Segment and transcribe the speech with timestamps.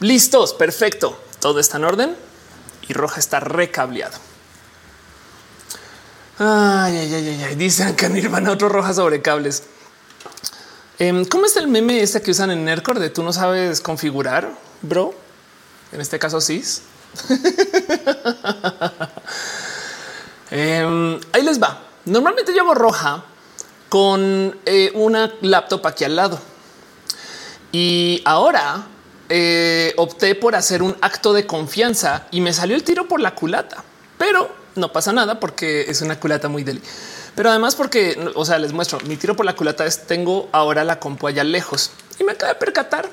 [0.00, 1.18] Listos, perfecto.
[1.40, 2.16] Todo está en orden
[2.88, 4.18] y roja está recableado.
[6.38, 9.64] Ay, ay, ay, ay, dicen que Nirvana otro roja sobre cables.
[10.98, 14.50] Em, ¿Cómo está el meme este que usan en Nerdcore de tú no sabes configurar,
[14.80, 15.14] bro?
[15.92, 16.64] En este caso, sí.
[20.52, 21.80] Em, ahí les va.
[22.06, 23.22] Normalmente yo hago roja
[23.88, 26.40] con eh, una laptop aquí al lado.
[27.70, 28.84] Y ahora
[29.30, 33.34] eh, opté por hacer un acto de confianza y me salió el tiro por la
[33.34, 33.84] culata,
[34.18, 36.82] pero no pasa nada porque es una culata muy deli.
[37.36, 40.82] Pero además porque, o sea, les muestro, mi tiro por la culata es tengo ahora
[40.82, 43.08] la compu allá lejos y me acaba de percatar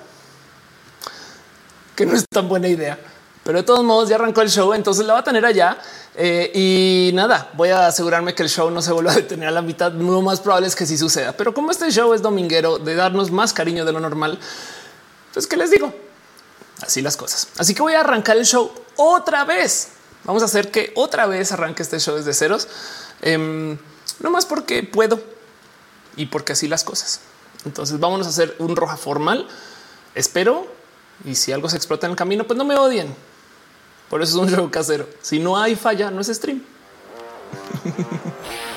[1.95, 2.99] que no es tan buena idea.
[3.43, 5.77] Pero de todos modos ya arrancó el show, entonces la va a tener allá
[6.15, 9.51] eh, y nada, voy a asegurarme que el show no se vuelva a detener a
[9.51, 9.91] la mitad.
[9.93, 11.31] Lo más probable es que sí suceda.
[11.33, 14.39] Pero como este show es dominguero de darnos más cariño de lo normal,
[15.31, 15.93] pues qué les digo,
[16.81, 17.47] así las cosas.
[17.57, 19.89] Así que voy a arrancar el show otra vez.
[20.23, 22.67] Vamos a hacer que otra vez arranque este show desde ceros,
[23.21, 23.77] em,
[24.19, 25.21] no más porque puedo
[26.15, 27.21] y porque así las cosas.
[27.65, 29.47] Entonces vámonos a hacer un roja formal.
[30.15, 30.67] Espero
[31.23, 33.15] y si algo se explota en el camino, pues no me odien.
[34.09, 35.07] Por eso es un show casero.
[35.21, 36.63] Si no hay falla, no es stream.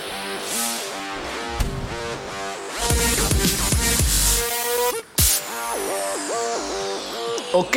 [7.53, 7.77] ok.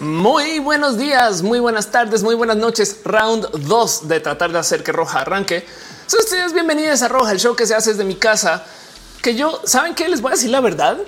[0.00, 3.00] Muy buenos días, muy buenas tardes, muy buenas noches.
[3.04, 5.66] Round 2 de tratar de hacer que Roja arranque.
[6.06, 8.64] Son ustedes bienvenidos a Roja, el show que se hace desde mi casa.
[9.22, 10.08] Que yo, ¿saben qué?
[10.08, 10.98] Les voy a decir la verdad.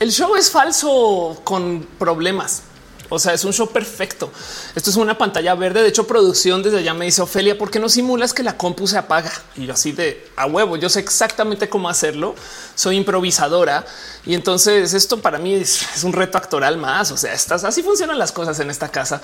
[0.00, 2.62] El show es falso con problemas.
[3.10, 4.30] O sea, es un show perfecto.
[4.74, 5.82] Esto es una pantalla verde.
[5.82, 8.86] De hecho, producción desde allá me dice Ofelia, ¿por qué no simulas que la compu
[8.86, 9.32] se apaga?
[9.56, 12.34] Y yo así de a huevo, yo sé exactamente cómo hacerlo.
[12.74, 13.86] Soy improvisadora
[14.26, 17.10] y entonces esto para mí es, un reto actoral más.
[17.10, 19.22] O sea, estas así funcionan las cosas en esta casa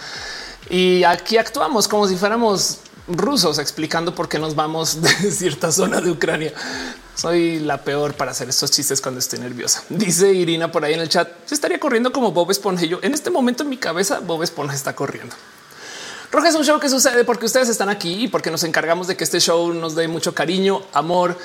[0.70, 6.00] y aquí actuamos como si fuéramos rusos explicando por qué nos vamos de cierta zona
[6.00, 6.52] de Ucrania.
[7.14, 9.84] Soy la peor para hacer estos chistes cuando estoy nerviosa.
[9.88, 11.28] Dice Irina por ahí en el chat.
[11.46, 12.84] Se estaría corriendo como Bob Esponja.
[12.84, 15.34] Yo en este momento en mi cabeza, Bob Esponja está corriendo.
[16.32, 19.16] Roja es un show que sucede porque ustedes están aquí y porque nos encargamos de
[19.16, 21.38] que este show nos dé mucho cariño, amor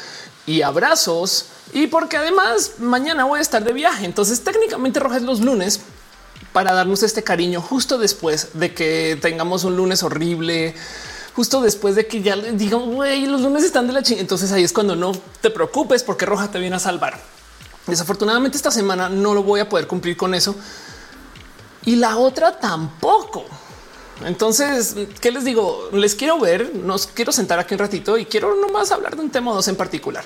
[0.48, 1.46] y abrazos.
[1.74, 4.06] Y porque además mañana voy a estar de viaje.
[4.06, 5.82] Entonces técnicamente Roja es los lunes
[6.54, 10.74] para darnos este cariño justo después de que tengamos un lunes horrible
[11.40, 14.24] justo después de que ya le digan, güey, los lunes están de la chingada.
[14.24, 17.18] Entonces ahí es cuando no te preocupes porque Roja te viene a salvar.
[17.88, 20.54] Desafortunadamente esta semana no lo voy a poder cumplir con eso.
[21.86, 23.46] Y la otra tampoco.
[24.26, 25.88] Entonces, ¿qué les digo?
[25.94, 29.30] Les quiero ver, nos quiero sentar aquí un ratito y quiero nomás hablar de un
[29.30, 30.26] tema o dos en particular.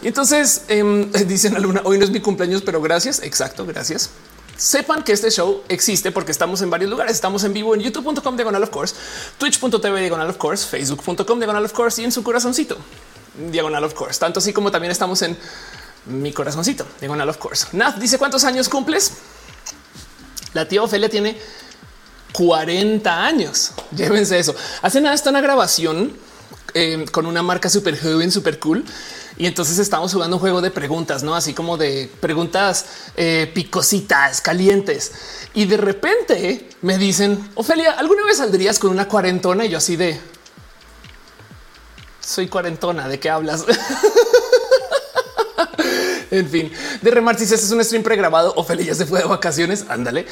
[0.00, 3.20] Y entonces eh, dicen a Luna, hoy no es mi cumpleaños, pero gracias.
[3.20, 4.10] Exacto, gracias
[4.56, 7.12] sepan que este show existe porque estamos en varios lugares.
[7.12, 8.94] Estamos en vivo en youtube.com diagonal of course,
[9.38, 12.76] twitch.tv diagonal of course, facebook.com diagonal of course y en su corazoncito
[13.50, 14.18] diagonal of course.
[14.18, 15.36] Tanto así como también estamos en
[16.06, 17.66] mi corazoncito diagonal of course.
[17.72, 19.12] Nat dice cuántos años cumples.
[20.54, 21.38] La tía Ofelia tiene
[22.32, 23.72] 40 años.
[23.96, 24.54] Llévense eso.
[24.82, 26.16] Hace nada está una grabación
[26.74, 28.84] eh, con una marca súper joven, súper cool
[29.38, 32.86] y entonces estamos jugando un juego de preguntas, no así como de preguntas
[33.16, 35.12] eh, picositas, calientes.
[35.52, 39.66] Y de repente me dicen, Ofelia, ¿alguna vez saldrías con una cuarentona?
[39.66, 40.18] Y yo así de
[42.26, 43.08] soy cuarentona.
[43.08, 43.64] ¿De qué hablas?
[46.30, 48.52] en fin, de remar este es un stream pregrabado.
[48.56, 49.84] Ofelia ya se fue de vacaciones.
[49.88, 50.26] Ándale.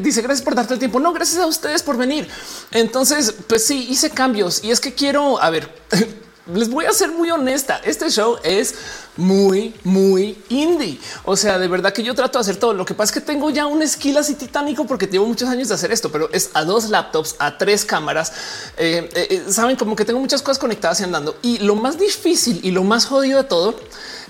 [0.00, 1.00] dice gracias por darte el tiempo.
[1.00, 2.28] No, gracias a ustedes por venir.
[2.70, 5.68] Entonces, pues sí, hice cambios y es que quiero a ver.
[6.52, 7.80] les voy a ser muy honesta.
[7.84, 8.74] Este show es
[9.16, 10.98] muy, muy indie.
[11.24, 12.72] O sea, de verdad que yo trato de hacer todo.
[12.72, 15.68] Lo que pasa es que tengo ya un skill así titánico porque llevo muchos años
[15.68, 18.32] de hacer esto, pero es a dos laptops, a tres cámaras.
[18.76, 21.36] Eh, eh, eh, Saben como que tengo muchas cosas conectadas y andando.
[21.42, 23.74] Y lo más difícil y lo más jodido de todo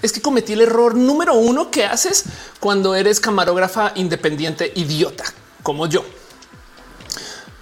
[0.03, 2.25] es que cometí el error número uno que haces
[2.61, 5.25] cuando eres camarógrafa independiente idiota
[5.63, 6.05] como yo,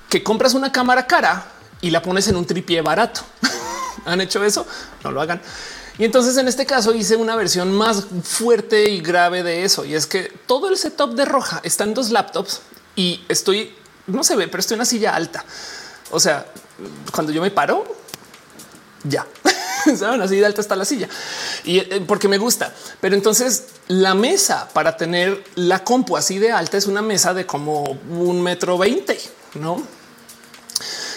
[0.09, 1.47] que compras una cámara cara
[1.81, 3.23] y la pones en un tripié barato.
[4.07, 4.67] Han hecho eso,
[5.05, 5.41] no lo hagan.
[5.99, 9.85] Y entonces en este caso hice una versión más fuerte y grave de eso.
[9.85, 12.61] Y es que todo el setup de roja está en dos laptops
[12.95, 13.75] y estoy,
[14.07, 15.45] no se ve, pero estoy en una silla alta.
[16.11, 16.47] O sea,
[17.13, 17.85] cuando yo me paro,
[19.05, 19.27] ya
[19.97, 21.09] saben así de alta está la silla
[21.65, 22.73] y eh, porque me gusta.
[23.01, 27.47] Pero entonces la mesa para tener la compu así de alta es una mesa de
[27.47, 29.19] como un metro veinte,
[29.55, 29.83] no?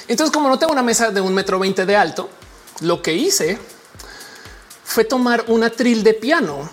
[0.08, 2.32] Entonces, como no tengo una mesa de un metro veinte de alto,
[2.82, 3.58] lo que hice
[4.84, 6.70] fue tomar una tril de piano,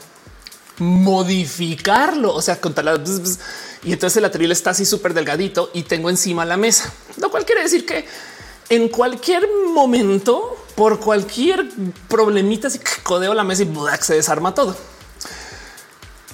[0.78, 3.00] modificarlo, o sea, contar
[3.82, 7.44] y entonces el atril está así súper delgadito y tengo encima la mesa, lo cual
[7.44, 8.04] quiere decir que
[8.68, 11.68] en cualquier momento, por cualquier
[12.08, 13.68] problemita, si codeo la mesa y
[14.00, 14.76] se desarma todo.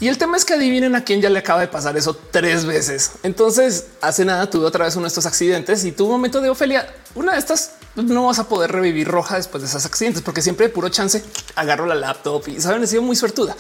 [0.01, 2.65] Y el tema es que adivinen a quién ya le acaba de pasar eso tres
[2.65, 3.13] veces.
[3.23, 6.51] Entonces, hace nada tuve otra vez uno de estos accidentes y tuvo un momento de
[6.51, 6.93] Ofelia.
[7.15, 10.69] Una de estas no vas a poder revivir roja después de esos accidentes, porque siempre
[10.69, 11.23] de puro chance
[11.57, 13.55] agarro la laptop y saben, he sido muy suertuda.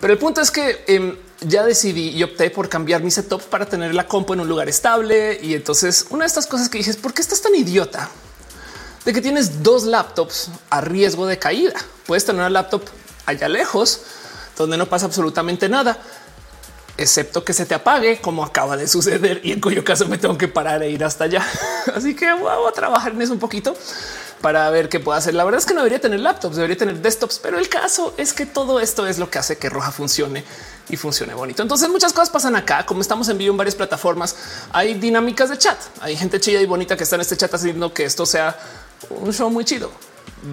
[0.00, 3.66] Pero el punto es que em, ya decidí y opté por cambiar mi setup para
[3.66, 5.38] tener la compu en un lugar estable.
[5.42, 8.08] Y entonces una de estas cosas que dije es por qué estás tan idiota
[9.04, 11.74] de que tienes dos laptops a riesgo de caída.
[12.06, 12.82] Puedes tener una laptop
[13.26, 14.00] allá lejos
[14.56, 15.98] donde no pasa absolutamente nada,
[16.96, 20.36] excepto que se te apague como acaba de suceder y en cuyo caso me tengo
[20.36, 21.46] que parar e ir hasta allá.
[21.94, 23.74] Así que voy a trabajar en eso un poquito
[24.40, 25.34] para ver qué puedo hacer.
[25.34, 28.32] La verdad es que no debería tener laptops, debería tener desktops, pero el caso es
[28.32, 30.44] que todo esto es lo que hace que Roja funcione
[30.88, 31.62] y funcione bonito.
[31.62, 34.36] Entonces muchas cosas pasan acá, como estamos en vivo en varias plataformas,
[34.72, 37.92] hay dinámicas de chat, hay gente chida y bonita que está en este chat haciendo
[37.92, 38.58] que esto sea
[39.10, 39.90] un show muy chido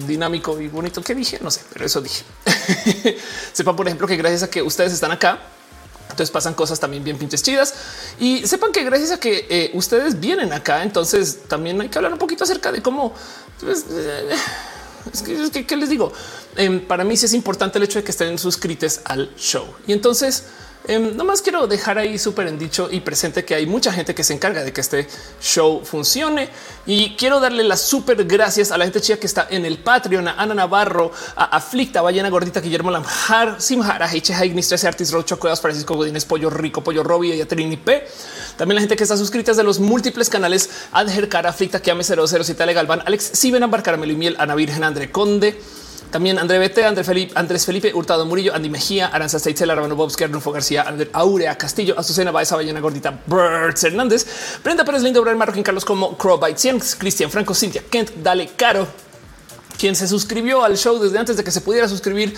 [0.06, 1.02] dinámico y bonito.
[1.02, 1.38] que dije?
[1.42, 2.24] No sé, pero eso dije.
[3.52, 5.40] Sepan, por ejemplo, que gracias a que ustedes están acá,
[6.18, 7.74] entonces pasan cosas también bien pinches chidas
[8.18, 12.12] y sepan que gracias a que eh, ustedes vienen acá, entonces también hay que hablar
[12.12, 13.14] un poquito acerca de cómo
[13.60, 14.30] pues, eh,
[15.12, 16.12] es que, ¿qué les digo?
[16.56, 19.92] Em, para mí sí es importante el hecho de que estén suscritos al show y
[19.92, 20.44] entonces
[20.86, 24.24] Em, nomás quiero dejar ahí súper en dicho y presente que hay mucha gente que
[24.24, 25.06] se encarga de que este
[25.40, 26.48] show funcione
[26.86, 30.28] y quiero darle las súper gracias a la gente chida que está en el Patreon,
[30.28, 35.38] a Ana Navarro, a Aflicta, Ballena Gordita, Guillermo Lamjar, Simhara, Heiche, Ignis, 13 Artis, Rocho,
[35.38, 38.06] Cuevas, Francisco Godínez, Pollo Rico, Pollo Robbie y Trini P.
[38.56, 42.64] También la gente que está suscrita de los múltiples canales Adher Cara, Aflicta, Kiame 007,
[42.64, 45.60] Legal Van, Alex Siben, Ambar, Caramelo y Miel, Ana Virgen, André Conde.
[46.10, 50.24] También André Bete, André Felipe, Andrés Felipe Hurtado Murillo, Andy Mejía, Aranza Steitzela, Ramón Bobski,
[50.24, 54.26] Arnulfo García, André Aurea Castillo, Azucena Baeza, Ballena Gordita, Birds Hernández,
[54.64, 58.88] Brenda Pérez Lindo, Brian Marroquín, Carlos como Crowbite 100, Cristian Franco, Cintia Kent, Dale Caro,
[59.78, 62.34] quien se suscribió al show desde antes de que se pudiera suscribir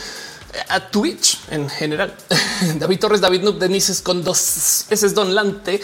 [0.68, 2.14] a Twitch en general.
[2.78, 5.08] David Torres, David Noob, Denise con dos S.
[5.10, 5.80] Don Lante,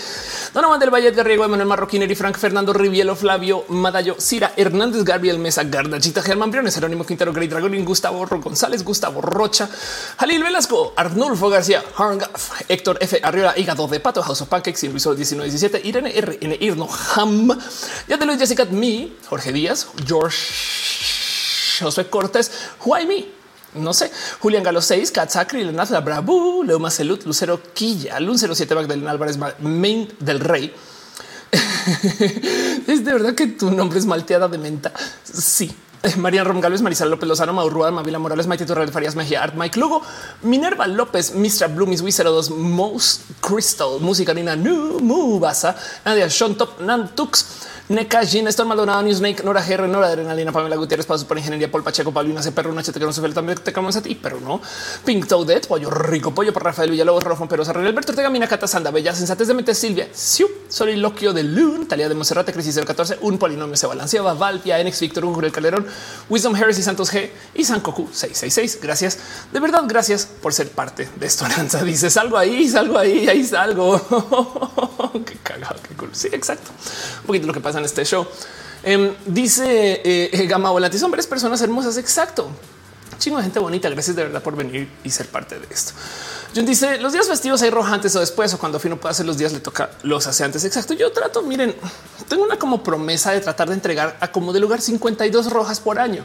[0.52, 5.64] Donovan del Valle Garriego, Emanuel Marroquineri, Frank Fernando Rivielo, Flavio Madallo, Cira Hernández, Gabriel Mesa,
[5.64, 9.68] Gardachita, Germán Briones, Jerónimo Quintero, Grey Dragon, Gustavo González, Gustavo Rocha,
[10.18, 13.20] Jalil Velasco, Arnulfo García, Harngaf, Héctor F.
[13.22, 16.38] Arriola, Hígado de Pato, House of Pancakes, Luis 1917, Irene R.
[16.40, 16.56] N.
[16.60, 17.58] Irno, Ham,
[18.08, 20.36] ya de Luis Jessica, Mi, Jorge Díaz, George
[21.80, 22.50] Josué Cortés,
[23.06, 23.35] Me,
[23.76, 29.10] no sé, Julián Galo 6, Katsakri, Lenazla Bravo, Leo Macelut, Lucero Quilla, Lun 07 Magdalena
[29.10, 30.74] Álvarez, Main del Rey.
[32.86, 34.92] es de verdad que tu nombre es malteada de menta.
[35.24, 35.74] Sí.
[36.16, 40.02] María Romgales, Marisol López Lozano, Maurrua, Mavila Morales, Maite Torres Farias Mejía, Art Mike Lugo,
[40.42, 41.68] Minerva López, Mr.
[41.74, 47.44] Blue, Miss 02, Mouse Crystal, Música Nina, Nu, Mubasa, Nadia Shontop, Nantux,
[47.88, 51.84] Neca, Gin, Estor Maldonado, Newsnake, Nora GR, Nora Adrenalina, Pamela Gutiérrez, Paso por Ingeniería, Paul
[51.84, 52.50] Pacheco, Paulina C.
[52.50, 54.60] Perro, Nachete, que no se ve también te camamos a ti, pero no.
[55.04, 58.66] Pink Toadette, Pollo Rico, Pollo por Rafael Villalobos, Rafa Perosa, René Alberto Ortega, Mina Cata
[58.66, 63.18] Sanda, Bella, Sensatez de Mente, Silvia, Siu, Soliloquio de Loon, Talía de Monserrate, Crisis 014,
[63.20, 65.86] un polinomio se balanceaba, Valpia, Enex, Víctor, Hugo, el Calderón,
[66.28, 68.80] Wisdom Harris y Santos G y San Cocu 666.
[68.82, 69.18] Gracias.
[69.52, 71.46] De verdad, gracias por ser parte de esto.
[71.46, 73.96] Lanza dice salgo ahí, salgo ahí, ahí salgo.
[75.24, 76.10] qué cagado, qué cool.
[76.12, 76.72] Sí, exacto.
[77.20, 78.26] Un poquito lo que pasa en este show.
[78.82, 81.96] Em, dice eh, Gama Volantes, hombres, personas hermosas.
[81.96, 82.48] Exacto.
[83.18, 83.88] Chingo de gente bonita.
[83.88, 85.92] Gracias de verdad por venir y ser parte de esto.
[86.54, 89.26] John dice los días festivos hay roja antes o después o cuando Fino puede hacer
[89.26, 90.64] los días le toca los hace antes.
[90.64, 90.94] Exacto.
[90.94, 91.74] Yo trato, miren,
[92.28, 95.98] tengo una como promesa de tratar de entregar a como de lugar 52 rojas por
[95.98, 96.24] año.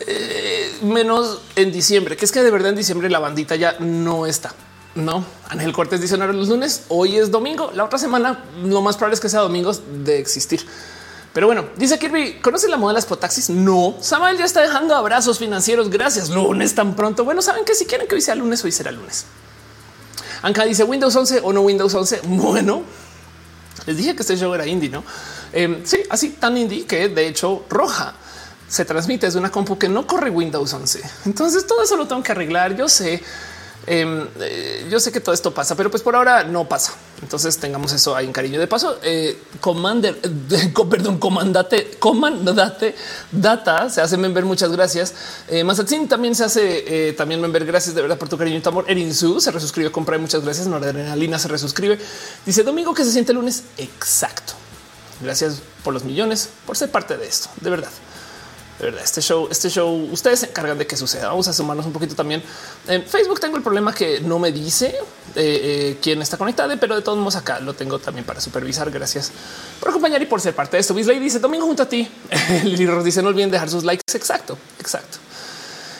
[0.00, 4.26] Eh, menos en diciembre, que es que de verdad en diciembre la bandita ya no
[4.26, 4.52] está.
[4.94, 6.84] No, Ángel Cortés dice no los lunes.
[6.88, 7.70] Hoy es domingo.
[7.74, 10.64] La otra semana lo más probable es que sea domingos de existir.
[11.32, 13.50] Pero bueno, dice Kirby, ¿conoce la moda de las potaxis?
[13.50, 15.90] No, Samuel ya está dejando abrazos financieros.
[15.90, 16.30] Gracias.
[16.30, 17.24] Lunes tan pronto.
[17.24, 19.26] Bueno, saben que si quieren que hoy sea lunes, hoy será lunes.
[20.42, 22.20] Anka dice Windows 11 o no Windows 11.
[22.26, 22.84] Bueno,
[23.86, 25.02] les dije que este show era indie, no?
[25.52, 28.14] Eh, sí, así tan indie que de hecho roja
[28.68, 31.02] se transmite desde una compu que no corre Windows 11.
[31.26, 32.76] Entonces todo eso lo tengo que arreglar.
[32.76, 33.22] Yo sé, Em,
[33.86, 36.94] eh, yo sé que todo esto pasa, pero pues por ahora no pasa.
[37.22, 38.60] Entonces tengamos eso ahí en cariño.
[38.60, 40.20] De paso, eh, Commander,
[40.90, 42.94] perdón, comandate, comandate
[43.32, 44.44] data se hace member.
[44.44, 45.14] Muchas gracias.
[45.48, 47.64] Eh, Mazatzin también se hace eh, también member.
[47.64, 48.84] Gracias de verdad por tu cariño y tu amor.
[48.88, 50.18] Erinsu se resuscribe, compra.
[50.18, 50.66] Muchas gracias.
[50.66, 51.98] Noradrenalina se resuscribe.
[52.44, 53.64] Dice domingo que se siente lunes.
[53.78, 54.54] Exacto.
[55.20, 57.48] Gracias por los millones, por ser parte de esto.
[57.60, 57.90] De verdad.
[58.88, 61.28] Este show, este show, ustedes se encargan de que suceda.
[61.28, 62.42] Vamos a sumarnos un poquito también.
[62.86, 64.94] En Facebook tengo el problema que no me dice eh,
[65.34, 68.90] eh, quién está conectado, pero de todos modos acá lo tengo también para supervisar.
[68.90, 69.32] Gracias
[69.80, 70.94] por acompañar y por ser parte de esto.
[70.94, 72.08] Bisley dice domingo junto a ti.
[72.64, 74.02] Lili dice no olviden dejar sus likes.
[74.14, 75.18] Exacto, exacto.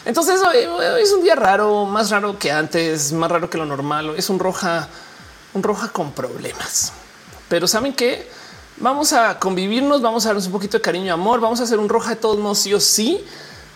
[0.05, 0.59] Entonces hoy
[1.01, 4.15] es un día raro, más raro que antes, más raro que lo normal.
[4.17, 4.89] Es un roja,
[5.55, 6.93] un roja con problemas.
[7.49, 8.29] Pero saben que
[8.79, 11.79] vamos a convivirnos, vamos a darnos un poquito de cariño y amor, vamos a hacer
[11.79, 13.25] un roja de todos modos, sí o sí,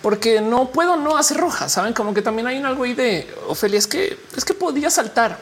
[0.03, 1.69] porque no puedo no hacer roja.
[1.69, 4.91] Saben como que también hay un algo ahí de Ofelia, es que es que podía
[4.91, 5.39] saltar.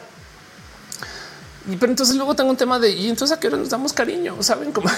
[1.69, 3.91] Y pero entonces luego tengo un tema de y entonces a qué hora nos damos
[3.93, 4.89] cariño, saben como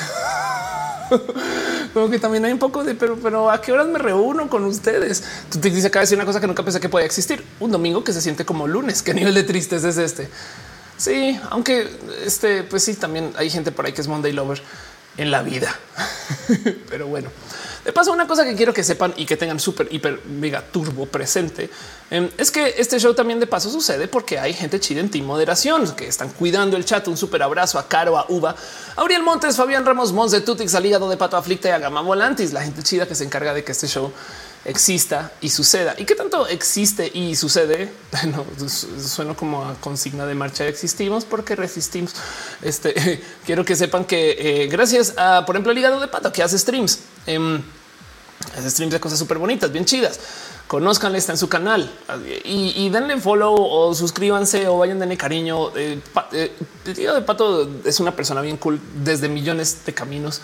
[1.94, 4.64] como que también hay un poco de pero, pero a qué horas me reúno con
[4.66, 5.24] ustedes.
[5.50, 7.44] Tú te dices acá decir una cosa que nunca pensé que podía existir.
[7.60, 9.02] Un domingo que se siente como lunes.
[9.02, 10.30] Qué nivel de tristeza es este?
[11.00, 11.90] Sí, aunque
[12.26, 14.62] este, pues sí, también hay gente por ahí que es Monday Lover
[15.16, 15.74] en la vida.
[16.90, 17.30] Pero bueno,
[17.86, 21.06] de paso, una cosa que quiero que sepan y que tengan súper, hiper, mega turbo
[21.06, 21.70] presente
[22.12, 25.26] em, es que este show también de paso sucede porque hay gente chida en Team
[25.26, 27.08] Moderación que están cuidando el chat.
[27.08, 28.54] Un súper abrazo a Caro, a Uva,
[28.98, 31.80] a Uriel Montes, Fabián Ramos, Mons de Tutix, al hígado de Pato Aflicta y a
[31.80, 34.12] Gama Volantis, la gente chida que se encarga de que este show
[34.66, 35.96] exista y suceda.
[35.98, 37.92] ¿Y qué tanto existe y sucede?
[38.30, 40.68] No, suena como a consigna de marcha.
[40.68, 42.14] Existimos porque resistimos.
[42.62, 46.44] Este quiero que sepan que eh, gracias a, por ejemplo, el hígado de pato que
[46.44, 47.62] hace streams, eh,
[48.58, 50.20] hace streams de cosas súper bonitas, bien chidas.
[50.70, 51.92] Conozcanle, está en su canal
[52.46, 55.76] y, denle follow o suscríbanse o vayan denle cariño.
[55.76, 56.00] Eh,
[56.32, 56.52] eh,
[56.86, 60.42] el hígado de pato es una persona bien cool desde millones de caminos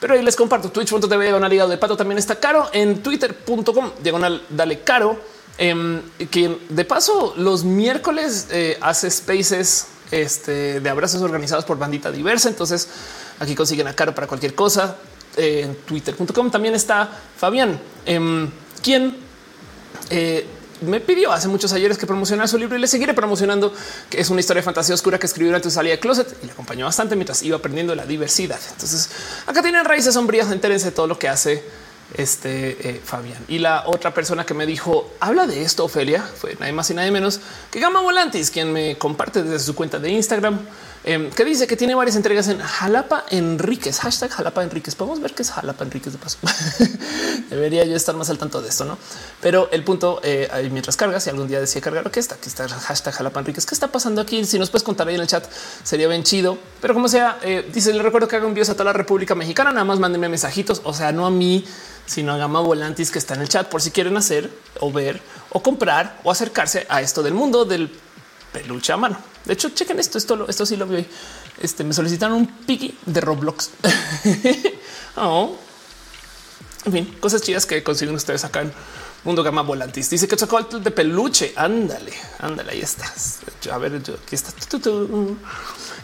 [0.00, 1.96] pero ahí les comparto twitch.tv diagonal hígado de pato.
[1.96, 5.18] También está caro en twitter.com diagonal dale caro.
[5.56, 12.10] Eh, quien de paso los miércoles eh, hace spaces este, de abrazos organizados por bandita
[12.10, 12.48] diversa.
[12.48, 12.88] Entonces
[13.38, 14.96] aquí consiguen a caro para cualquier cosa.
[15.36, 18.48] Eh, en twitter.com también está Fabián, em,
[18.82, 19.16] quien
[20.10, 20.46] eh,
[20.80, 23.72] me pidió hace muchos ayeres que promocionara su libro y le seguiré promocionando,
[24.10, 26.46] que es una historia de fantasía oscura que escribió durante su salida de closet y
[26.46, 28.60] le acompañó bastante mientras iba aprendiendo la diversidad.
[28.72, 29.10] Entonces
[29.46, 31.62] acá tienen raíces sombrías, entérense de todo lo que hace
[32.16, 33.42] este eh, Fabián.
[33.48, 36.94] Y la otra persona que me dijo habla de esto, Ofelia, fue nadie más y
[36.94, 37.40] nadie menos
[37.70, 40.60] que Gama Volantis, quien me comparte desde su cuenta de Instagram
[41.06, 44.94] Em, que dice que tiene varias entregas en Jalapa Enríquez, hashtag Jalapa Enríquez.
[44.94, 46.38] Podemos ver qué es Jalapa Enríquez de paso.
[47.50, 48.96] Debería yo estar más al tanto de esto, no?
[49.42, 52.66] Pero el punto eh, mientras cargas, si algún día decía cargar, que está aquí está
[52.68, 53.66] hashtag Jalapa Enríquez.
[53.66, 54.46] ¿Qué está pasando aquí?
[54.46, 55.44] Si nos puedes contar ahí en el chat,
[55.82, 56.56] sería bien chido.
[56.80, 59.72] Pero como sea, eh, dice: Le recuerdo que haga envíos a toda la República Mexicana.
[59.72, 61.66] Nada más mándenme mensajitos, o sea, no a mí,
[62.06, 65.20] sino a Gama Volantis que está en el chat por si quieren hacer o ver
[65.50, 67.90] o comprar o acercarse a esto del mundo del
[68.54, 69.18] peluche a mano.
[69.44, 71.06] De hecho, chequen esto, esto, sí lo vi hoy.
[71.60, 73.70] Este me solicitaron un piggy de Roblox.
[75.16, 75.56] oh.
[76.86, 78.72] En fin, cosas chidas que consiguen ustedes acá en
[79.24, 80.08] Mundo Gama Volantis.
[80.10, 81.52] Dice que sacó de peluche.
[81.56, 83.40] Ándale, ándale, ahí estás.
[83.72, 84.52] A ver, yo, aquí está.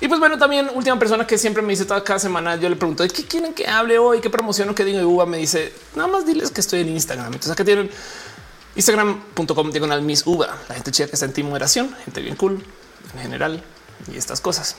[0.01, 2.77] Y pues bueno, también última persona que siempre me dice toda cada semana, yo le
[2.77, 5.01] pregunto qué quieren que hable hoy, qué promociono, qué digo.
[5.01, 7.27] Y Uva me dice nada más diles que estoy en Instagram.
[7.27, 7.91] Entonces acá tienen
[8.77, 12.65] Instagram.com diagonal Miss Uva, la gente chida que está en ti moderación, gente bien cool
[13.15, 13.63] en general
[14.13, 14.77] y estas cosas.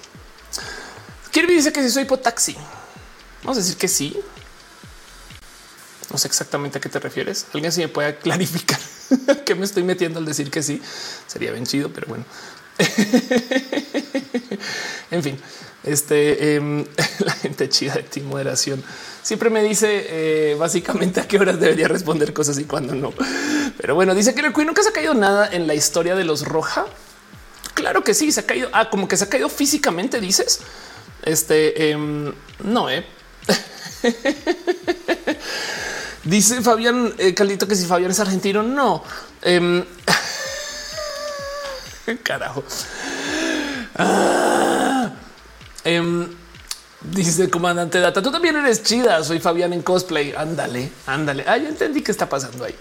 [1.32, 2.56] Kirby dice que si soy potaxi,
[3.44, 4.18] vamos a decir que sí.
[6.12, 7.46] No sé exactamente a qué te refieres.
[7.54, 8.80] Alguien si me puede clarificar
[9.46, 10.82] que me estoy metiendo al decir que sí.
[11.28, 12.26] Sería bien chido, pero bueno.
[15.12, 15.40] en fin,
[15.84, 16.86] este em,
[17.20, 18.84] la gente chida de ti moderación
[19.24, 23.14] siempre me dice eh, básicamente a qué horas debería responder cosas y cuándo no.
[23.78, 26.24] Pero bueno, dice que el Queen nunca se ha caído nada en la historia de
[26.24, 26.86] los Roja.
[27.74, 28.70] Claro que sí, se ha caído.
[28.74, 30.62] Ah, como que se ha caído físicamente, dices.
[31.24, 33.06] Este em, no, eh.
[36.24, 39.04] Dice Fabián eh, Caldito que si Fabián es argentino, no.
[39.42, 39.84] Em,
[42.24, 42.64] carajo.
[43.96, 45.12] Ah,
[45.84, 46.28] em,
[47.02, 49.24] dice comandante Data, tú también eres chida.
[49.24, 50.34] Soy Fabián en cosplay.
[50.36, 51.44] Ándale, ándale.
[51.48, 52.76] Ah, ya entendí qué está pasando ahí.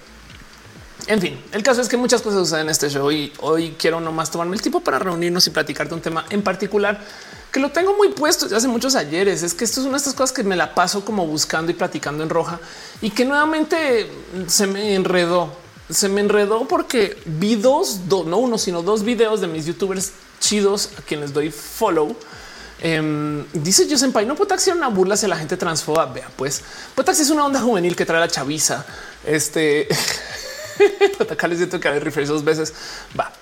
[1.07, 4.01] En fin, el caso es que muchas cosas suceden en este show y hoy quiero
[4.01, 7.01] nomás tomarme el tiempo para reunirnos y platicar de un tema en particular
[7.51, 9.43] que lo tengo muy puesto desde hace muchos ayeres.
[9.43, 11.75] Es que esto es una de estas cosas que me la paso como buscando y
[11.75, 12.61] platicando en roja
[13.01, 14.11] y que nuevamente
[14.47, 15.53] se me enredó.
[15.89, 20.91] Se me enredó porque vi dos, no uno, sino dos videos de mis youtubers chidos
[20.97, 22.17] a quienes doy follow.
[22.83, 26.07] Eh, dice yo Senpai, no Potaxi una burla hacia la gente transfoba.
[26.07, 26.63] Vea, pues
[26.95, 28.85] Potaxi es una onda juvenil que trae la chaviza.
[29.25, 29.87] Este
[31.31, 32.73] Acá les que hay refresh dos veces.
[33.19, 33.33] Va.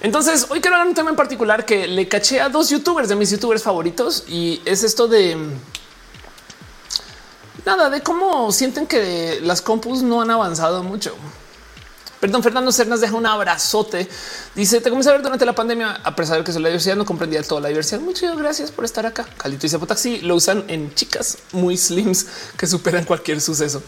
[0.00, 3.16] Entonces hoy quiero hablar un tema en particular que le caché a dos youtubers de
[3.16, 5.36] mis youtubers favoritos y es esto de
[7.64, 11.14] nada de cómo sienten que las compus no han avanzado mucho.
[12.24, 14.08] Perdón, Fernando Cernas deja un abrazote.
[14.54, 17.04] Dice: Te comencé a ver durante la pandemia, a pesar de que la diversidad, no
[17.04, 18.00] comprendía toda la diversidad.
[18.00, 19.26] Muchas gracias por estar acá.
[19.36, 22.26] Calito dice: Potaxi lo usan en chicas muy slims
[22.56, 23.82] que superan cualquier suceso.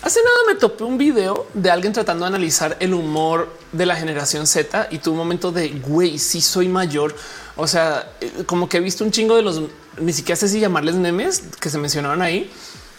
[0.00, 3.96] Hace nada me topé un video de alguien tratando de analizar el humor de la
[3.96, 7.14] generación Z y tuvo un momento de güey, si soy mayor.
[7.56, 9.60] O sea, eh, como que he visto un chingo de los
[10.00, 12.50] ni siquiera sé si llamarles memes que se mencionaban ahí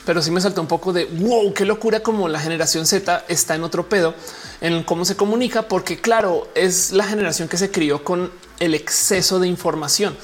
[0.05, 3.55] pero sí me saltó un poco de wow, qué locura como la generación Z está
[3.55, 4.13] en otro pedo
[4.61, 9.39] en cómo se comunica, porque claro, es la generación que se crió con el exceso
[9.39, 10.15] de información.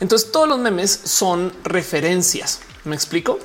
[0.00, 2.60] Entonces todos los memes son referencias.
[2.84, 3.38] ¿Me explico?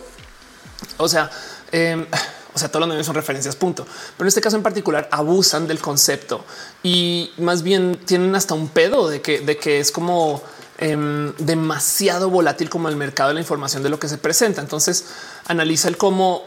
[0.98, 1.30] O sea,
[1.72, 2.06] em,
[2.54, 3.86] o sea, todos los memes son referencias, punto.
[3.86, 6.46] Pero en este caso en particular abusan del concepto
[6.84, 10.42] y más bien tienen hasta un pedo de que, de que es como
[10.77, 14.60] Em, demasiado volátil como el mercado de la información de lo que se presenta.
[14.62, 15.05] Entonces
[15.48, 16.44] analiza el cómo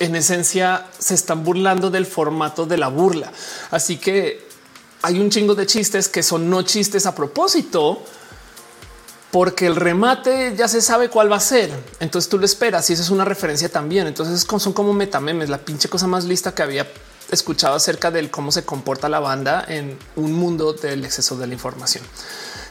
[0.00, 3.30] en esencia se están burlando del formato de la burla.
[3.70, 4.44] Así que
[5.02, 8.02] hay un chingo de chistes que son no chistes a propósito,
[9.30, 11.70] porque el remate ya se sabe cuál va a ser.
[12.00, 14.08] Entonces tú lo esperas y eso es una referencia también.
[14.08, 16.90] Entonces son como metamemes, la pinche cosa más lista que había
[17.30, 21.54] escuchado acerca del cómo se comporta la banda en un mundo del exceso de la
[21.54, 22.02] información.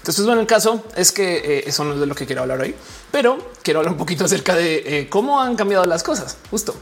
[0.10, 2.60] Entonces, bueno, el caso es que eh, eso no es de lo que quiero hablar
[2.60, 2.74] hoy,
[3.12, 6.36] pero quiero hablar un poquito acerca de eh, cómo han cambiado las cosas.
[6.50, 6.76] Justo.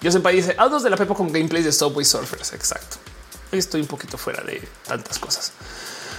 [0.00, 2.54] Yo siempre dice autos de la Pepo con gameplays de Subway Surfers.
[2.54, 2.96] Exacto.
[3.52, 5.52] Estoy un poquito fuera de tantas cosas.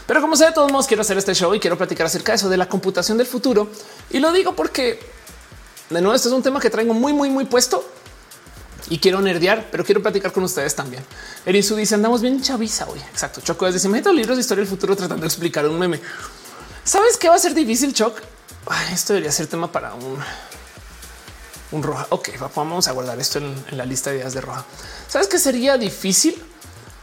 [0.06, 2.36] Pero como sé, de todos modos quiero hacer este show y quiero platicar acerca de
[2.36, 3.68] eso de la computación del futuro.
[4.12, 5.00] Y lo digo porque
[5.90, 7.84] de nuevo, este es un tema que traigo muy, muy, muy puesto
[8.89, 11.04] y quiero nerdear, pero quiero platicar con ustedes también.
[11.46, 13.00] Erisu dice andamos bien chaviza hoy.
[13.12, 13.42] Exacto.
[13.42, 16.00] Choco dice me libros de historia del futuro tratando de explicar un meme.
[16.84, 18.22] ¿Sabes qué va a ser difícil, Choc?
[18.92, 20.18] esto debería ser tema para un,
[21.72, 22.08] un roja.
[22.10, 24.65] Ok, vamos a guardar esto en, la lista de ideas de roja.
[25.08, 26.42] ¿Sabes qué sería difícil?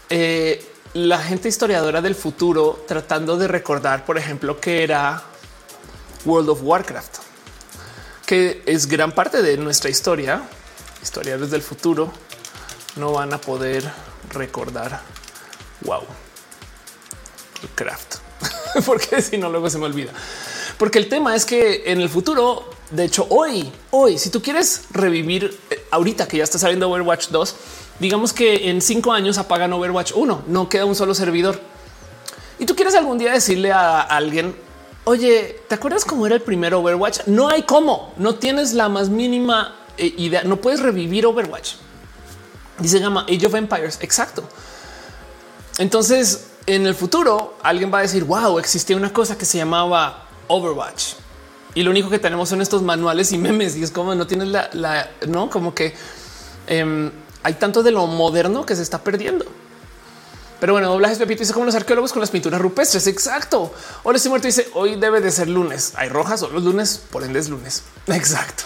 [0.09, 5.23] Eh, la gente historiadora del futuro tratando de recordar, por ejemplo, que era
[6.25, 7.19] World of Warcraft,
[8.27, 10.43] que es gran parte de nuestra historia
[11.03, 12.13] historiadores del futuro
[12.97, 13.85] no van a poder
[14.31, 15.01] recordar.
[15.83, 16.03] Wow.
[17.75, 18.17] Craft.
[18.87, 20.13] Porque si no, luego se me olvida.
[20.79, 24.85] Porque el tema es que en el futuro, de hecho, hoy, hoy, si tú quieres
[24.91, 27.57] revivir eh, ahorita que ya está saliendo Overwatch 2,
[27.99, 31.61] digamos que en cinco años apagan Overwatch 1, no queda un solo servidor.
[32.59, 34.57] Y tú quieres algún día decirle a alguien,
[35.05, 37.27] oye, ¿te acuerdas cómo era el primer Overwatch?
[37.27, 40.43] No hay cómo, no tienes la más mínima idea.
[40.45, 41.75] No puedes revivir Overwatch.
[42.79, 43.99] Dice llama Age of Empires.
[44.01, 44.45] Exacto.
[45.79, 50.27] Entonces, en el futuro, alguien va a decir, wow, existía una cosa que se llamaba
[50.49, 51.15] Overwatch.
[51.75, 53.77] Y lo único que tenemos son estos manuales y memes.
[53.77, 55.95] Y es como no tienes la, no como que
[56.67, 57.11] em,
[57.43, 59.45] hay tanto de lo moderno que se está perdiendo.
[60.61, 63.07] Pero bueno, doblajes Pepito dice como los arqueólogos con las pinturas rupestres.
[63.09, 63.73] Exacto.
[64.05, 64.47] Hola, estoy muerto.
[64.47, 65.95] Dice hoy debe de ser lunes.
[65.97, 67.83] Hay rojas o los lunes, por ende es lunes.
[68.07, 68.65] Exacto.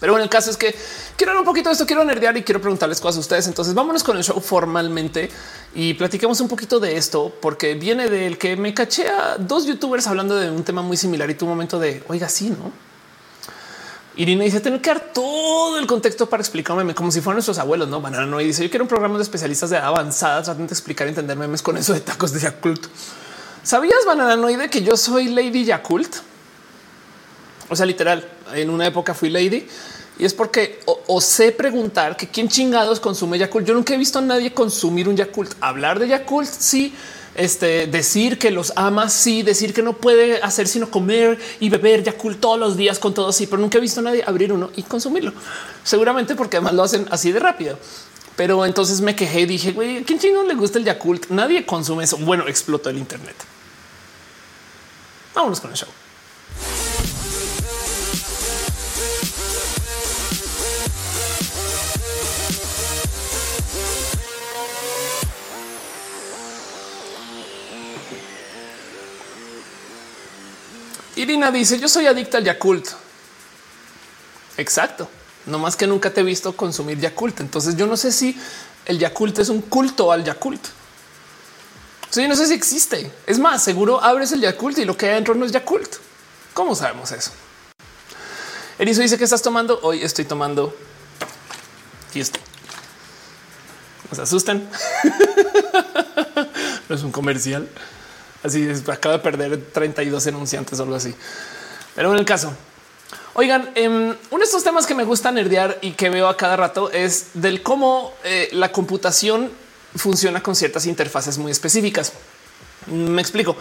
[0.00, 0.74] Pero bueno, el caso es que
[1.16, 3.46] quiero hablar un poquito de esto, quiero nerdear y quiero preguntarles cosas a ustedes.
[3.46, 5.30] Entonces vámonos con el show formalmente
[5.74, 10.06] y platiquemos un poquito de esto, porque viene del que me caché a dos youtubers
[10.06, 12.72] hablando de un tema muy similar y tu momento de oiga, sí, no?
[14.16, 17.88] Irina dice tener que dar todo el contexto para explicarme como si fueran nuestros abuelos,
[17.88, 20.74] no Banana no y dice yo quiero un programa de especialistas de avanzada tratando de
[20.74, 22.86] explicar y entender memes con eso de tacos de Yakult.
[23.62, 26.16] ¿Sabías Bananoide que yo soy Lady Yakult?
[27.68, 29.66] O sea, literal, en una época fui lady
[30.18, 33.66] y es porque osé preguntar que quién chingados consume Yakult.
[33.66, 35.54] Yo nunca he visto a nadie consumir un Yakult.
[35.60, 36.92] Hablar de Yakult, sí.
[37.36, 42.02] Este decir que los ama, sí, decir que no puede hacer sino comer y beber
[42.02, 44.70] Yakult todos los días con todo, sí, pero nunca he visto a nadie abrir uno
[44.74, 45.32] y consumirlo.
[45.84, 47.78] Seguramente porque además lo hacen así de rápido.
[48.34, 51.28] Pero entonces me quejé y dije, güey, ¿quién chingón le gusta el Yakult?
[51.28, 52.16] Nadie consume eso.
[52.18, 53.36] Bueno, explotó el Internet.
[55.32, 55.88] Vámonos con el show.
[71.28, 72.88] Irina dice yo soy adicta al Yakult.
[74.56, 75.10] Exacto.
[75.44, 77.40] No más que nunca te he visto consumir Yakult.
[77.40, 78.34] Entonces yo no sé si
[78.86, 80.64] el Yakult es un culto al Yakult.
[82.08, 83.12] Sí, no sé si existe.
[83.26, 85.96] Es más, seguro abres el Yakult y lo que hay adentro no es Yakult.
[86.54, 87.32] ¿Cómo sabemos eso?
[88.78, 89.78] Erizo dice que estás tomando.
[89.82, 90.74] Hoy estoy tomando.
[92.14, 92.40] Esto.
[94.10, 94.66] No se asusten.
[96.88, 97.68] no es un comercial.
[98.42, 101.14] Así es, acaba de perder 32 enunciantes o algo así.
[101.94, 102.52] Pero en el caso,
[103.34, 106.56] Oigan, em, uno de estos temas que me gusta nerdear y que veo a cada
[106.56, 109.48] rato es del cómo eh, la computación
[109.94, 112.12] funciona con ciertas interfaces muy específicas.
[112.86, 113.54] Me explico.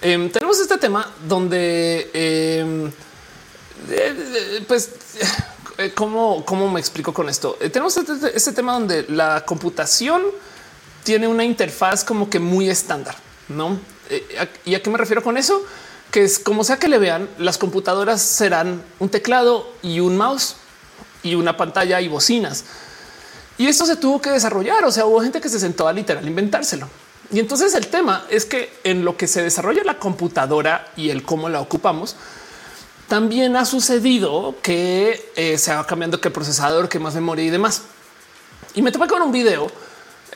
[0.00, 2.92] Em, tenemos este tema donde, em,
[3.90, 4.90] eh, pues,
[5.78, 7.58] eh, ¿cómo, ¿cómo, me explico con esto?
[7.72, 10.22] tenemos este, este, tema donde la computación
[11.02, 13.16] tiene una interfaz como que muy estándar,
[13.48, 13.80] ¿no?
[14.64, 15.64] ¿Y a qué me refiero con eso?
[16.14, 20.54] que es como sea que le vean, las computadoras serán un teclado y un mouse
[21.24, 22.64] y una pantalla y bocinas.
[23.58, 24.84] Y esto se tuvo que desarrollar.
[24.84, 26.88] O sea, hubo gente que se sentó a literal inventárselo.
[27.32, 31.24] Y entonces el tema es que en lo que se desarrolla la computadora y el
[31.24, 32.14] cómo la ocupamos,
[33.08, 37.82] también ha sucedido que eh, se va cambiando el procesador, que más memoria y demás.
[38.76, 39.66] Y me topé con un video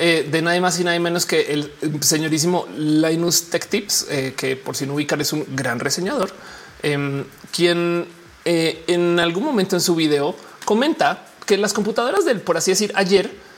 [0.00, 4.54] eh, de nadie más y nadie menos que el señorísimo Linus Tech Tips, eh, que
[4.54, 6.30] por si no ubican es un gran reseñador,
[6.84, 8.06] em, quien
[8.44, 12.92] eh, en algún momento en su video comenta que las computadoras del, por así decir,
[12.94, 13.48] ayer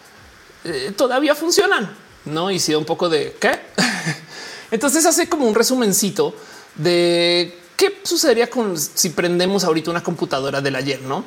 [0.97, 1.91] todavía funcionan,
[2.27, 2.51] ¿no?
[2.51, 3.61] Y si un poco de qué.
[4.71, 6.35] Entonces hace como un resumencito
[6.77, 11.25] de qué sucedería con si prendemos ahorita una computadora del ayer, ¿no?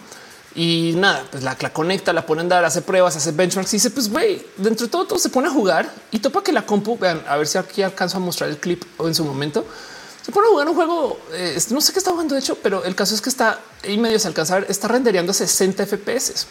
[0.55, 3.89] Y nada, pues la, conecta, la pone a andar, hace pruebas, hace benchmarks y dice,
[3.89, 6.97] pues güey, dentro de todo, todo se pone a jugar y topa que la compu,
[6.97, 9.65] vean, a ver si aquí alcanzo a mostrar el clip o en su momento,
[10.23, 12.83] se pone a jugar un juego, eh, no sé qué está jugando de hecho, pero
[12.83, 16.45] el caso es que está y medio se alcanzar, está rendereando 60 FPS.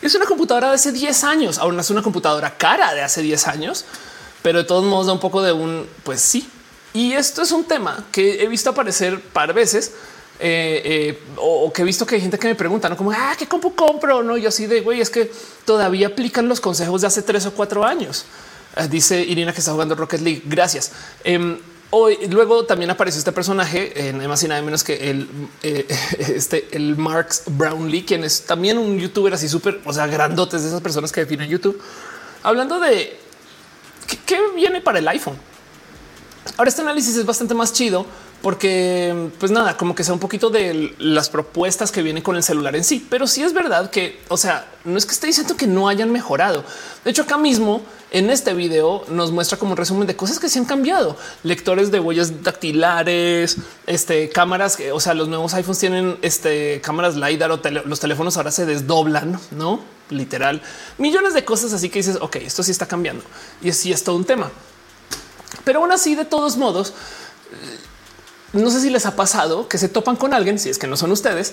[0.00, 3.46] Es una computadora de hace 10 años, aún es una computadora cara de hace 10
[3.48, 3.84] años,
[4.42, 6.48] pero de todos modos da un poco de un, pues sí.
[6.94, 9.92] Y esto es un tema que he visto aparecer par veces,
[10.40, 13.34] eh, eh, o, que he visto que hay gente que me pregunta, no como ah,
[13.36, 14.22] qué compu compro?
[14.22, 15.30] No, yo así de güey, es que
[15.64, 18.24] todavía aplican los consejos de hace tres o cuatro años.
[18.76, 20.42] Ah, dice Irina que está jugando Rocket League.
[20.44, 20.92] Gracias.
[21.24, 21.58] Em,
[21.90, 25.28] hoy luego también apareció este personaje, en más y nada menos que el
[25.62, 25.86] eh,
[26.18, 30.68] este el Marks Brownlee, quien es también un youtuber así súper, o sea, grandotes de
[30.68, 31.80] esas personas que definen YouTube,
[32.44, 33.18] hablando de
[34.24, 35.36] qué viene para el iPhone.
[36.56, 38.06] Ahora este análisis es bastante más chido
[38.42, 42.42] porque pues nada, como que sea un poquito de las propuestas que vienen con el
[42.42, 45.56] celular en sí, pero sí es verdad que, o sea, no es que esté diciendo
[45.56, 46.64] que no hayan mejorado.
[47.04, 50.48] De hecho, acá mismo en este video nos muestra como un resumen de cosas que
[50.48, 51.16] se han cambiado.
[51.42, 57.50] Lectores de huellas dactilares, este cámaras, o sea, los nuevos iPhones tienen este cámaras LiDAR
[57.50, 60.62] o los teléfonos ahora se desdoblan, no literal
[60.96, 61.72] millones de cosas.
[61.72, 63.24] Así que dices, ok, esto sí está cambiando
[63.60, 64.50] y así es todo un tema.
[65.64, 66.94] Pero aún así, de todos modos,
[68.52, 70.96] no sé si les ha pasado que se topan con alguien, si es que no
[70.96, 71.52] son ustedes,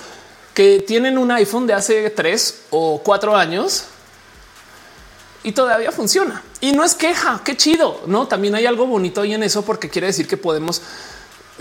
[0.54, 3.86] que tienen un iPhone de hace tres o cuatro años
[5.44, 6.42] y todavía funciona.
[6.62, 8.28] Y no es queja, qué chido, ¿no?
[8.28, 10.82] También hay algo bonito ahí en eso porque quiere decir que podemos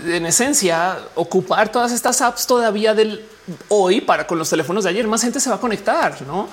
[0.03, 3.25] en esencia ocupar todas estas apps todavía del
[3.69, 5.07] hoy para con los teléfonos de ayer.
[5.07, 6.47] Más gente se va a conectar, ¿no?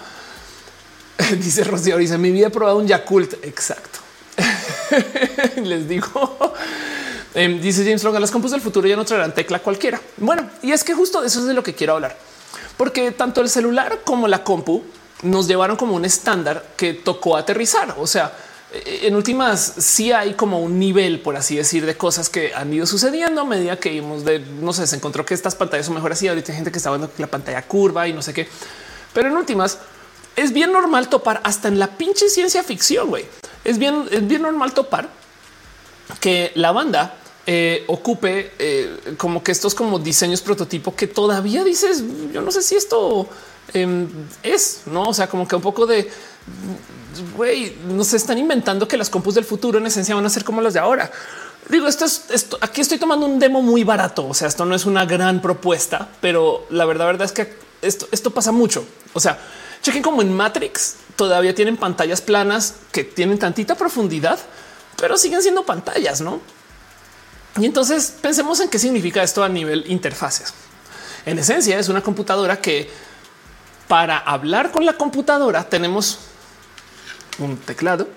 [1.39, 3.35] dice Rocío, dice mi vida he probado un Yakult.
[3.45, 4.01] Exacto.
[5.63, 6.55] Les digo,
[7.35, 10.01] Em, dice James Logan, las compus del futuro ya no traerán tecla cualquiera.
[10.19, 12.17] Bueno, y es que justo eso es de lo que quiero hablar,
[12.77, 14.83] porque tanto el celular como la compu
[15.23, 17.95] nos llevaron como un estándar que tocó aterrizar.
[17.99, 18.33] O sea,
[18.73, 22.73] eh, en últimas sí hay como un nivel, por así decir, de cosas que han
[22.73, 25.95] ido sucediendo a medida que vimos de, no sé, se encontró que estas pantallas son
[25.95, 26.29] mejor así.
[26.29, 28.47] Ahorita hay gente que está viendo la pantalla curva y no sé qué,
[29.15, 29.79] pero en últimas
[30.37, 33.09] es bien normal topar hasta en la pinche ciencia ficción.
[33.09, 33.25] Güey,
[33.65, 35.09] es bien, es bien normal topar
[36.21, 42.05] que la banda eh, ocupe eh, como que estos como diseños prototipo que todavía dices,
[42.33, 43.29] yo no sé si esto
[43.75, 44.09] em,
[44.43, 45.03] es, no?
[45.03, 46.09] O sea, como que un poco de
[47.37, 50.61] güey, nos están inventando que las compus del futuro en esencia van a ser como
[50.61, 51.11] las de ahora.
[51.69, 52.59] Digo, esto es esto.
[52.61, 54.27] Aquí estoy tomando un demo muy barato.
[54.27, 58.09] O sea, esto no es una gran propuesta, pero la verdad, verdad es que esto,
[58.11, 58.85] esto pasa mucho.
[59.13, 59.39] O sea,
[59.83, 64.39] chequen como en Matrix todavía tienen pantallas planas que tienen tantita profundidad,
[64.97, 66.41] pero siguen siendo pantallas, no?
[67.59, 70.55] Y entonces pensemos en qué significa esto a nivel interfaces.
[71.27, 72.91] En esencia es una computadora que
[73.89, 76.19] para hablar con la computadora tenemos
[77.39, 78.09] un teclado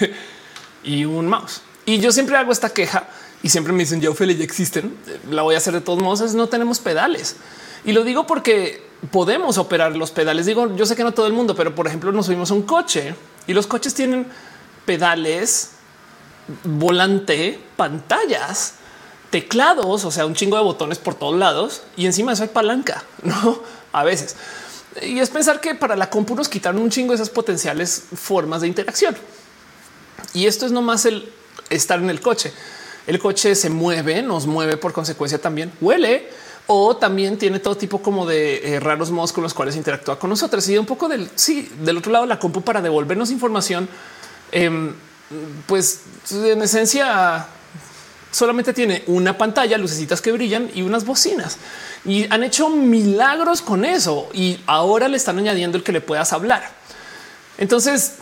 [0.82, 1.62] y un mouse.
[1.84, 3.08] Y yo siempre hago esta queja
[3.42, 4.96] y siempre me dicen, ya Ophelia, ya existen.
[5.30, 6.34] La voy a hacer de todos modos.
[6.34, 7.36] No tenemos pedales.
[7.84, 10.46] Y lo digo porque podemos operar los pedales.
[10.46, 12.62] Digo, yo sé que no todo el mundo, pero por ejemplo, nos subimos a un
[12.62, 13.14] coche
[13.46, 14.26] y los coches tienen
[14.84, 15.70] pedales
[16.64, 18.74] volante, pantallas,
[19.30, 23.04] teclados, o sea, un chingo de botones por todos lados y encima eso hay palanca,
[23.22, 24.36] no a veces.
[25.02, 28.60] Y es pensar que para la compu nos quitaron un chingo de esas potenciales formas
[28.60, 29.16] de interacción.
[30.34, 31.32] Y esto es nomás el
[31.70, 32.52] estar en el coche.
[33.06, 36.28] El coche se mueve, nos mueve por consecuencia también huele.
[36.72, 40.30] o también tiene todo tipo como de eh, raros modos con los cuales interactúa con
[40.30, 43.88] nosotros y un poco del sí, del otro lado la compu para devolvernos información.
[44.52, 44.94] Em,
[45.66, 47.46] pues en esencia
[48.32, 51.58] solamente tiene una pantalla, lucecitas que brillan y unas bocinas
[52.04, 56.32] y han hecho milagros con eso y ahora le están añadiendo el que le puedas
[56.32, 56.80] hablar.
[57.58, 58.14] Entonces,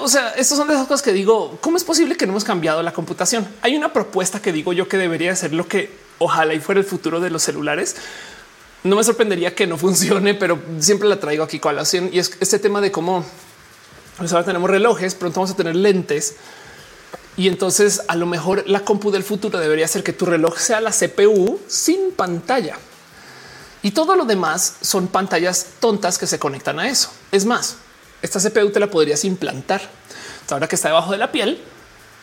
[0.00, 2.44] o sea, estas son de esas cosas que digo, ¿cómo es posible que no hemos
[2.44, 3.46] cambiado la computación?
[3.60, 6.86] Hay una propuesta que digo yo que debería ser lo que ojalá y fuera el
[6.86, 7.96] futuro de los celulares.
[8.82, 12.58] No me sorprendería que no funcione, pero siempre la traigo aquí colación y es este
[12.58, 13.24] tema de cómo
[14.20, 16.34] pues ahora tenemos relojes, pronto vamos a tener lentes
[17.38, 20.82] y entonces a lo mejor la compu del futuro debería ser que tu reloj sea
[20.82, 22.76] la CPU sin pantalla
[23.82, 27.10] y todo lo demás son pantallas tontas que se conectan a eso.
[27.32, 27.76] Es más,
[28.20, 29.80] esta CPU te la podrías implantar.
[30.50, 31.58] Ahora que está debajo de la piel,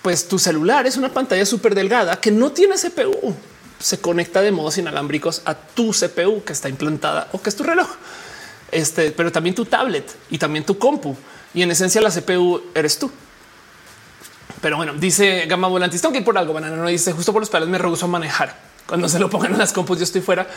[0.03, 3.33] pues tu celular es una pantalla súper delgada que no tiene CPU.
[3.79, 7.63] Se conecta de modos inalámbricos a tu CPU que está implantada o que es tu
[7.63, 7.87] reloj.
[8.71, 11.17] Este, pero también tu tablet y también tu compu.
[11.53, 13.11] Y en esencia la CPU eres tú.
[14.61, 16.53] Pero bueno, dice Gama Volantis, tengo por algo.
[16.53, 18.57] Banana no dice justo por los pedales me rehuso manejar.
[18.87, 20.47] Cuando se lo pongan en las compus, yo estoy fuera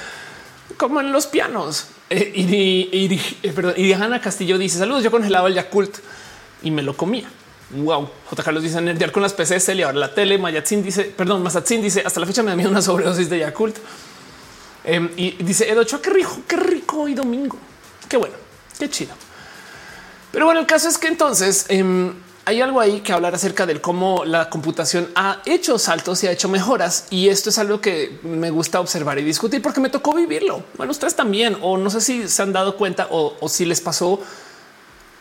[0.76, 1.87] como en los pianos.
[2.09, 5.03] Eh, y, eh, Castillo dice saludos.
[5.03, 5.98] Yo congelaba el Yakult
[6.62, 7.29] y me lo comía.
[7.70, 8.09] Wow.
[8.31, 8.42] J.
[8.42, 10.38] Carlos dice nerdear con las PCs y ahora la tele.
[10.38, 13.76] Mayatzin dice, perdón, Mazatzin dice hasta la fecha me da miedo una sobredosis de Yakult.
[14.85, 17.57] Em, y dice Edo qué rico, qué rico y domingo.
[18.09, 18.35] Qué bueno,
[18.79, 19.14] qué chido.
[20.33, 22.14] Pero bueno, el caso es que entonces em,
[22.45, 26.33] hay algo ahí que hablar acerca del cómo la computación ha hecho saltos y ha
[26.33, 27.07] hecho mejoras.
[27.11, 30.62] Y esto es algo que me gusta observar y discutir porque me tocó vivirlo.
[30.77, 34.21] Bueno, ustedes también, o no sé si se han dado cuenta o, si les pasó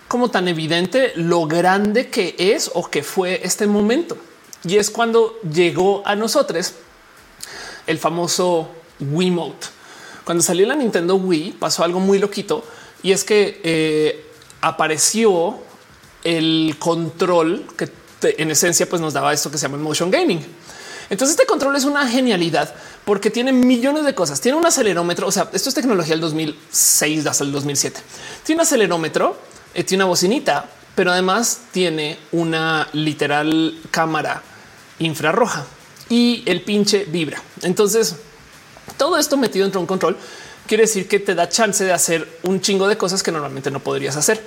[0.07, 4.17] como tan evidente lo grande que es o que fue este momento.
[4.63, 6.73] Y es cuando llegó a nosotros
[7.85, 8.69] el famoso
[8.99, 9.67] Wiimote.
[10.23, 12.63] Cuando salió la Nintendo Wii pasó algo muy loquito
[13.01, 14.28] y es que eh,
[14.61, 15.57] apareció
[16.23, 17.89] el control que
[18.21, 20.45] en esencia pues nos daba esto que se llama motion gaming.
[21.09, 22.73] Entonces este control es una genialidad
[23.05, 24.39] porque tiene millones de cosas.
[24.41, 27.99] Tiene un acelerómetro, o sea, esto es tecnología del 2006 hasta el 2007.
[28.43, 29.37] Tiene un acelerómetro,
[29.73, 34.43] eh, tiene una bocinita, pero además tiene una literal cámara
[34.99, 35.65] infrarroja
[36.09, 37.41] y el pinche vibra.
[37.63, 38.15] Entonces
[38.97, 40.17] todo esto metido dentro de un control
[40.69, 43.79] quiere decir que te da chance de hacer un chingo de cosas que normalmente no
[43.79, 44.39] podrías hacer.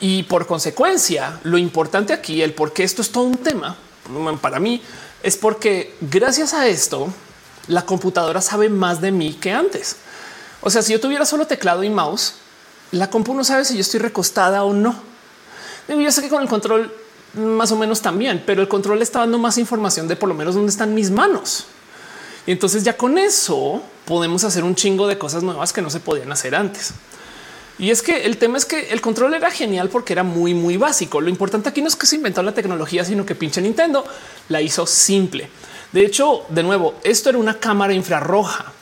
[0.00, 3.76] Y por consecuencia, lo importante aquí, el por qué esto es todo un tema
[4.40, 4.82] para mí,
[5.22, 7.14] es porque gracias a esto,
[7.68, 9.98] la computadora sabe más de mí que antes.
[10.62, 12.34] O sea, si yo tuviera solo teclado y mouse,
[12.90, 14.96] la compu no sabe si yo estoy recostada o no.
[15.86, 16.92] Yo sé que con el control
[17.34, 20.56] más o menos también, pero el control está dando más información de por lo menos
[20.56, 21.66] dónde están mis manos.
[22.46, 26.00] Y entonces ya con eso podemos hacer un chingo de cosas nuevas que no se
[26.00, 26.92] podían hacer antes.
[27.78, 30.76] Y es que el tema es que el control era genial porque era muy, muy
[30.76, 31.20] básico.
[31.20, 34.04] Lo importante aquí no es que se inventó la tecnología, sino que pinche Nintendo
[34.48, 35.48] la hizo simple.
[35.92, 38.72] De hecho, de nuevo, esto era una cámara infrarroja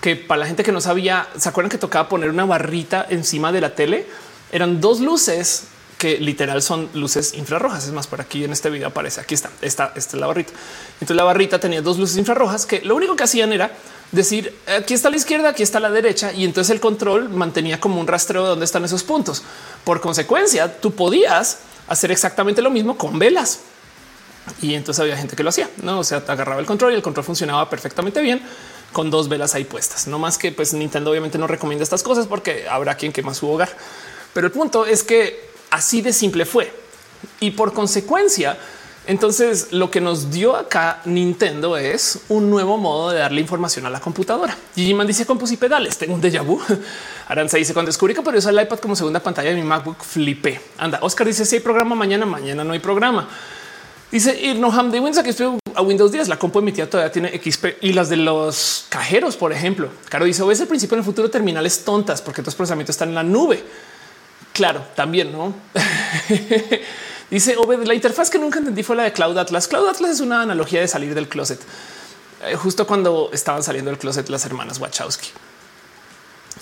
[0.00, 3.52] que para la gente que no sabía, se acuerdan que tocaba poner una barrita encima
[3.52, 4.06] de la tele.
[4.50, 5.68] Eran dos luces
[6.02, 7.86] que literal son luces infrarrojas.
[7.86, 9.20] Es más, por aquí en este video aparece.
[9.20, 10.52] Aquí está, esta, esta es la barrita.
[10.94, 13.70] Entonces la barrita tenía dos luces infrarrojas que lo único que hacían era
[14.10, 18.00] decir aquí está la izquierda, aquí está la derecha y entonces el control mantenía como
[18.00, 19.44] un rastreo de dónde están esos puntos.
[19.84, 23.60] Por consecuencia, tú podías hacer exactamente lo mismo con velas.
[24.60, 26.00] Y entonces había gente que lo hacía, no?
[26.00, 28.42] O sea, agarraba el control y el control funcionaba perfectamente bien
[28.92, 30.08] con dos velas ahí puestas.
[30.08, 33.48] No más que pues Nintendo obviamente no recomienda estas cosas porque habrá quien quema su
[33.48, 33.70] hogar.
[34.34, 36.72] Pero el punto es que así de simple fue.
[37.40, 38.56] Y por consecuencia,
[39.04, 43.90] entonces, lo que nos dio acá Nintendo es un nuevo modo de darle información a
[43.90, 44.56] la computadora.
[44.76, 45.98] Gigi Man dice compus y pedales.
[45.98, 46.60] Tengo un déjà vu.
[47.28, 50.04] Aranza dice cuando descubrí que por eso el iPad como segunda pantalla de mi MacBook
[50.04, 50.60] flipé.
[50.78, 53.28] Anda, Oscar dice si hay programa mañana, mañana no hay programa.
[54.12, 56.28] Dice Irnoham de Windows que estoy a Windows 10.
[56.28, 59.88] La compu emitida todavía tiene XP y las de los cajeros, por ejemplo.
[60.08, 63.16] Caro dice: ves el principio en el futuro terminales tontas porque los procesamientos están en
[63.16, 63.64] la nube.
[64.52, 65.54] Claro, también no.
[67.30, 69.66] Dice Obed, la interfaz que nunca entendí fue la de Cloud Atlas.
[69.66, 71.58] Cloud Atlas es una analogía de salir del closet.
[72.44, 75.28] Eh, justo cuando estaban saliendo del closet las hermanas Wachowski.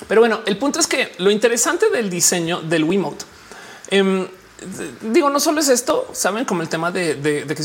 [0.07, 3.25] Pero bueno, el punto es que lo interesante del diseño del Wiimote,
[3.89, 4.27] em,
[5.01, 7.63] digo, no solo es esto, saben como el tema de, que,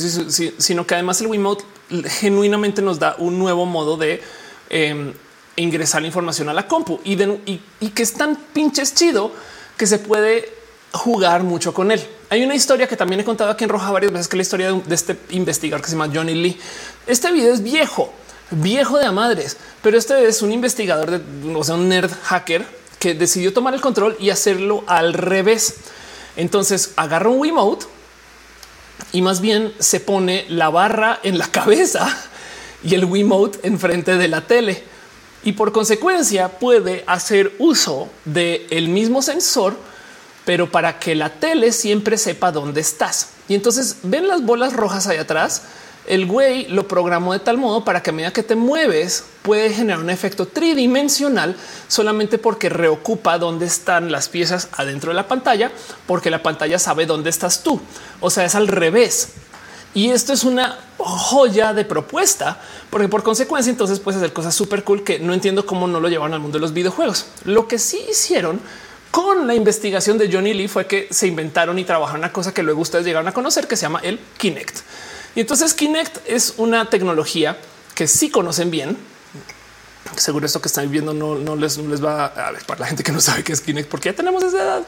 [0.57, 1.63] sino que además el Wiimote
[2.05, 4.21] genuinamente nos da un nuevo modo de
[4.69, 5.13] em,
[5.57, 7.13] ingresar la información a la compu y,
[7.79, 9.31] y que es tan pinches chido
[9.77, 10.51] que se puede
[10.91, 12.01] jugar mucho con él.
[12.29, 14.41] Hay una historia que también he contado aquí en Roja varias veces, que es la
[14.41, 16.57] historia de, este investigador que se llama Johnny Lee.
[17.05, 18.11] Este video es viejo,
[18.51, 22.65] viejo de a madres, pero este es un investigador de, o sea, un nerd hacker
[22.99, 25.75] que decidió tomar el control y hacerlo al revés.
[26.35, 27.85] Entonces agarra un Wiimote
[29.11, 32.07] y más bien se pone la barra en la cabeza
[32.83, 34.94] y el Wiimote enfrente de la tele.
[35.45, 39.77] Y por consecuencia puede hacer uso del el mismo sensor,
[40.43, 43.29] pero para que la tele siempre sepa dónde estás.
[43.47, 45.61] Y entonces ven las bolas rojas ahí atrás
[46.07, 49.71] el güey lo programó de tal modo para que a medida que te mueves puede
[49.71, 51.55] generar un efecto tridimensional
[51.87, 55.71] solamente porque reocupa dónde están las piezas adentro de la pantalla,
[56.05, 57.81] porque la pantalla sabe dónde estás tú.
[58.19, 59.29] O sea, es al revés.
[59.95, 64.83] Y esto es una joya de propuesta, porque por consecuencia entonces puedes hacer cosas súper
[64.83, 67.27] cool que no entiendo cómo no lo llevaron al mundo de los videojuegos.
[67.45, 68.59] Lo que sí hicieron
[69.09, 72.61] con la investigación de Johnny Lee fue que se inventaron y trabajaron una cosa que
[72.61, 74.79] luego ustedes llegaron a conocer que se llama el Kinect.
[75.33, 77.57] Y entonces Kinect es una tecnología
[77.95, 78.97] que sí conocen bien.
[80.17, 83.21] Seguro esto que están viendo no, les, va a ver para la gente que no
[83.21, 84.83] sabe qué es Kinect, porque ya tenemos esa edad.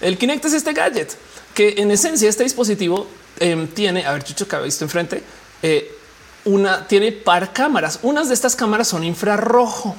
[0.00, 1.16] El Kinect es este gadget
[1.54, 3.06] que en esencia este dispositivo
[3.38, 5.22] em, tiene, a ver, Chucho que visto enfrente,
[5.62, 5.96] eh,
[6.44, 8.00] una tiene par cámaras.
[8.02, 9.94] Unas de estas cámaras son infrarrojo,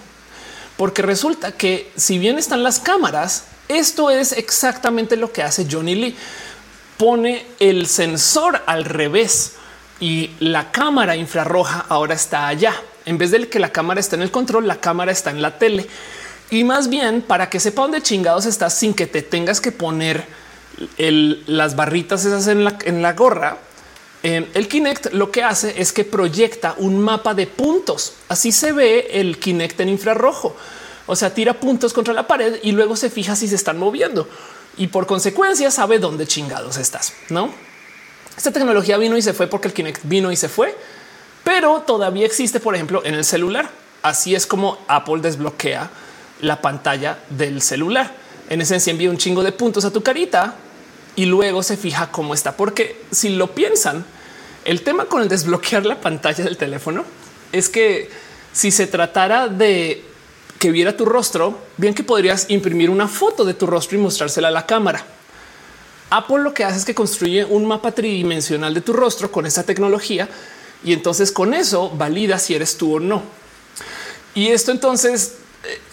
[0.77, 5.95] porque resulta que si bien están las cámaras, esto es exactamente lo que hace Johnny
[5.95, 6.15] Lee.
[6.97, 9.53] Pone el sensor al revés
[9.99, 12.73] y la cámara infrarroja ahora está allá.
[13.05, 15.57] En vez de que la cámara está en el control, la cámara está en la
[15.57, 15.87] tele.
[16.49, 20.25] Y más bien para que sepa dónde chingados estás sin que te tengas que poner
[20.97, 23.57] las barritas esas en la, en la gorra.
[24.23, 28.13] El Kinect lo que hace es que proyecta un mapa de puntos.
[28.29, 30.55] Así se ve el Kinect en infrarrojo.
[31.07, 34.27] O sea, tira puntos contra la pared y luego se fija si se están moviendo
[34.77, 37.53] y por consecuencia sabe dónde chingados estás, no?
[38.37, 40.75] Esta tecnología vino y se fue porque el Kinect vino y se fue,
[41.43, 43.69] pero todavía existe, por ejemplo, en el celular.
[44.01, 45.89] Así es como Apple desbloquea
[46.41, 48.13] la pantalla del celular.
[48.51, 50.55] En esencia envía un chingo de puntos a tu carita
[51.15, 52.57] y luego se fija cómo está.
[52.57, 54.03] Porque si lo piensan,
[54.65, 57.05] el tema con el desbloquear la pantalla del teléfono
[57.53, 58.09] es que
[58.51, 60.03] si se tratara de
[60.59, 64.49] que viera tu rostro, bien que podrías imprimir una foto de tu rostro y mostrársela
[64.49, 65.05] a la cámara.
[66.09, 69.63] Apple lo que hace es que construye un mapa tridimensional de tu rostro con esa
[69.63, 70.27] tecnología
[70.83, 73.23] y entonces con eso valida si eres tú o no.
[74.35, 75.35] Y esto entonces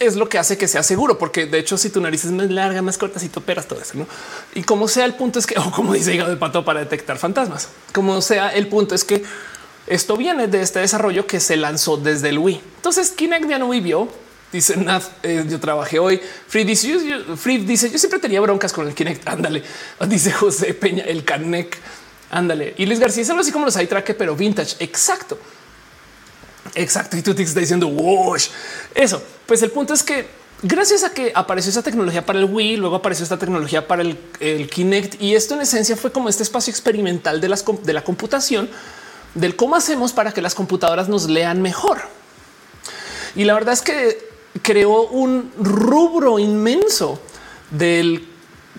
[0.00, 2.50] es lo que hace que sea seguro, porque de hecho, si tu nariz es más
[2.50, 4.07] larga, más corta, si tú operas todo eso, ¿no?
[4.54, 7.18] Y como sea, el punto es que, o como dice hígado de pato para detectar
[7.18, 9.22] fantasmas, como sea, el punto es que
[9.87, 12.61] esto viene de este desarrollo que se lanzó desde el Wii.
[12.76, 14.09] Entonces, Kinect ya no vivió
[14.52, 16.20] Dice Nat, eh, yo trabajé hoy.
[16.46, 16.98] Free dice, yo,
[17.59, 19.28] dice, yo siempre tenía broncas con el Kinect.
[19.28, 19.62] Ándale.
[20.09, 21.76] Dice José Peña, el Canec.
[22.31, 22.74] Ándale.
[22.78, 24.76] Y Luis García es algo así como los hay traque, pero vintage.
[24.81, 25.38] Exacto.
[26.74, 27.16] Exacto.
[27.16, 28.48] Y tú te estás diciendo wash.
[28.94, 29.22] Eso.
[29.46, 30.26] Pues el punto es que
[30.62, 34.18] gracias a que apareció esa tecnología para el Wii, luego apareció esta tecnología para el,
[34.40, 38.02] el Kinect y esto en esencia fue como este espacio experimental de, las, de la
[38.02, 38.68] computación,
[39.35, 41.98] del cómo hacemos para que las computadoras nos lean mejor.
[43.35, 44.28] Y la verdad es que
[44.62, 47.20] creó un rubro inmenso
[47.70, 48.26] del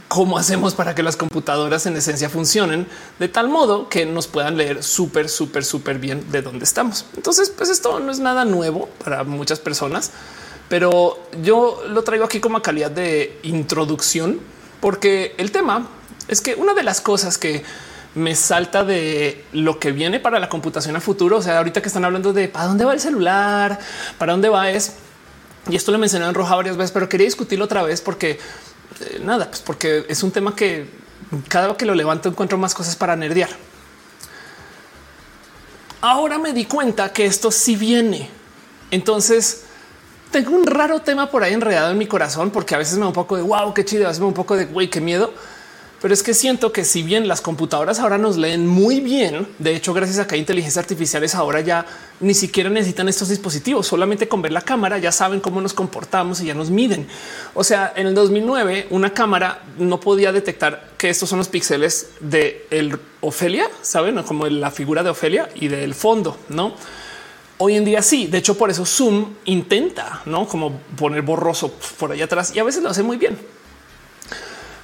[0.10, 2.88] cómo hacemos para que las computadoras en esencia funcionen
[3.19, 7.06] de tal modo que nos puedan leer súper, súper, súper bien de dónde estamos.
[7.15, 10.12] Entonces, pues esto no es nada nuevo para muchas personas,
[10.67, 14.39] pero yo lo traigo aquí como calidad de introducción,
[14.82, 15.88] porque el tema
[16.28, 17.63] es que una de las cosas que
[18.15, 21.88] me salta de lo que viene para la computación a futuro, o sea, ahorita que
[21.88, 23.80] están hablando de para dónde va el celular,
[24.17, 24.93] para dónde va es
[25.69, 28.39] y esto lo mencioné en Roja varias veces, pero quería discutirlo otra vez porque
[28.99, 30.88] eh, nada, pues porque es un tema que
[31.47, 33.49] cada vez que lo levanto encuentro más cosas para nerdear.
[36.02, 38.30] Ahora me di cuenta que esto sí viene.
[38.91, 39.63] Entonces
[40.32, 43.08] tengo un raro tema por ahí enredado en mi corazón porque a veces me da
[43.08, 45.02] un poco de wow, qué chido, a veces me da un poco de güey, qué
[45.02, 45.34] miedo
[46.01, 49.75] pero es que siento que si bien las computadoras ahora nos leen muy bien, de
[49.75, 51.85] hecho, gracias a que hay inteligencia artificiales, ahora ya
[52.21, 53.88] ni siquiera necesitan estos dispositivos.
[53.88, 57.07] Solamente con ver la cámara ya saben cómo nos comportamos y ya nos miden.
[57.53, 62.11] O sea, en el 2009 una cámara no podía detectar que estos son los píxeles
[62.21, 66.74] de el Ofelia, saben como la figura de Ofelia y del fondo, no?
[67.57, 72.13] Hoy en día sí, de hecho por eso Zoom intenta, no como poner borroso por
[72.13, 73.38] allá atrás y a veces lo hace muy bien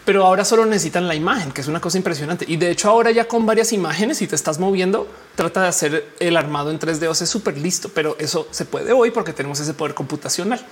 [0.06, 2.46] pero ahora solo necesitan la imagen, que es una cosa impresionante.
[2.48, 6.14] Y de hecho, ahora ya con varias imágenes, y te estás moviendo, trata de hacer
[6.20, 7.08] el armado en 3D.
[7.08, 10.64] O es súper listo, pero eso se puede hoy porque tenemos ese poder computacional.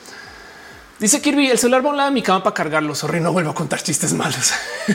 [0.99, 2.93] Dice Kirby, el celular va a un lado de mi cama para cargarlo.
[2.93, 4.53] Sorry, no vuelvo a contar chistes malos.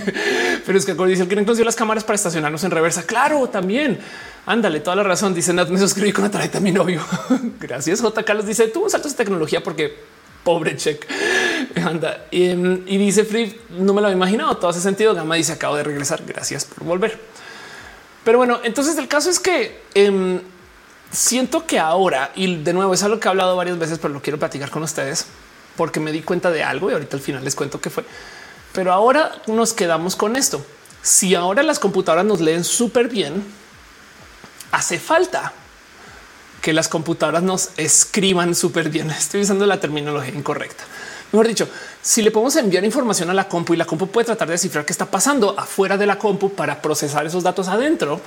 [0.64, 3.02] Pero es que dice que incluso las cámaras para estacionarnos en reversa.
[3.02, 3.98] Claro, también.
[4.46, 5.34] Ándale, toda la razón.
[5.34, 7.02] Dice Nat, me suscribí con la tarjeta mi novio.
[7.60, 8.00] Gracias.
[8.00, 8.22] J.
[8.22, 9.98] Carlos dice tú saltos de tecnología porque
[10.48, 11.06] pobre check.
[11.76, 12.24] Anda.
[12.30, 12.54] Y,
[12.96, 14.56] dice Free, no me lo había imaginado.
[14.56, 15.14] Todo hace sentido.
[15.14, 16.22] Gama dice acabo de regresar.
[16.24, 17.20] Gracias por volver.
[18.24, 20.40] Pero bueno, entonces el caso es que em,
[21.10, 24.22] siento que ahora, y de nuevo es algo que he hablado varias veces, pero lo
[24.22, 25.26] quiero platicar con ustedes
[25.76, 28.04] porque me di cuenta de algo y ahorita al final les cuento qué fue.
[28.72, 30.64] Pero ahora nos quedamos con esto.
[31.02, 33.44] Si ahora las computadoras nos leen súper bien,
[34.72, 35.52] hace falta
[36.60, 39.10] que las computadoras nos escriban súper bien.
[39.10, 40.84] Estoy usando la terminología incorrecta.
[41.32, 41.68] Mejor dicho,
[42.00, 44.84] si le podemos enviar información a la compu y la compu puede tratar de descifrar
[44.84, 48.20] qué está pasando afuera de la compu para procesar esos datos adentro,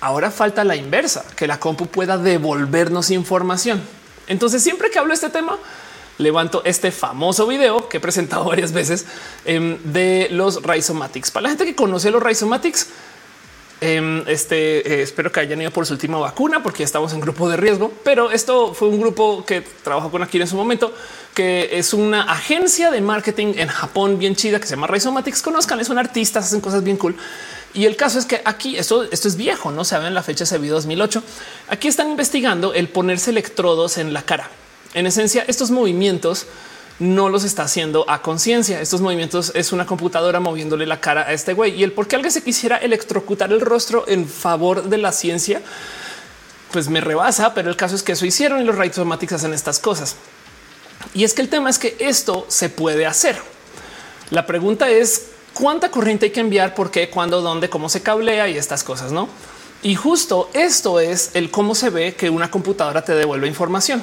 [0.00, 3.80] ahora falta la inversa, que la compu pueda devolvernos información.
[4.26, 5.56] Entonces, siempre que hablo de este tema,
[6.18, 9.06] levanto este famoso video que he presentado varias veces
[9.44, 11.30] em, de los Rhizomatics.
[11.30, 12.88] Para la gente que conoce los Rhizomatics,
[13.80, 17.20] em, este eh, espero que hayan ido por su última vacuna porque ya estamos en
[17.20, 20.94] grupo de riesgo, pero esto fue un grupo que trabajó con aquí en su momento,
[21.34, 25.42] que es una agencia de marketing en Japón bien chida que se llama Rhizomatics.
[25.42, 27.16] Conozcan, son artistas, hacen cosas bien cool.
[27.74, 30.58] Y el caso es que aquí esto, esto es viejo, no saben la fecha, ese
[30.58, 31.22] video 2008.
[31.68, 34.48] Aquí están investigando el ponerse electrodos en la cara
[34.94, 36.46] en esencia, estos movimientos
[36.98, 38.80] no los está haciendo a conciencia.
[38.80, 41.74] Estos movimientos es una computadora moviéndole la cara a este güey.
[41.74, 45.60] Y el por qué alguien se quisiera electrocutar el rostro en favor de la ciencia,
[46.72, 49.78] pues me rebasa, pero el caso es que eso hicieron y los Rhizomatics hacen estas
[49.78, 50.16] cosas.
[51.14, 53.36] Y es que el tema es que esto se puede hacer.
[54.30, 58.48] La pregunta es cuánta corriente hay que enviar, por qué, cuándo, dónde, cómo se cablea
[58.48, 59.28] y estas cosas, ¿no?
[59.82, 64.02] Y justo esto es el cómo se ve que una computadora te devuelve información.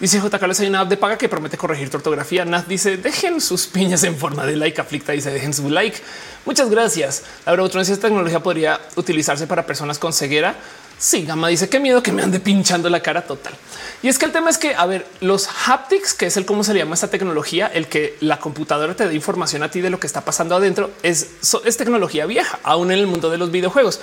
[0.00, 0.38] Dice J.
[0.38, 2.44] Carlos, hay una app de paga que promete corregir tu ortografía.
[2.44, 4.80] Nat dice dejen sus piñas en forma de like.
[4.80, 5.98] Aflicta dice dejen su like.
[6.46, 7.24] Muchas gracias.
[7.44, 10.54] La otra esta tecnología podría utilizarse para personas con ceguera.
[11.00, 13.54] Sí, Gama dice qué miedo que me ande pinchando la cara total.
[14.00, 16.62] Y es que el tema es que, a ver, los haptics, que es el cómo
[16.62, 19.98] se llama esta tecnología, el que la computadora te dé información a ti de lo
[19.98, 21.28] que está pasando adentro, es
[21.76, 24.00] tecnología vieja, aún en el mundo de los videojuegos.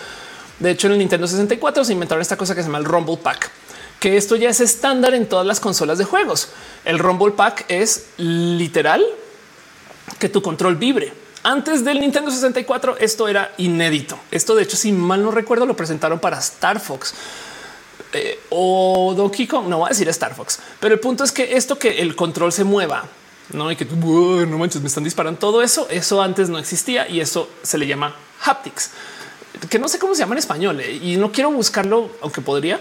[0.59, 3.17] De hecho, en el Nintendo 64 se inventaron esta cosa que se llama el Rumble
[3.17, 3.51] Pack
[3.99, 6.49] que esto ya es estándar en todas las consolas de juegos.
[6.83, 9.05] El Rumble Pack es literal
[10.19, 11.13] que tu control vibre.
[11.43, 14.17] Antes del Nintendo 64 esto era inédito.
[14.31, 17.13] Esto de hecho, si mal no recuerdo, lo presentaron para Star Fox.
[18.13, 21.57] Eh, o Donkey Kong, no voy a decir Star Fox, pero el punto es que
[21.57, 23.03] esto que el control se mueva,
[23.51, 25.87] no hay que no manches, me están disparando todo eso.
[25.89, 28.91] Eso antes no existía y eso se le llama haptics,
[29.69, 32.79] que no sé cómo se llama en español eh, y no quiero buscarlo, aunque podría,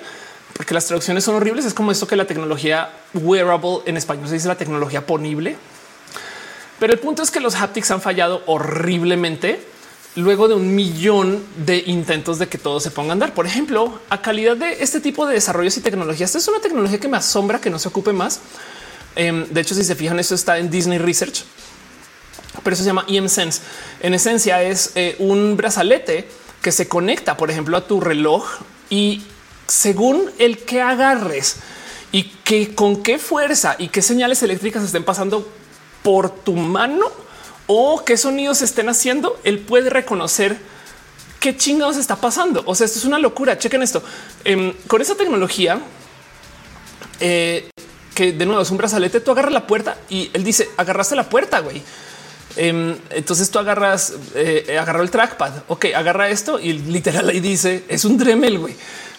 [0.54, 1.64] porque las traducciones son horribles.
[1.64, 5.56] Es como esto que la tecnología wearable en español se dice la tecnología ponible.
[6.78, 9.60] Pero el punto es que los haptics han fallado horriblemente
[10.16, 13.34] luego de un millón de intentos de que todo se ponga a andar.
[13.34, 16.98] Por ejemplo, a calidad de este tipo de desarrollos y tecnologías, esta es una tecnología
[16.98, 18.40] que me asombra que no se ocupe más.
[19.16, 21.44] Em, de hecho, si se fijan, esto está en Disney Research,
[22.62, 23.60] pero eso se llama EM Sense.
[24.00, 26.28] En esencia es eh, un brazalete
[26.62, 28.46] que se conecta, por ejemplo, a tu reloj
[28.90, 29.22] y
[29.66, 31.56] según el que agarres
[32.12, 35.48] y que con qué fuerza y qué señales eléctricas estén pasando
[36.02, 37.06] por tu mano
[37.66, 40.58] o qué sonidos estén haciendo, él puede reconocer
[41.40, 42.62] qué chingados está pasando.
[42.66, 43.58] O sea, esto es una locura.
[43.58, 44.02] Chequen esto
[44.44, 45.80] em, con esa tecnología.
[47.20, 47.68] Eh,
[48.14, 51.28] que de nuevo es un brazalete, tú agarras la puerta y él dice agarraste la
[51.28, 51.82] puerta, güey.
[52.56, 55.64] Em, entonces tú agarras, eh, agarró el trackpad.
[55.68, 58.76] Ok, agarra esto y literal ahí dice es un Dremel, güey.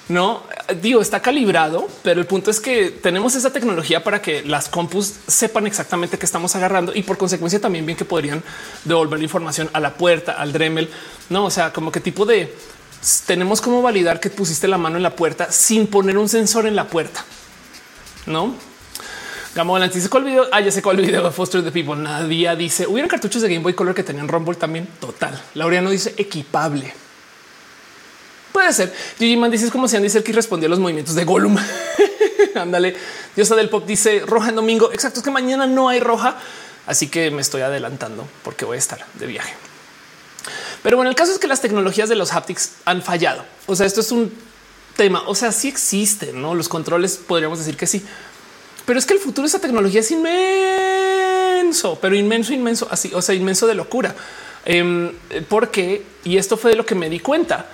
[0.08, 0.44] No
[0.82, 5.16] digo, está calibrado, pero el punto es que tenemos esa tecnología para que las compus
[5.28, 8.44] sepan exactamente qué estamos agarrando y por consecuencia también bien que podrían
[8.84, 10.90] devolver la información a la puerta, al Dremel.
[11.30, 12.56] No, o sea, como qué tipo de
[13.26, 16.76] tenemos como validar que pusiste la mano en la puerta sin poner un sensor en
[16.76, 17.24] la puerta.
[18.26, 18.56] No,
[19.56, 20.48] Gamo dice cuál video.
[20.52, 21.96] Ah, ya sé cuál video de Foster the People.
[21.96, 24.88] Nadie dice hubieron cartuchos de Game Boy Color que tenían Rumble también.
[25.00, 25.42] Total.
[25.54, 26.94] Laureano dice equipable.
[28.56, 28.94] Puede ser.
[29.20, 31.58] Gigi Man dice como si Andy Serkis respondió a los movimientos de Gollum.
[32.56, 32.96] Ándale.
[33.36, 34.94] Diosa del pop dice roja en domingo.
[34.94, 35.20] Exacto.
[35.20, 36.38] Es que mañana no hay roja.
[36.88, 39.54] Así que me estoy adelantando porque voy a estar de viaje.
[40.84, 43.44] Pero bueno, el caso es que las tecnologías de los haptics han fallado.
[43.66, 44.32] O sea, esto es un
[44.96, 45.24] tema.
[45.28, 47.18] O sea, sí existen, no los controles.
[47.18, 48.06] Podríamos decir que sí,
[48.86, 53.22] pero es que el futuro de esa tecnología es inmenso, pero inmenso, inmenso, así, o
[53.22, 54.16] sea, inmenso de locura.
[54.64, 55.12] Em,
[55.50, 57.66] porque, y esto fue de lo que me di cuenta,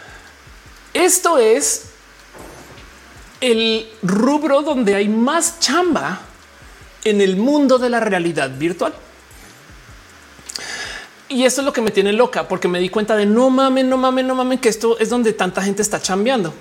[0.93, 1.85] esto es
[3.39, 6.21] el rubro donde hay más chamba
[7.03, 8.93] en el mundo de la realidad virtual.
[11.27, 13.85] Y esto es lo que me tiene loca porque me di cuenta de no mames,
[13.85, 16.53] no mames, no mames, que esto es donde tanta gente está chambeando.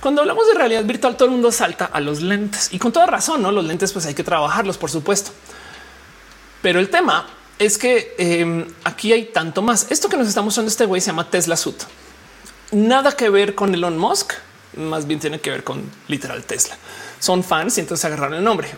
[0.00, 3.06] Cuando hablamos de realidad virtual, todo el mundo salta a los lentes y con toda
[3.06, 5.30] razón, no los lentes, pues hay que trabajarlos, por supuesto.
[6.62, 7.26] Pero el tema
[7.58, 9.90] es que em, aquí hay tanto más.
[9.90, 11.82] Esto que nos está mostrando este güey se llama Tesla Suit.
[12.70, 14.34] Nada que ver con Elon Musk,
[14.76, 16.76] más bien tiene que ver con literal Tesla.
[17.18, 18.68] Son fans y entonces agarraron el nombre.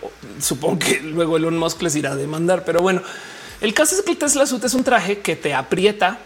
[0.41, 3.03] Supongo que luego Elon Musk les irá a demandar, pero bueno,
[3.61, 6.18] el caso es que el Tesla Suit es un traje que te aprieta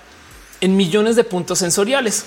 [0.61, 2.27] en millones de puntos sensoriales.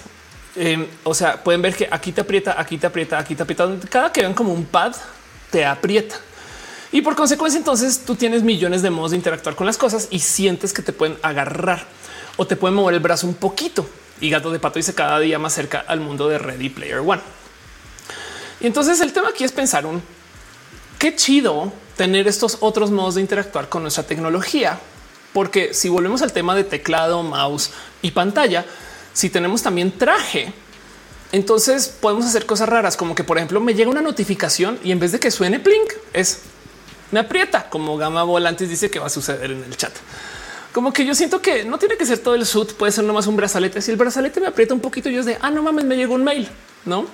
[0.55, 3.69] Em, o sea, pueden ver que aquí te aprieta, aquí te aprieta, aquí te aprieta.
[3.89, 4.95] Cada que vean como un pad
[5.51, 6.15] te aprieta.
[6.91, 10.19] Y por consecuencia, entonces tú tienes millones de modos de interactuar con las cosas y
[10.19, 11.85] sientes que te pueden agarrar
[12.38, 13.88] o te pueden mover el brazo un poquito.
[14.20, 17.22] Y gato de pato dice cada día más cerca al mundo de Ready Player One.
[18.59, 20.01] Y entonces el tema aquí es pensar un
[20.97, 24.80] qué chido tener estos otros modos de interactuar con nuestra tecnología
[25.38, 27.70] porque si volvemos al tema de teclado, mouse
[28.01, 28.65] y pantalla,
[29.13, 30.51] si tenemos también traje,
[31.32, 34.99] entonces podemos hacer cosas raras, como que por ejemplo me llega una notificación y en
[34.99, 36.39] vez de que suene plink, es
[37.11, 39.93] me aprieta, como Gama Volantes dice que va a suceder en el chat.
[40.78, 43.25] Como que yo siento que no tiene que ser todo el suit, puede ser nomás
[43.25, 43.82] un brazalete.
[43.82, 46.13] Si el brazalete me aprieta un poquito, yo es de ah, no mames, me llegó
[46.13, 46.47] un mail,
[46.86, 47.07] no?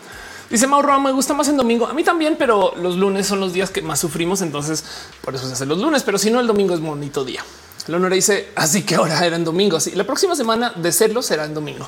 [0.49, 1.87] Dice Mauro, me gusta más en domingo.
[1.87, 4.41] A mí también, pero los lunes son los días que más sufrimos.
[4.41, 4.83] Entonces
[5.21, 7.41] por eso se hace los lunes, pero si no, el domingo es bonito día.
[7.87, 9.79] Leonora dice así que ahora era en domingo.
[9.79, 11.87] Sí, la próxima semana de serlo será en domingo.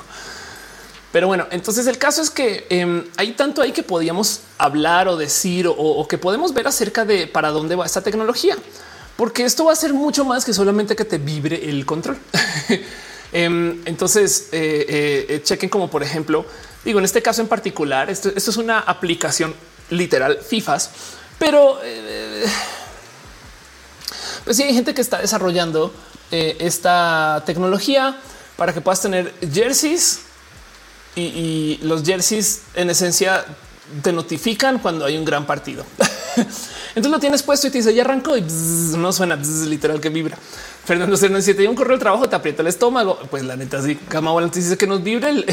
[1.12, 5.18] Pero bueno, entonces el caso es que em, hay tanto ahí que podíamos hablar o
[5.18, 8.56] decir o, que podemos ver acerca de para dónde va esta tecnología,
[9.16, 12.18] porque esto va a ser mucho más que solamente que te vibre el control.
[13.32, 16.46] Em, entonces eh, eh, eh, chequen como por ejemplo,
[16.84, 19.52] digo en este caso en particular, esto, es una aplicación
[19.90, 20.90] literal FIFAs,
[21.36, 21.80] pero
[24.44, 25.92] pues sí hay gente que está desarrollando
[26.30, 28.16] eh, esta tecnología
[28.56, 30.22] para que puedas tener jerseys
[31.14, 33.44] y, los jerseys en esencia
[34.02, 35.84] te notifican cuando hay un gran partido.
[36.96, 38.44] Entonces lo tienes puesto y te dice ya arrancó y
[38.96, 40.38] no suena literal que vibra.
[40.82, 43.18] Fernando se si te un correo de trabajo, te aprieta el estómago.
[43.30, 45.44] Pues la neta, sí, Cama Volante dice que nos vibre el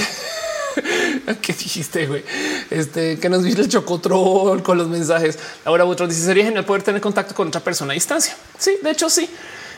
[1.41, 2.23] ¿Qué dijiste, güey?
[2.69, 5.37] Este, que nos viste el chocotrol con los mensajes.
[5.65, 8.35] Ahora otro dice, sería genial poder tener contacto con otra persona a distancia.
[8.57, 9.29] Sí, de hecho sí.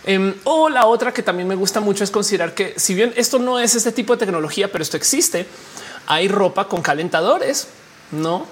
[0.05, 3.39] Em, o la otra que también me gusta mucho es considerar que si bien esto
[3.39, 5.47] no es este tipo de tecnología, pero esto existe,
[6.05, 7.69] hay ropa con calentadores,
[8.11, 8.45] ¿no?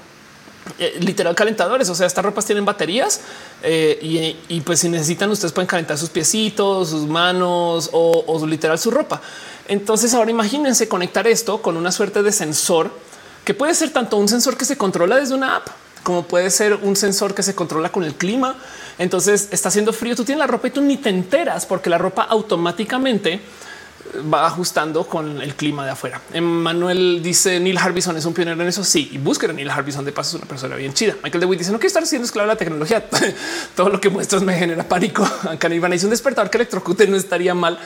[0.80, 1.90] Eh, literal calentadores.
[1.90, 3.22] O sea, estas ropas tienen baterías
[3.62, 8.80] eh, y, pues si necesitan, ustedes pueden calentar sus piecitos, sus manos o, o literal
[8.80, 9.22] su ropa.
[9.68, 12.92] Entonces ahora imagínense conectar esto con una suerte de sensor
[13.44, 15.68] que puede ser tanto un sensor que se controla desde una app
[16.04, 18.58] como puede ser un sensor que se controla con el clima.
[19.00, 21.98] Entonces está haciendo frío, tú tienes la ropa y tú ni te enteras porque la
[21.98, 23.42] ropa automáticamente
[24.32, 26.22] va ajustando con el clima de afuera.
[26.40, 28.84] Manuel dice Neil Harbison es un pionero en eso.
[28.84, 31.16] Sí, y busquen a Neil Harbison de paso, es una persona bien chida.
[31.24, 33.08] Michael DeWitt dice no quiero estar siendo esclavo de la tecnología.
[33.76, 35.24] Todo lo que muestras me genera pánico.
[35.50, 37.80] Acá dice un despertador que electrocute no estaría mal.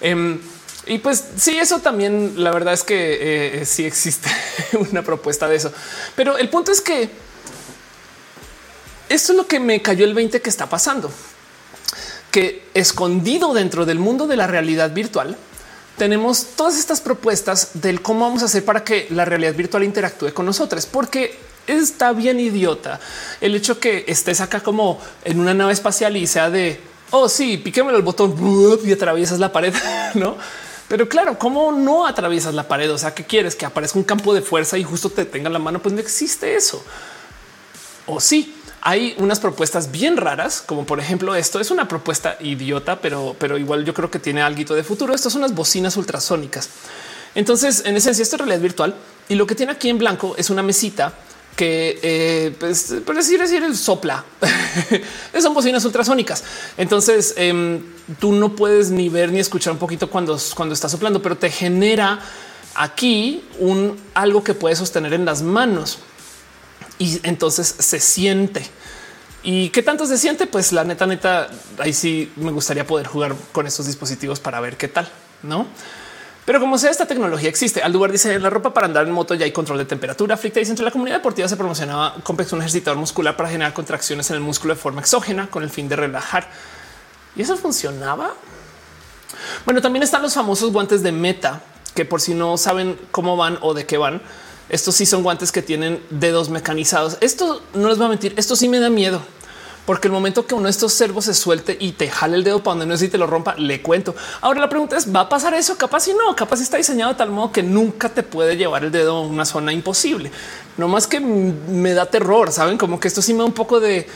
[0.00, 0.38] Em,
[0.86, 4.30] y pues sí, eso también la verdad es que eh, sí existe
[4.90, 5.72] una propuesta de eso.
[6.16, 7.10] Pero el punto es que
[9.08, 11.10] esto es lo que me cayó el 20 que está pasando,
[12.30, 15.36] que escondido dentro del mundo de la realidad virtual,
[16.00, 20.32] tenemos todas estas propuestas del cómo vamos a hacer para que la realidad virtual interactúe
[20.32, 22.98] con nosotros, porque está bien idiota
[23.42, 26.80] el hecho que estés acá como en una nave espacial y sea de
[27.10, 28.34] oh, sí, piquémelo el botón
[28.82, 29.74] y atraviesas la pared,
[30.14, 30.38] no?
[30.88, 32.90] Pero claro, ¿cómo no atraviesas la pared?
[32.90, 33.54] O sea, ¿qué quieres?
[33.54, 35.82] Que aparezca un campo de fuerza y justo te tenga la mano.
[35.82, 36.82] Pues no existe eso.
[38.06, 43.00] O sí, hay unas propuestas bien raras, como por ejemplo esto es una propuesta idiota,
[43.00, 45.14] pero, pero igual yo creo que tiene algo de futuro.
[45.14, 46.68] Estas son unas bocinas ultrasónicas.
[47.34, 48.94] Entonces, en esencia, esto es realidad virtual
[49.28, 51.12] y lo que tiene aquí en blanco es una mesita
[51.56, 54.24] que eh, pues, por decir decir el sopla
[55.40, 56.42] son bocinas ultrasónicas.
[56.76, 57.82] Entonces em,
[58.18, 61.50] tú no puedes ni ver ni escuchar un poquito cuando, cuando está soplando, pero te
[61.50, 62.18] genera
[62.74, 65.98] aquí un algo que puedes sostener en las manos
[67.00, 68.64] y entonces se siente.
[69.42, 70.46] ¿Y qué tanto se siente?
[70.46, 71.48] Pues la neta, neta,
[71.78, 75.08] ahí sí me gustaría poder jugar con estos dispositivos para ver qué tal,
[75.42, 75.66] ¿no?
[76.44, 77.82] Pero como sea, esta tecnología existe.
[77.82, 80.36] Al lugar dice la ropa para andar en moto ya hay control de temperatura.
[80.36, 84.28] Fricta dice entre la comunidad deportiva se promocionaba complex un ejercitador muscular para generar contracciones
[84.28, 86.50] en el músculo de forma exógena con el fin de relajar.
[87.34, 88.34] Y eso funcionaba.
[89.64, 91.62] Bueno, también están los famosos guantes de meta
[91.94, 94.20] que por si no saben cómo van o de qué van.
[94.70, 97.18] Estos sí son guantes que tienen dedos mecanizados.
[97.20, 98.34] Esto no les va a mentir.
[98.36, 99.20] Esto sí me da miedo
[99.90, 102.62] porque el momento que uno de estos servos se suelte y te jale el dedo
[102.62, 104.14] para donde no es y te lo rompa, le cuento.
[104.40, 105.76] Ahora la pregunta es, ¿va a pasar eso?
[105.76, 108.92] Capaz si no, capaz está diseñado de tal modo que nunca te puede llevar el
[108.92, 110.30] dedo a una zona imposible.
[110.76, 113.80] No más que me da terror, saben como que esto sí me da un poco
[113.80, 114.06] de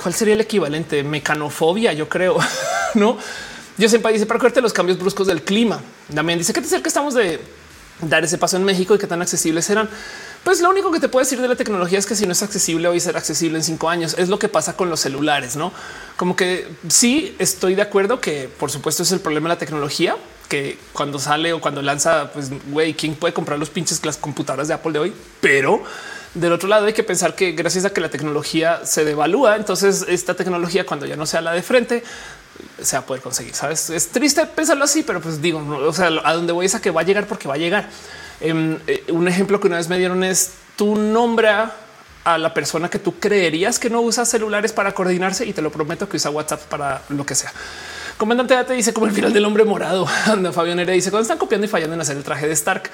[0.00, 2.36] cuál sería el equivalente mecanofobia, yo creo,
[2.94, 3.18] no?
[3.78, 5.80] Yo siempre dice para los cambios bruscos del clima.
[6.14, 7.40] También dice que te que estamos de
[8.00, 9.88] dar ese paso en México y qué tan accesibles serán.
[10.44, 12.42] Pues lo único que te puedo decir de la tecnología es que si no es
[12.42, 14.14] accesible hoy será accesible en cinco años.
[14.18, 15.72] Es lo que pasa con los celulares, no
[16.18, 20.16] como que sí estoy de acuerdo que por supuesto es el problema de la tecnología
[20.48, 24.66] que cuando sale o cuando lanza, pues güey, quién puede comprar los pinches las computadoras
[24.66, 25.80] de Apple de hoy, pero
[26.34, 30.06] del otro lado hay que pensar que gracias a que la tecnología se devalúa, entonces
[30.08, 32.02] esta tecnología cuando ya no sea la de frente
[32.80, 33.54] se va a poder conseguir.
[33.54, 36.80] Sabes, es triste pensarlo así, pero pues digo, o sea, a donde voy es a
[36.80, 37.88] que va a llegar porque va a llegar.
[38.40, 41.74] Em, eh, un ejemplo que una vez me dieron es tu nombra
[42.24, 45.72] a la persona que tú creerías que no usa celulares para coordinarse y te lo
[45.72, 47.52] prometo que usa WhatsApp para lo que sea.
[48.16, 50.06] Comandante te dice como el final del hombre morado.
[50.26, 52.90] Anda, Fabián Heredia dice cuando están copiando y fallando en hacer el traje de Stark.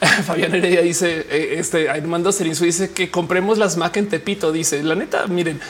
[0.26, 4.52] Fabián Heredia dice eh, este Armando Serinsu dice que compremos las Mac en Tepito.
[4.52, 5.60] Dice la neta, miren,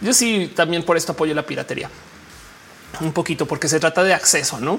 [0.00, 1.88] yo sí también por esto apoyo la piratería
[3.00, 4.78] un poquito porque se trata de acceso, no?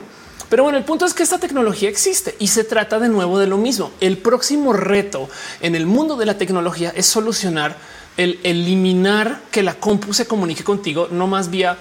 [0.50, 3.48] Pero bueno, el punto es que esta tecnología existe y se trata de nuevo de
[3.48, 3.92] lo mismo.
[4.00, 5.28] El próximo reto
[5.62, 7.76] en el mundo de la tecnología es solucionar
[8.18, 11.78] el eliminar que la compu se comunique contigo no más vía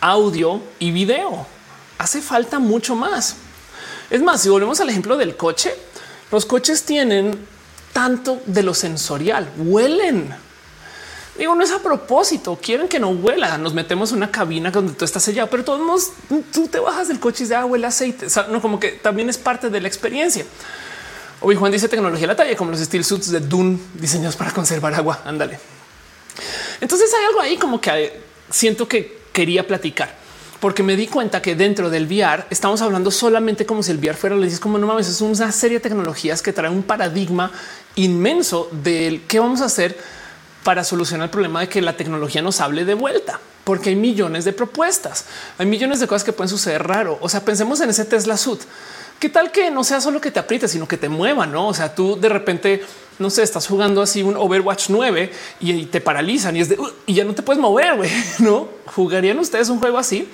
[0.00, 1.46] audio y video.
[1.98, 3.36] Hace falta mucho más.
[4.10, 5.74] Es más, si volvemos al ejemplo del coche,
[6.30, 7.38] los coches tienen
[7.92, 10.34] tanto de lo sensorial, huelen,
[11.36, 12.58] Digo, no es a propósito.
[12.60, 13.58] Quieren que no huela.
[13.58, 16.10] Nos metemos en una cabina donde tú estás sellado, pero todos modos
[16.52, 18.26] tú te bajas del coche y de agua, el aceite.
[18.50, 20.44] no como que también es parte de la experiencia.
[21.40, 24.94] Hoy Juan dice tecnología la talla, como los steel suits de Dune diseñados para conservar
[24.94, 25.22] agua.
[25.24, 25.58] Ándale.
[26.80, 28.20] Entonces hay algo ahí como que
[28.50, 30.24] siento que quería platicar
[30.64, 34.14] porque me di cuenta que dentro del VR estamos hablando solamente como si el VR
[34.14, 37.52] fuera, le dices como no mames, es una serie de tecnologías que trae un paradigma
[37.96, 39.94] inmenso del qué vamos a hacer
[40.64, 44.44] para solucionar el problema de que la tecnología nos hable de vuelta, porque hay millones
[44.44, 45.26] de propuestas,
[45.58, 47.18] hay millones de cosas que pueden suceder raro.
[47.20, 48.62] O sea, pensemos en ese Tesla Suit.
[49.20, 51.46] ¿Qué tal que no sea solo que te apriete, sino que te mueva?
[51.46, 52.82] No, o sea, tú de repente,
[53.18, 57.14] no sé, estás jugando así un Overwatch 9 y te paralizan y es de y
[57.14, 57.96] ya no te puedes mover.
[58.40, 60.28] No jugarían ustedes un juego así.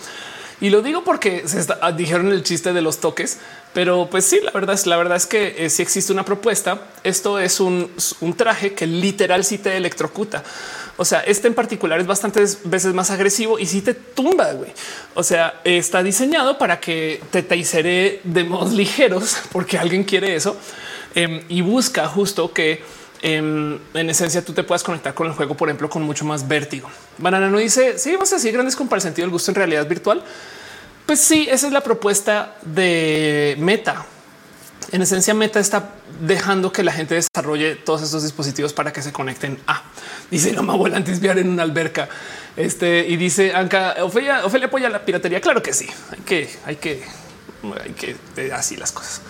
[0.60, 3.38] Y lo digo porque se ah, dijeron el chiste de los toques,
[3.72, 6.88] pero pues sí, la verdad es la verdad es que eh, si existe una propuesta,
[7.04, 7.90] esto es un,
[8.36, 10.42] traje que literal sí te electrocuta.
[10.96, 14.52] O sea, este en particular es bastantes veces más agresivo y si te tumba.
[14.52, 14.72] güey.
[15.14, 20.56] O sea, está diseñado para que te taisere de modos ligeros porque alguien quiere eso
[21.14, 22.82] em, y busca justo que
[23.22, 26.48] em, en, esencia tú te puedas conectar con el juego, por ejemplo, con mucho más
[26.48, 26.90] vértigo.
[27.18, 29.54] Banana no dice si sí, vamos a decir grandes con para el del gusto en
[29.54, 30.24] realidad virtual.
[31.10, 34.06] Pues sí, esa es la propuesta de Meta.
[34.92, 39.12] En esencia, Meta está dejando que la gente desarrolle todos estos dispositivos para que se
[39.12, 39.82] conecten a.
[40.30, 42.08] Dice no me abuela antes en una alberca.
[42.56, 45.40] Este y dice Anka Ofelia, Ofelia apoya la piratería.
[45.40, 45.88] Claro que sí.
[46.12, 47.02] Hay que, hay que,
[47.84, 49.20] hay que eh, así las cosas.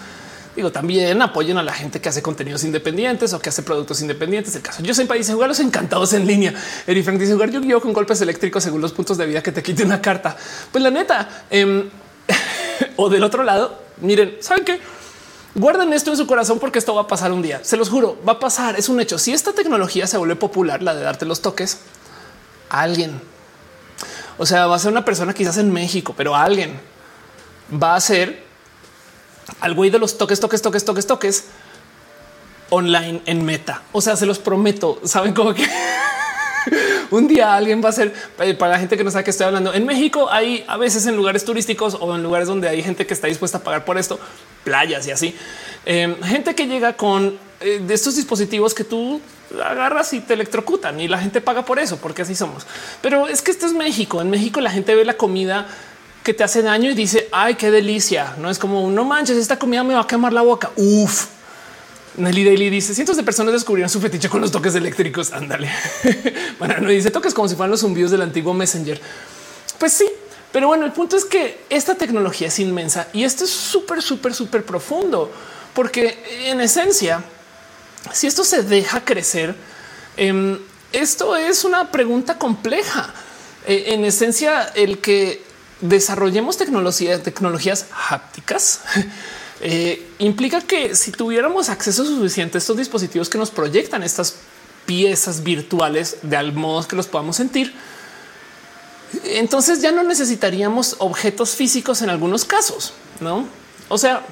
[0.69, 4.55] También apoyen a la gente que hace contenidos independientes o que hace productos independientes.
[4.55, 6.53] El caso yo siempre dice jugar los encantados en línea.
[6.87, 9.63] Eri Frank dice jugar yo con golpes eléctricos según los puntos de vida que te
[9.63, 10.37] quite una carta.
[10.71, 11.89] Pues la neta, em,
[12.97, 14.81] o del otro lado, miren, saben que
[15.55, 17.61] guarden esto en su corazón porque esto va a pasar un día.
[17.63, 18.79] Se los juro, va a pasar.
[18.79, 19.19] Es un hecho.
[19.19, 21.79] Si esta tecnología se vuelve popular, la de darte los toques,
[22.69, 23.21] alguien,
[24.39, 26.79] o sea, va a ser una persona quizás en México, pero alguien
[27.71, 28.50] va a ser
[29.61, 31.45] al güey de los toques, toques, toques, toques, toques
[32.71, 33.83] online en meta.
[33.93, 35.01] O sea, se los prometo.
[35.05, 35.67] Saben cómo que
[37.11, 39.47] un día alguien va a ser eh, para la gente que no sabe que estoy
[39.47, 39.75] hablando.
[39.75, 43.15] En México hay a veces en lugares turísticos o en lugares donde hay gente que
[43.15, 44.19] está dispuesta a pagar por esto,
[44.65, 45.37] playas y así.
[45.85, 49.21] Em, gente que llega con eh, de estos dispositivos que tú
[49.65, 52.67] agarras y te electrocutan y la gente paga por eso, porque así somos.
[53.03, 54.21] Pero es que esto es México.
[54.23, 55.67] En México la gente ve la comida
[56.23, 58.35] que te hace daño y dice, ay, qué delicia.
[58.39, 60.71] No es como, no manches, esta comida me va a quemar la boca.
[60.77, 61.27] Uf.
[62.17, 65.33] Nelly Daily dice cientos de personas descubrieron su fetiche con los toques eléctricos.
[65.33, 65.71] Ándale.
[66.59, 69.01] bueno, no dice toques como si fueran los zumbidos del antiguo Messenger.
[69.79, 70.07] Pues sí,
[70.53, 74.35] pero bueno, el punto es que esta tecnología es inmensa y esto es súper, súper,
[74.35, 75.31] súper profundo,
[75.75, 77.23] porque en esencia,
[78.13, 79.55] si esto se deja crecer,
[80.17, 80.59] em,
[80.93, 83.15] esto es una pregunta compleja.
[83.67, 85.50] E, en esencia, el que
[85.81, 88.81] desarrollemos tecnología, tecnologías hápticas,
[89.61, 94.37] eh, implica que si tuviéramos acceso suficiente a estos dispositivos que nos proyectan estas
[94.87, 97.75] piezas virtuales de al modo que los podamos sentir.
[99.25, 103.47] Entonces ya no necesitaríamos objetos físicos en algunos casos, no?
[103.89, 104.25] O sea,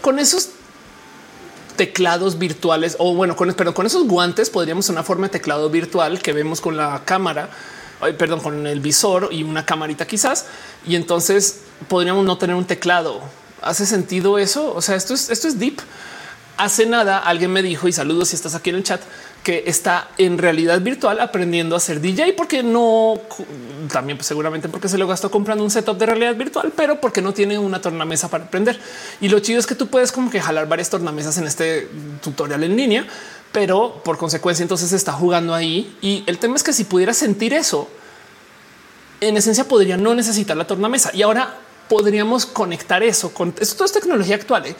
[0.00, 0.50] con esos
[1.76, 6.20] teclados virtuales o bueno, con, pero con esos guantes podríamos una forma de teclado virtual
[6.20, 7.50] que vemos con la cámara,
[8.12, 10.46] perdón, con el visor y una camarita quizás.
[10.86, 13.20] Y entonces podríamos no tener un teclado.
[13.62, 14.74] ¿Hace sentido eso?
[14.74, 15.80] O sea, esto es, esto es deep.
[16.56, 19.00] Hace nada alguien me dijo y saludos si estás aquí en el chat
[19.44, 23.20] que está en realidad virtual aprendiendo a ser DJ porque no
[23.92, 27.20] también pues, seguramente porque se lo gastó comprando un setup de realidad virtual, pero porque
[27.20, 28.80] no tiene una tornamesa para aprender.
[29.20, 31.88] Y lo chido es que tú puedes como que jalar varias tornamesas en este
[32.22, 33.06] tutorial en línea,
[33.54, 35.96] pero por consecuencia entonces está jugando ahí.
[36.02, 37.88] Y el tema es que si pudiera sentir eso,
[39.20, 41.12] en esencia podría no necesitar la tornamesa.
[41.14, 41.56] Y ahora
[41.88, 43.84] podríamos conectar eso con esto.
[43.84, 44.66] es tecnología actual.
[44.66, 44.74] ¿eh?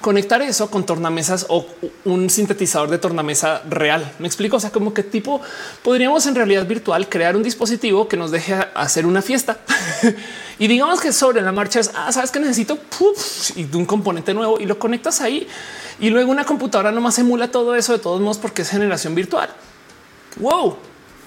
[0.00, 1.66] Conectar eso con tornamesas o
[2.04, 4.12] un sintetizador de tornamesa real.
[4.18, 4.56] Me explico.
[4.56, 5.40] O sea, como qué tipo
[5.82, 9.58] podríamos en realidad virtual crear un dispositivo que nos deje hacer una fiesta
[10.58, 12.78] y digamos que sobre la marcha es ah, sabes que necesito
[13.74, 15.46] un componente nuevo y lo conectas ahí
[16.00, 19.48] y luego una computadora nomás emula todo eso de todos modos porque es generación virtual.
[20.36, 20.76] Wow,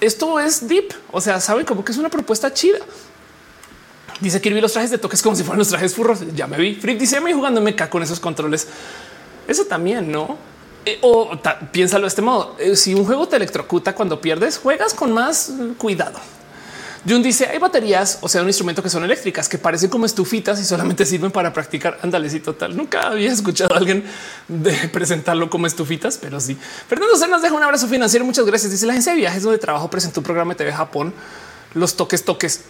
[0.00, 0.92] esto es deep.
[1.10, 2.78] O sea, saben como que es una propuesta chida.
[4.20, 6.20] Dice Kirby los trajes de toques como si fueran los trajes furros.
[6.34, 6.74] Ya me vi.
[6.74, 8.68] Frick dice me jugando meca con esos controles.
[9.48, 10.38] Eso también, no?
[10.84, 11.30] Eh, o
[11.70, 12.56] piénsalo de este modo.
[12.58, 16.18] Eh, si un juego te electrocuta cuando pierdes, juegas con más cuidado.
[17.08, 20.60] Jun dice hay baterías, o sea, un instrumento que son eléctricas que parecen como estufitas
[20.60, 21.98] y solamente sirven para practicar.
[22.00, 22.76] Ándale, sí, total.
[22.76, 24.04] Nunca había escuchado a alguien
[24.46, 26.56] de presentarlo como estufitas, pero sí.
[26.88, 28.24] Fernando se nos deja un abrazo financiero.
[28.24, 28.70] Muchas gracias.
[28.70, 31.12] Dice la agencia de viajes donde trabajo presentó un programa de TV Japón.
[31.74, 32.60] Los toques, toques.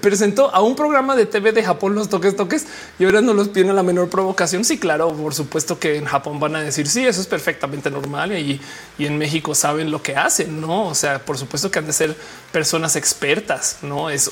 [0.00, 2.66] Presentó a un programa de TV de Japón los toques toques
[2.98, 4.64] y ahora no los tiene la menor provocación.
[4.64, 8.36] Sí, claro, por supuesto que en Japón van a decir sí, eso es perfectamente normal
[8.36, 8.60] y,
[8.98, 10.86] y en México saben lo que hacen, no?
[10.88, 12.16] O sea, por supuesto que han de ser
[12.52, 14.10] personas expertas, no?
[14.10, 14.30] Eso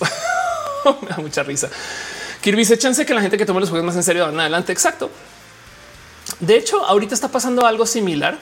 [1.03, 1.69] me da mucha risa.
[2.41, 4.73] Kirby se chance que la gente que toma los juegos más en serio van adelante.
[4.73, 5.11] Exacto.
[6.41, 8.39] De hecho, ahorita está pasando algo similar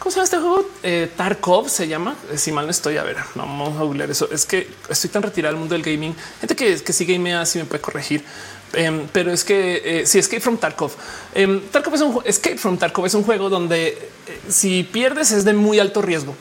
[0.00, 0.66] ¿Cómo se llama este juego?
[0.82, 2.16] Eh, Tarkov se llama.
[2.32, 4.30] Eh, si mal no estoy, a ver, no, vamos a googlear eso.
[4.32, 6.16] Es que estoy tan retirado del mundo del gaming.
[6.40, 8.24] Gente que, que sí gamea, sí me puede corregir.
[8.72, 10.92] Em, pero es que eh, si Escape from Tarkov,
[11.34, 13.98] em, Tarkov es un Escape from Tarkov es un juego donde
[14.48, 16.34] si pierdes es de muy alto riesgo.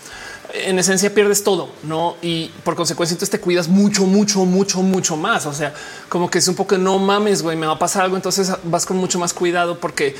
[0.54, 2.16] En esencia pierdes todo, no?
[2.22, 5.46] Y por consecuencia, entonces te cuidas mucho, mucho, mucho, mucho más.
[5.46, 5.74] O sea,
[6.08, 8.16] como que es un poco no mames, güey, me va a pasar algo.
[8.16, 10.16] Entonces vas con mucho más cuidado porque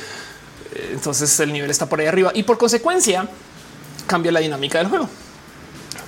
[0.92, 3.28] entonces el nivel está por ahí arriba y por consecuencia
[4.06, 5.08] cambia la dinámica del juego.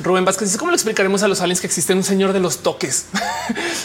[0.02, 2.58] Rubén Vázquez dice cómo le explicaremos a los aliens que existe un señor de los
[2.58, 3.06] toques.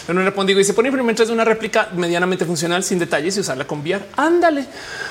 [0.08, 3.66] no respondió y se pone primero de una réplica medianamente funcional sin detalles y usarla
[3.66, 4.04] con VR.
[4.16, 4.66] Ándale.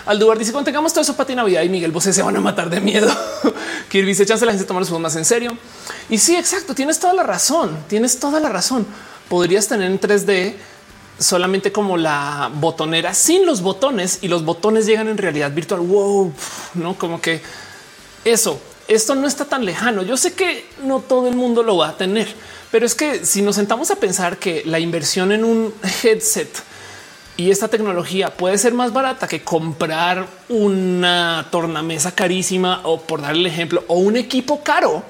[0.05, 2.41] Aldubar dice cuando tengamos todo eso para ti Navidad y Miguel Bosé se van a
[2.41, 3.09] matar de miedo.
[3.89, 5.57] Kirby se chance la gente toma los juegos más en serio.
[6.09, 6.75] Y sí, exacto.
[6.75, 7.78] Tienes toda la razón.
[7.88, 8.86] Tienes toda la razón.
[9.30, 10.55] Podrías tener en 3D
[11.20, 15.82] solamente como la botonera sin los botones y los botones llegan en realidad virtual.
[15.82, 16.32] Wow,
[16.76, 17.41] no como que
[18.24, 20.03] eso, esto no está tan lejano.
[20.03, 22.28] Yo sé que no todo el mundo lo va a tener,
[22.72, 26.49] pero es que si nos sentamos a pensar que la inversión en un headset
[27.36, 33.41] y esta tecnología puede ser más barata que comprar una tornamesa carísima o por darle
[33.41, 35.03] el ejemplo o un equipo caro.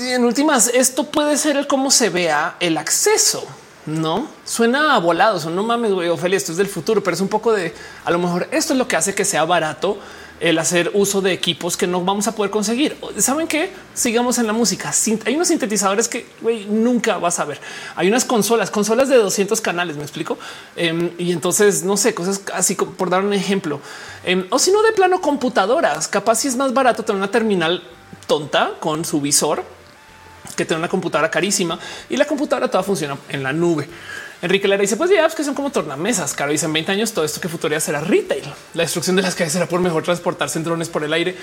[0.00, 3.46] En últimas, esto puede ser el cómo se vea el acceso
[3.88, 7.20] no suena a volados o no mames, güey, Ophelia, esto es del futuro, pero es
[7.20, 7.74] un poco de
[8.04, 9.98] a lo mejor esto es lo que hace que sea barato
[10.40, 12.96] el hacer uso de equipos que no vamos a poder conseguir.
[13.18, 14.92] Saben que sigamos en la música.
[15.24, 16.26] Hay unos sintetizadores que
[16.68, 17.60] nunca vas a ver.
[17.96, 19.96] Hay unas consolas, consolas de 200 canales.
[19.96, 20.38] Me explico.
[20.76, 23.80] Em, y entonces no sé, cosas así por dar un ejemplo.
[24.22, 26.06] Em, o si no, de plano computadoras.
[26.06, 27.82] Capaz si es más barato tener una terminal
[28.28, 29.64] tonta con su visor
[30.58, 31.78] que tener una computadora carísima
[32.10, 33.88] y la computadora toda funciona en la nube.
[34.42, 36.34] Enrique Lara dice: Pues ya, que son como tornamesas.
[36.34, 38.44] Caro dice: En 20 años, todo esto que futuría será retail.
[38.74, 41.36] La destrucción de las calles será por mejor transportarse en drones por el aire.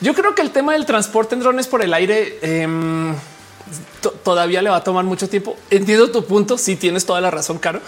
[0.00, 3.14] Yo creo que el tema del transporte en drones por el aire em,
[4.24, 5.56] todavía le va a tomar mucho tiempo.
[5.70, 6.58] Entiendo tu punto.
[6.58, 7.80] Si sí, tienes toda la razón, Caro,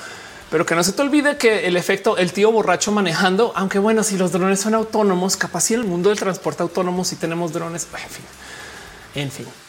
[0.51, 4.05] pero que no se te olvide que el efecto, el tío borracho manejando, aunque bueno,
[4.05, 7.89] si los drones son autónomos, capaz si el mundo del transporte autónomo, si tenemos drones,
[7.93, 8.25] en fin,
[9.17, 9.64] en fin.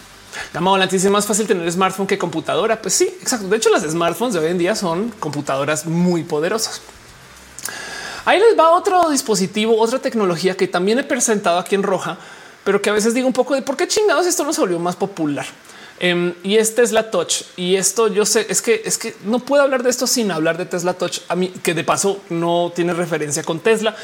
[0.54, 2.82] Gama volante dice más fácil tener smartphone que computadora.
[2.82, 3.48] Pues sí, exacto.
[3.48, 6.82] De hecho, las smartphones de hoy en día son computadoras muy poderosas.
[8.26, 12.18] Ahí les va otro dispositivo, otra tecnología que también he presentado aquí en roja,
[12.64, 14.80] pero que a veces digo un poco de por qué chingados esto no se volvió
[14.80, 15.46] más popular.
[16.00, 17.44] Em, y es la Touch.
[17.56, 20.58] Y esto yo sé, es que es que no puedo hablar de esto sin hablar
[20.58, 21.20] de Tesla Touch.
[21.30, 23.96] A mí que de paso no tiene referencia con Tesla,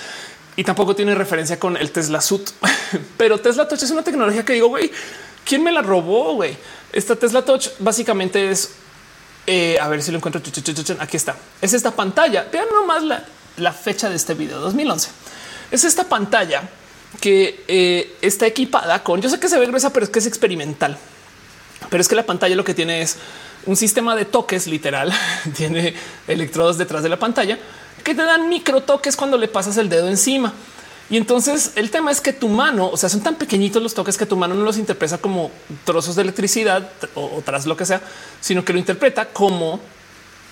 [0.56, 2.50] y tampoco tiene referencia con el Tesla Suit.
[3.18, 4.92] Pero Tesla Touch es una tecnología que digo, güey,
[5.46, 6.36] ¿quién me la robó?
[6.36, 6.58] Güey,
[6.94, 8.72] esta Tesla Touch básicamente es,
[9.48, 10.42] eh, a ver si lo encuentro.
[11.00, 11.36] Aquí está.
[11.62, 12.48] Es esta pantalla.
[12.52, 13.04] Vean nomás
[13.58, 15.10] la, fecha de este video 2011.
[15.72, 16.64] Es esta pantalla
[17.20, 20.26] que eh, está equipada con, yo sé que se ve gruesa, pero es que es
[20.26, 20.98] experimental.
[21.90, 23.18] Pero es que la pantalla lo que tiene es
[23.66, 25.14] un sistema de toques literal.
[25.58, 25.94] tiene
[26.28, 27.58] electrodos detrás de la pantalla
[28.02, 30.54] que te dan micro toques cuando le pasas el dedo encima.
[31.12, 34.18] Y entonces el tema es que tu mano, o sea, son tan pequeñitos los toques
[34.18, 35.52] que tu mano no los interpreta como
[35.84, 38.02] trozos de electricidad o, tras lo que sea,
[38.40, 39.82] sino que lo interpreta como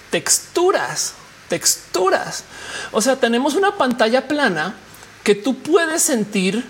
[0.09, 1.13] texturas,
[1.47, 2.43] texturas.
[2.91, 4.75] O sea, tenemos una pantalla plana
[5.23, 6.65] que tú puedes sentir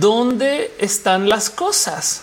[0.00, 2.22] dónde están las cosas.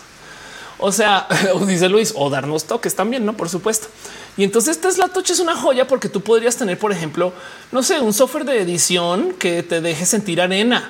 [0.79, 1.27] O sea,
[1.67, 3.38] dice Luis, o darnos toques también, no?
[3.38, 3.88] Por supuesto.
[4.38, 7.34] Y entonces Tesla Touch es una joya porque tú podrías tener, por ejemplo,
[7.71, 10.89] no sé, un software de edición que te deje sentir arena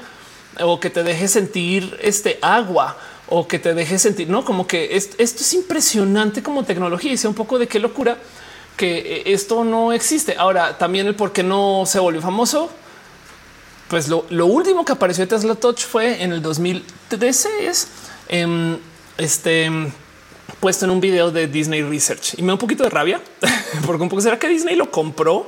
[0.59, 4.95] o que te deje sentir este agua o que te deje sentir, no como que
[4.95, 8.17] esto es impresionante como tecnología y sea un poco de qué locura
[8.75, 10.35] que eh, esto no existe.
[10.37, 12.69] Ahora también el por qué no se volvió famoso.
[13.89, 17.87] Pues lo, último que apareció de Tesla Touch fue en el 2013 es
[18.29, 18.77] em,
[19.17, 19.69] este
[20.59, 23.21] puesto en un video de Disney Research y me da un poquito de rabia
[23.85, 25.47] porque un poco será que Disney lo compró.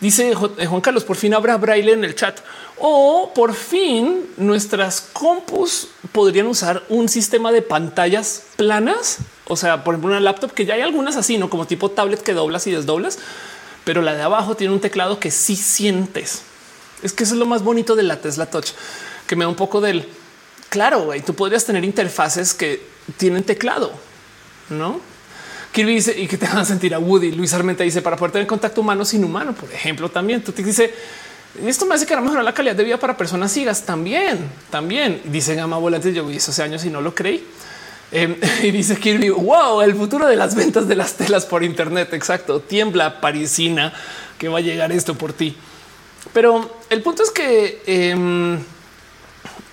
[0.00, 2.38] Dice eh, Juan Carlos, por fin habrá braille en el chat
[2.78, 9.18] o por fin nuestras compus podrían usar un sistema de pantallas planas.
[9.46, 12.22] O sea, por ejemplo, una laptop que ya hay algunas así, no como tipo tablet
[12.22, 13.18] que doblas y desdoblas,
[13.84, 16.42] pero la de abajo tiene un teclado que sí sientes.
[17.02, 18.70] Es que eso es lo más bonito de la Tesla Touch,
[19.26, 20.08] que me da un poco del
[20.68, 21.06] claro.
[21.06, 23.92] güey, tú podrías tener interfaces que tienen teclado
[24.70, 25.00] no?
[25.72, 27.32] Kirby dice y que te van a sentir a Woody.
[27.32, 30.62] Luis Armenta dice para poder tener contacto humano sin humano, por ejemplo, también tú te
[30.62, 30.92] dice
[31.66, 35.54] esto me hace que mejorar la calidad de vida para personas ciegas también, también dice
[35.54, 36.12] Gama Volante.
[36.12, 37.44] Yo vi eso hace años y no lo creí.
[38.12, 42.12] Em, y dice Kirby, wow, el futuro de las ventas de las telas por Internet.
[42.12, 42.60] Exacto.
[42.60, 43.92] Tiembla parisina
[44.38, 45.56] que va a llegar esto por ti.
[46.32, 48.58] Pero el punto es que em,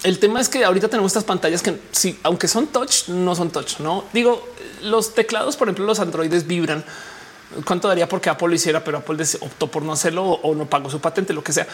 [0.05, 3.49] el tema es que ahorita tenemos estas pantallas que, si aunque son touch, no son
[3.49, 3.79] touch.
[3.79, 4.47] No digo,
[4.83, 6.85] los teclados, por ejemplo, los androides vibran.
[7.63, 10.91] Cuánto daría porque Apple lo hiciera, pero Apple optó por no hacerlo o no pagó
[10.91, 11.67] su patente, lo que sea.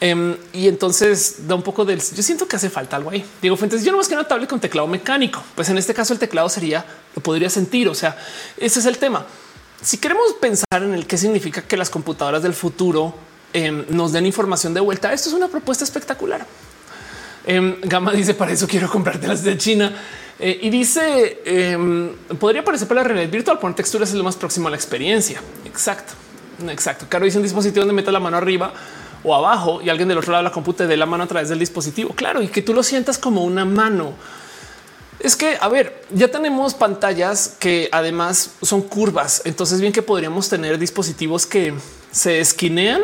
[0.00, 2.00] Em, y entonces da un poco del.
[2.00, 3.24] Yo siento que hace falta algo ahí.
[3.40, 5.42] Diego Fuentes, yo no más que una tablet con teclado mecánico.
[5.56, 6.84] Pues en este caso, el teclado sería
[7.16, 7.88] lo podría sentir.
[7.88, 8.16] O sea,
[8.58, 9.26] ese es el tema.
[9.80, 13.12] Si queremos pensar en el qué significa que las computadoras del futuro
[13.52, 16.46] em, nos den información de vuelta, esto es una propuesta espectacular.
[17.44, 19.92] Em, Gama dice: Para eso quiero comprarte las de China.
[20.38, 24.34] Eh, y dice, em, podría parecer para la realidad virtual, poner texturas es lo más
[24.34, 25.40] próximo a la experiencia.
[25.64, 26.14] Exacto,
[26.68, 27.06] exacto.
[27.08, 28.72] Caro dice un dispositivo donde meta la mano arriba
[29.22, 31.48] o abajo y alguien del otro lado de la computadora dé la mano a través
[31.48, 32.12] del dispositivo.
[32.14, 34.14] Claro, y que tú lo sientas como una mano.
[35.20, 39.42] Es que, a ver, ya tenemos pantallas que además son curvas.
[39.44, 41.72] Entonces, bien que podríamos tener dispositivos que
[42.10, 43.00] se esquinean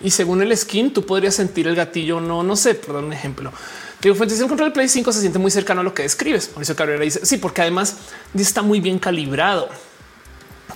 [0.00, 2.20] y según el skin, tú podrías sentir el gatillo.
[2.20, 3.52] No, no sé, por un ejemplo.
[4.00, 6.50] Digo, fuentes el control del Play 5 se siente muy cercano a lo que describes.
[6.52, 7.96] Mauricio Cabrera dice sí, porque además
[8.34, 9.68] está muy bien calibrado.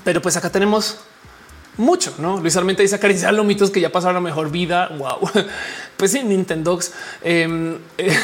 [0.05, 0.99] Pero pues acá tenemos
[1.79, 2.39] mucho, no?
[2.39, 4.89] Luis Armenta dice acariciar los mitos que ya pasaron la mejor vida.
[4.99, 5.31] Wow.
[5.97, 6.79] Pues sí, Nintendo.
[7.22, 8.18] Eh, eh,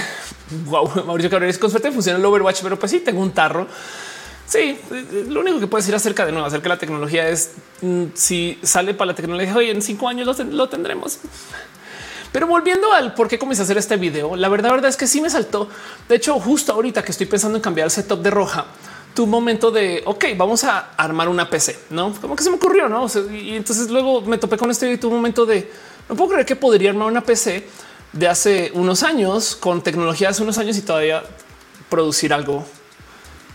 [0.66, 1.04] wow.
[1.06, 3.68] Mauricio Cabrera con suerte funciona el Overwatch, pero pues sí, tengo un tarro.
[4.50, 4.76] Sí,
[5.28, 8.58] lo único que puedes decir acerca de nuevo, acerca de la tecnología es mm, si
[8.64, 11.20] sale para la tecnología hoy en cinco años lo tendremos.
[12.32, 15.06] Pero volviendo al por qué comencé a hacer este video, la verdad, verdad es que
[15.06, 15.68] sí me saltó.
[16.08, 18.66] De hecho, justo ahorita que estoy pensando en cambiar el setup de roja,
[19.14, 22.88] tu momento de ok, vamos a armar una PC, no como que se me ocurrió,
[22.88, 23.06] no?
[23.32, 25.70] y entonces luego me topé con esto y tu momento de
[26.08, 27.68] no puedo creer que podría armar una PC
[28.12, 31.22] de hace unos años con tecnología de hace unos años y todavía
[31.88, 32.64] producir algo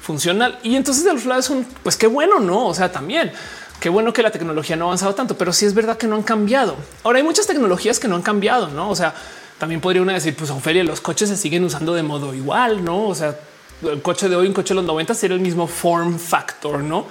[0.06, 0.60] funcional.
[0.64, 1.52] Y entonces de los lados,
[1.84, 2.68] pues qué bueno, no?
[2.68, 3.32] O sea, también
[3.80, 6.16] Qué bueno que la tecnología no ha avanzado tanto, pero sí es verdad que no
[6.16, 6.76] han cambiado.
[7.04, 8.90] Ahora hay muchas tecnologías que no han cambiado, no?
[8.90, 9.14] O sea,
[9.60, 13.08] también podría uno decir, pues Ophelia, los coches se siguen usando de modo igual, no?
[13.08, 13.38] O sea,
[13.84, 17.06] el coche de hoy, un coche de los 90 sería el mismo form factor, no?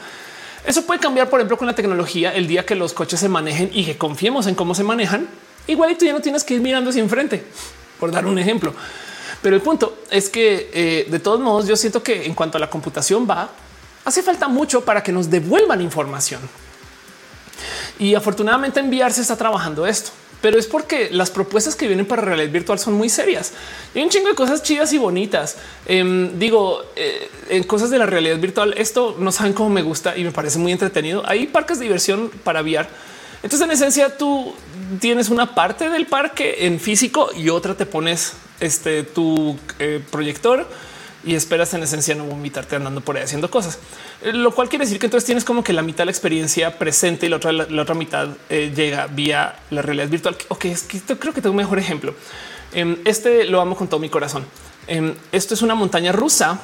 [0.66, 3.70] Eso puede cambiar, por ejemplo, con la tecnología el día que los coches se manejen
[3.72, 5.28] y que confiemos en cómo se manejan.
[5.66, 7.44] Igual y tú ya no tienes que ir mirando hacia enfrente,
[8.00, 8.74] por dar un ejemplo.
[9.44, 12.60] Pero el punto es que eh, de todos modos yo siento que en cuanto a
[12.62, 13.50] la computación va,
[14.06, 16.40] hace falta mucho para que nos devuelvan información.
[17.98, 22.50] Y afortunadamente enviarse está trabajando esto, pero es porque las propuestas que vienen para realidad
[22.50, 23.52] virtual son muy serias.
[23.94, 25.58] Hay un chingo de cosas chidas y bonitas.
[25.84, 30.16] Em, digo, eh, en cosas de la realidad virtual, esto no saben cómo me gusta
[30.16, 31.22] y me parece muy entretenido.
[31.26, 32.88] Hay parques de diversión para VR
[33.44, 34.54] Entonces, en esencia, tú
[35.00, 40.66] tienes una parte del parque en físico y otra te pones este tu eh, proyector
[41.24, 43.78] y esperas en esencia no vomitarte andando por ahí haciendo cosas,
[44.22, 46.78] eh, lo cual quiere decir que entonces tienes como que la mitad de la experiencia
[46.78, 50.38] presente y la otra, la, otra mitad eh, llega vía la realidad virtual.
[50.48, 52.14] Ok, es que creo que tengo un mejor ejemplo.
[52.72, 54.46] Em, este lo amo con todo mi corazón.
[54.86, 56.60] Em, esto es una montaña rusa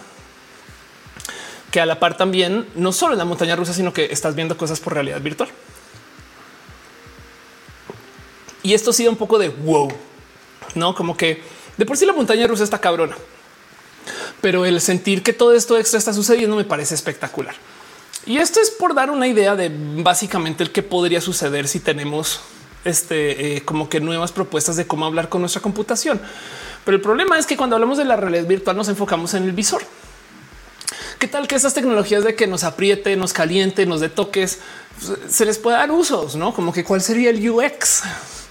[1.70, 4.56] que a la par también no solo en la montaña rusa, sino que estás viendo
[4.56, 5.50] cosas por realidad virtual.
[8.62, 9.90] Y esto ha sido un poco de wow,
[10.74, 11.42] no como que
[11.76, 13.16] de por sí la montaña rusa está cabrona
[14.40, 17.54] pero el sentir que todo esto extra está sucediendo me parece espectacular.
[18.26, 22.40] Y esto es por dar una idea de básicamente el que podría suceder si tenemos
[22.84, 26.20] este eh, como que nuevas propuestas de cómo hablar con nuestra computación.
[26.84, 29.52] Pero el problema es que cuando hablamos de la realidad virtual nos enfocamos en el
[29.52, 29.82] visor.
[31.18, 34.58] ¿Qué tal que esas tecnologías de que nos apriete, nos caliente, nos dé toques,
[35.28, 38.02] se les puede dar usos, no como que cuál sería el UX?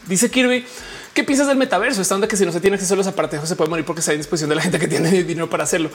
[0.08, 0.66] Dice Kirby
[1.14, 2.02] ¿Qué piensas del metaverso?
[2.02, 4.14] Estando que si no se tiene acceso a los aparatos se puede morir porque está
[4.14, 5.90] en disposición de la gente que tiene dinero para hacerlo.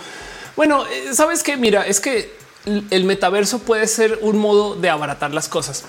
[0.57, 2.37] Bueno, eh, sabes que mira, es que
[2.67, 5.85] el metaverso puede ser un modo de abaratar las cosas.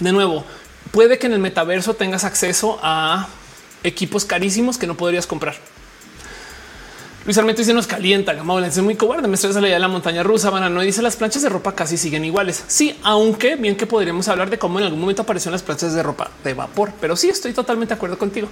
[0.00, 0.44] De nuevo,
[0.90, 3.28] puede que en el metaverso tengas acceso a
[3.84, 5.56] equipos carísimos que no podrías comprar.
[7.24, 8.32] Luis Armento dice nos calienta.
[8.34, 9.28] Gama es muy cobarde.
[9.28, 10.50] Me estresa la idea de la montaña rusa.
[10.50, 12.64] Van no dice las planchas de ropa casi siguen iguales.
[12.66, 16.02] Sí, aunque bien que podríamos hablar de cómo en algún momento aparecieron las planchas de
[16.02, 18.48] ropa de vapor, pero sí estoy totalmente de acuerdo contigo.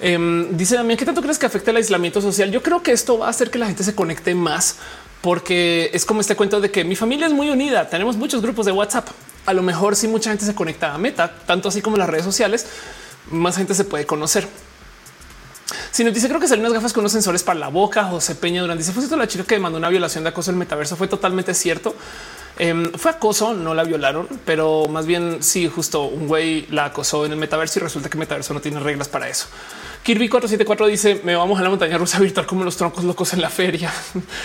[0.00, 2.52] Em, dice también ¿qué tanto crees que afecta el aislamiento social?
[2.52, 4.76] Yo creo que esto va a hacer que la gente se conecte más
[5.20, 7.88] porque es como este cuento de que mi familia es muy unida.
[7.88, 9.08] Tenemos muchos grupos de WhatsApp.
[9.44, 12.24] A lo mejor si mucha gente se conecta a Meta, tanto así como las redes
[12.24, 12.64] sociales,
[13.32, 14.46] más gente se puede conocer.
[15.90, 18.04] Si nos dice, creo que salen unas gafas con unos sensores para la boca.
[18.04, 20.58] José Peña Durán dice, fue la chica que mandó una violación de acoso en el
[20.58, 20.96] metaverso.
[20.96, 21.94] Fue totalmente cierto.
[22.58, 27.24] Em, fue acoso, no la violaron, pero más bien sí, justo un güey la acosó
[27.24, 29.46] en el metaverso y resulta que el metaverso no tiene reglas para eso.
[30.02, 33.42] Kirby 474 dice me vamos a la montaña rusa virtual como los troncos locos en
[33.42, 33.92] la feria.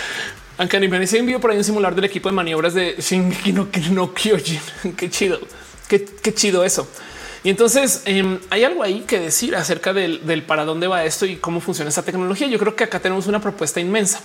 [0.58, 3.66] Aunque me dice envío por ahí un simulador del equipo de maniobras de Shingeki no,
[3.90, 4.60] no Kyojin.
[4.96, 5.40] qué chido,
[5.88, 6.86] qué, qué chido eso.
[7.44, 11.36] Y entonces em, hay algo ahí que decir acerca del, para dónde va esto y
[11.36, 12.46] cómo funciona esta tecnología.
[12.46, 14.20] Yo creo que acá tenemos una propuesta inmensa.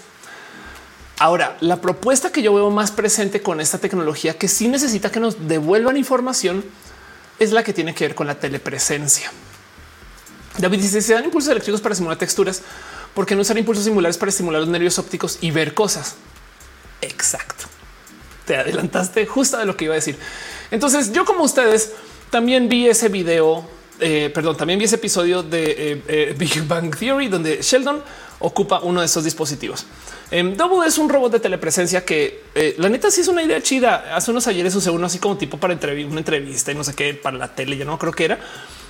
[1.20, 5.20] Ahora, la propuesta que yo veo más presente con esta tecnología que sí necesita que
[5.20, 6.63] nos devuelvan información
[7.39, 9.30] es la que tiene que ver con la telepresencia.
[10.57, 12.61] David dice, se dan impulsos eléctricos para simular texturas,
[13.13, 16.15] ¿por qué no usar impulsos similares para estimular los nervios ópticos y ver cosas?
[17.01, 17.65] Exacto.
[18.45, 20.17] Te adelantaste justo de lo que iba a decir.
[20.72, 21.91] Entonces, yo como ustedes
[22.30, 23.63] también vi ese video,
[23.99, 28.01] eh, perdón, también vi ese episodio de eh, eh, Big Bang Theory donde Sheldon
[28.39, 29.86] ocupa uno de estos dispositivos.
[30.32, 32.43] Um, Double es un robot de telepresencia que
[32.77, 34.15] la neta sí es una idea chida.
[34.15, 37.15] Hace unos ayeres usé uno así como tipo para una entrevista y no sé qué
[37.15, 37.75] para la tele.
[37.75, 38.39] Ya no creo que era.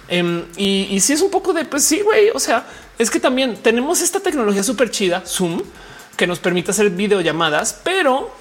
[0.09, 2.29] Em, y, si es un poco de pues sí, güey.
[2.33, 2.65] O sea,
[2.97, 5.61] es que también tenemos esta tecnología súper chida, Zoom,
[6.17, 8.31] que nos permite hacer videollamadas, pero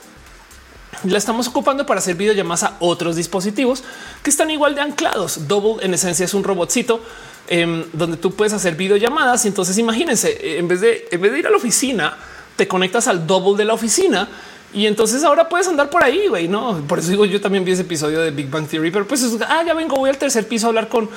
[1.04, 3.84] la estamos ocupando para hacer videollamadas a otros dispositivos
[4.22, 5.48] que están igual de anclados.
[5.48, 7.00] Double en esencia es un robotcito
[7.48, 9.44] em, donde tú puedes hacer videollamadas.
[9.44, 12.16] Y entonces imagínense, en vez de en vez de ir a la oficina,
[12.56, 14.28] te conectas al double de la oficina
[14.72, 16.48] y entonces ahora puedes andar por ahí, güey.
[16.48, 19.24] No, por eso digo, yo también vi ese episodio de Big Bang Theory, pero pues
[19.48, 21.08] ah, ya vengo, voy al tercer piso a hablar con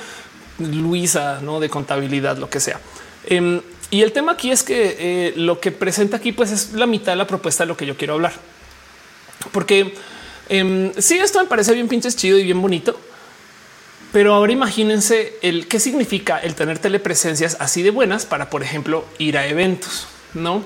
[0.58, 2.80] Luisa, no de contabilidad, lo que sea.
[3.26, 3.60] Em,
[3.90, 7.12] y el tema aquí es que eh, lo que presenta aquí, pues es la mitad
[7.12, 8.32] de la propuesta de lo que yo quiero hablar
[9.50, 9.94] porque
[10.48, 12.98] eh, sí, esto me parece bien pinches chido y bien bonito.
[14.12, 19.06] Pero ahora imagínense el qué significa el tener telepresencias así de buenas para, por ejemplo,
[19.18, 20.62] ir a eventos, no?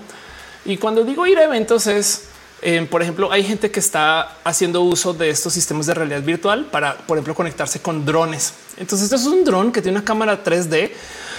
[0.65, 2.25] Y cuando digo ir a eventos es,
[2.61, 6.67] em, por ejemplo, hay gente que está haciendo uso de estos sistemas de realidad virtual
[6.73, 8.53] para, por ejemplo, conectarse con drones.
[8.79, 10.91] Entonces, esto es un dron que tiene una cámara 3D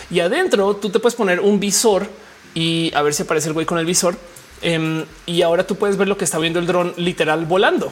[0.09, 2.07] y adentro tú te puedes poner un visor
[2.53, 4.17] y a ver si aparece el güey con el visor
[4.62, 7.91] Em, y ahora tú puedes ver lo que está viendo el dron literal volando.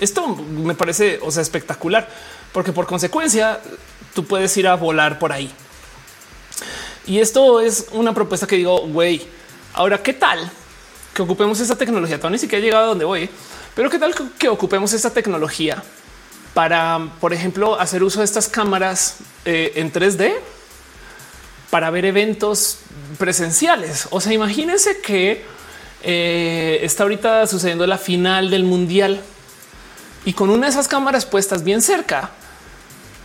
[0.00, 2.08] Esto me parece o sea, espectacular
[2.52, 3.60] porque por consecuencia
[4.14, 5.50] tú puedes ir a volar por ahí.
[7.06, 9.22] Y esto es una propuesta que digo, güey,
[9.74, 10.50] ahora qué tal
[11.12, 12.16] que ocupemos esta tecnología?
[12.18, 13.28] Todavía ni siquiera he llegado a donde voy,
[13.74, 15.82] pero qué tal que ocupemos esta tecnología
[16.54, 20.34] para, por ejemplo, hacer uso de estas cámaras eh, en 3D
[21.70, 22.78] para ver eventos
[23.18, 24.06] presenciales.
[24.10, 25.44] O sea, imagínense que
[26.04, 29.20] eh, está ahorita sucediendo la final del mundial
[30.24, 32.30] y con una de esas cámaras puestas bien cerca,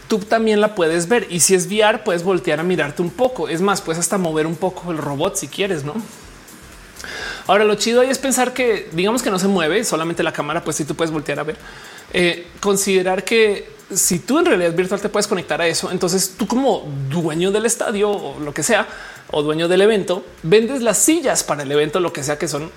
[0.08, 1.28] tú también la puedes ver.
[1.30, 3.48] Y si es VR, puedes voltear a mirarte un poco.
[3.48, 5.94] Es más, puedes hasta mover un poco el robot si quieres, no?
[7.48, 10.64] Ahora lo chido ahí es pensar que digamos que no se mueve solamente la cámara,
[10.64, 11.58] pues si tú puedes voltear a ver,
[12.14, 16.48] eh, considerar que si tú en realidad virtual te puedes conectar a eso, entonces tú
[16.48, 18.88] como dueño del estadio o lo que sea,
[19.32, 22.72] o dueño del evento, vendes las sillas para el evento, lo que sea que son.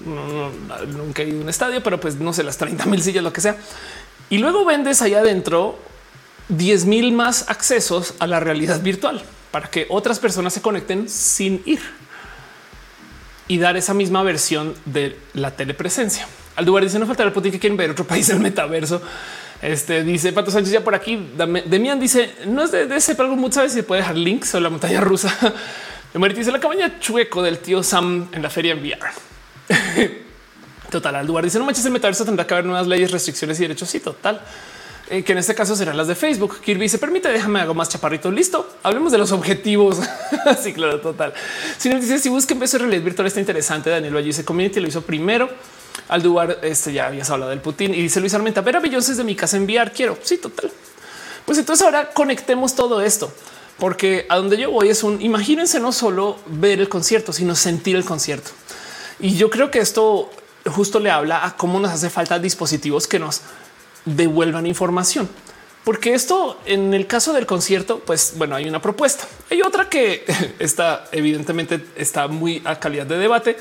[0.88, 3.32] nunca he ido a un estadio, pero pues no sé, las 30 mil sillas, lo
[3.32, 3.56] que sea.
[4.30, 5.78] Y luego vendes allá adentro
[6.48, 11.62] 10 mil más accesos a la realidad virtual para que otras personas se conecten sin
[11.64, 11.80] ir
[13.48, 16.26] y dar esa misma versión de la telepresencia.
[16.56, 19.02] Al lugar dice no falta el que quieren ver otro país del metaverso.
[19.62, 21.30] Este dice Pato Sánchez ya por aquí.
[21.66, 24.68] Demian dice no es de, ese, pero algo sabes si puede dejar links o la
[24.68, 25.32] montaña rusa.
[26.14, 29.10] Emerita dice la cabaña chueco del tío Sam en la feria en VR.
[30.90, 31.14] total.
[31.14, 33.88] Al dice no manches el metaverso tendrá que haber nuevas leyes, restricciones y derechos.
[33.88, 34.40] Sí, total.
[35.08, 36.60] Eh, que en este caso serán las de Facebook.
[36.60, 38.32] Kirby se permite, déjame algo más chaparrito.
[38.32, 38.78] Listo.
[38.82, 40.00] Hablemos de los objetivos.
[40.62, 41.34] sí, claro, total.
[41.78, 43.90] Si nos dice si beso de realidad virtual está interesante.
[43.90, 45.48] Daniel Valle dice community lo hizo primero.
[46.09, 49.14] Al lugar este ya habías hablado del Putin y dice Luis Armenta, ver a Beyoncé
[49.14, 49.92] de mi casa enviar.
[49.92, 50.18] Quiero.
[50.22, 50.70] Sí, total.
[51.46, 53.32] Pues entonces ahora conectemos todo esto,
[53.78, 57.96] porque a donde yo voy es un imagínense no solo ver el concierto, sino sentir
[57.96, 58.50] el concierto.
[59.18, 60.30] Y yo creo que esto
[60.66, 63.40] justo le habla a cómo nos hace falta dispositivos que nos
[64.05, 65.28] devuelvan información.
[65.84, 69.26] Porque esto en el caso del concierto, pues bueno, hay una propuesta.
[69.50, 70.24] Hay otra que
[70.59, 73.57] está evidentemente está muy a calidad de debate,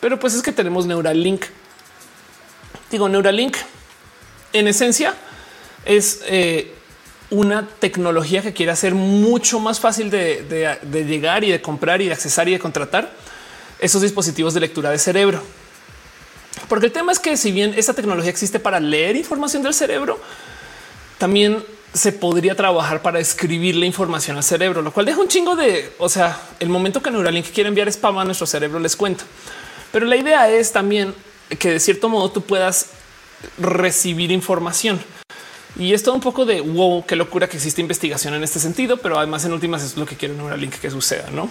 [0.00, 1.44] pero pues es que tenemos Neuralink.
[2.98, 3.56] Neuralink
[4.52, 5.14] en esencia
[5.84, 6.74] es eh,
[7.30, 12.06] una tecnología que quiere hacer mucho más fácil de, de llegar y de comprar y
[12.06, 13.12] de accesar y de contratar
[13.78, 15.42] esos dispositivos de lectura de cerebro.
[16.68, 20.20] Porque el tema es que si bien esta tecnología existe para leer información del cerebro,
[21.18, 25.56] también se podría trabajar para escribir la información al cerebro, lo cual deja un chingo
[25.56, 29.24] de, o sea, el momento que Neuralink quiere enviar spam a nuestro cerebro les cuento.
[29.90, 31.14] Pero la idea es también
[31.58, 32.90] que de cierto modo tú puedas
[33.58, 35.00] recibir información.
[35.78, 38.98] Y es todo un poco de wow, qué locura que existe investigación en este sentido,
[38.98, 41.48] pero además en últimas es lo que quiere Neuralink que suceda, ¿no?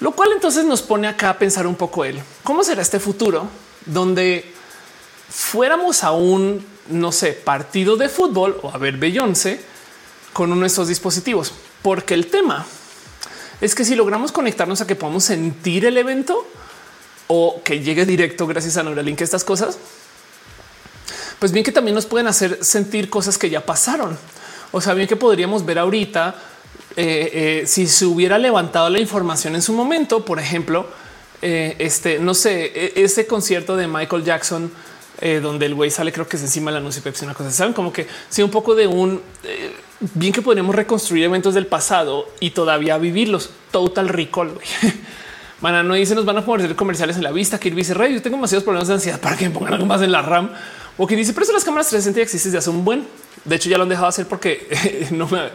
[0.00, 3.48] Lo cual entonces nos pone acá a pensar un poco el cómo será este futuro
[3.84, 4.52] donde
[5.28, 9.60] fuéramos a un, no sé, partido de fútbol o a ver Beyoncé
[10.32, 11.52] con uno de estos dispositivos.
[11.82, 12.66] Porque el tema
[13.60, 16.46] es que si logramos conectarnos a que podamos sentir el evento
[17.28, 19.78] o que llegue directo gracias a Neuralink estas cosas,
[21.38, 24.18] pues bien que también nos pueden hacer sentir cosas que ya pasaron.
[24.72, 26.34] O sea, bien que podríamos ver ahorita
[26.96, 30.86] eh, eh, si se hubiera levantado la información en su momento, por ejemplo,
[31.40, 34.72] eh, este, no sé, e, ese concierto de Michael Jackson,
[35.42, 37.92] donde el güey sale, creo que es encima del anuncio Pepsi, una cosa, saben como
[37.92, 39.20] que sí, un poco de un
[40.14, 43.50] bien que podríamos reconstruir eventos del pasado y todavía vivirlos.
[43.72, 44.52] Total recall.
[45.60, 47.58] Mana no dice nos van a poner comerciales en la vista.
[47.58, 50.02] Que dice Rey, yo tengo demasiados problemas de ansiedad para que me pongan algo más
[50.02, 50.50] en la RAM
[50.96, 53.06] o que dice, pero eso las cámaras 360 existen desde hace un buen.
[53.44, 55.48] De hecho, ya lo han dejado hacer porque no me,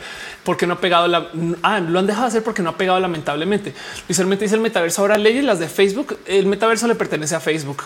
[0.44, 1.30] porque no ha pegado la.
[1.62, 3.74] Ah, lo han dejado hacer porque no ha pegado lamentablemente.
[4.08, 5.02] Visualmente dice el metaverso.
[5.02, 6.18] Ahora leyes las de Facebook.
[6.26, 7.84] El metaverso le pertenece a Facebook.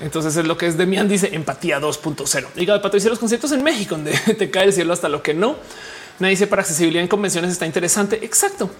[0.00, 2.46] Entonces es lo que es de Mian dice empatía 2.0.
[2.54, 5.22] Diga de pato dice los conciertos en México, donde te cae el cielo hasta lo
[5.22, 5.56] que no.
[6.18, 8.24] Nadie dice para accesibilidad en convenciones está interesante.
[8.24, 8.70] Exacto.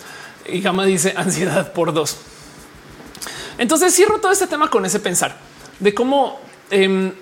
[0.47, 2.16] Y Gama dice ansiedad por dos.
[3.59, 5.36] Entonces cierro todo este tema con ese pensar
[5.78, 6.40] de cómo
[6.70, 7.12] em,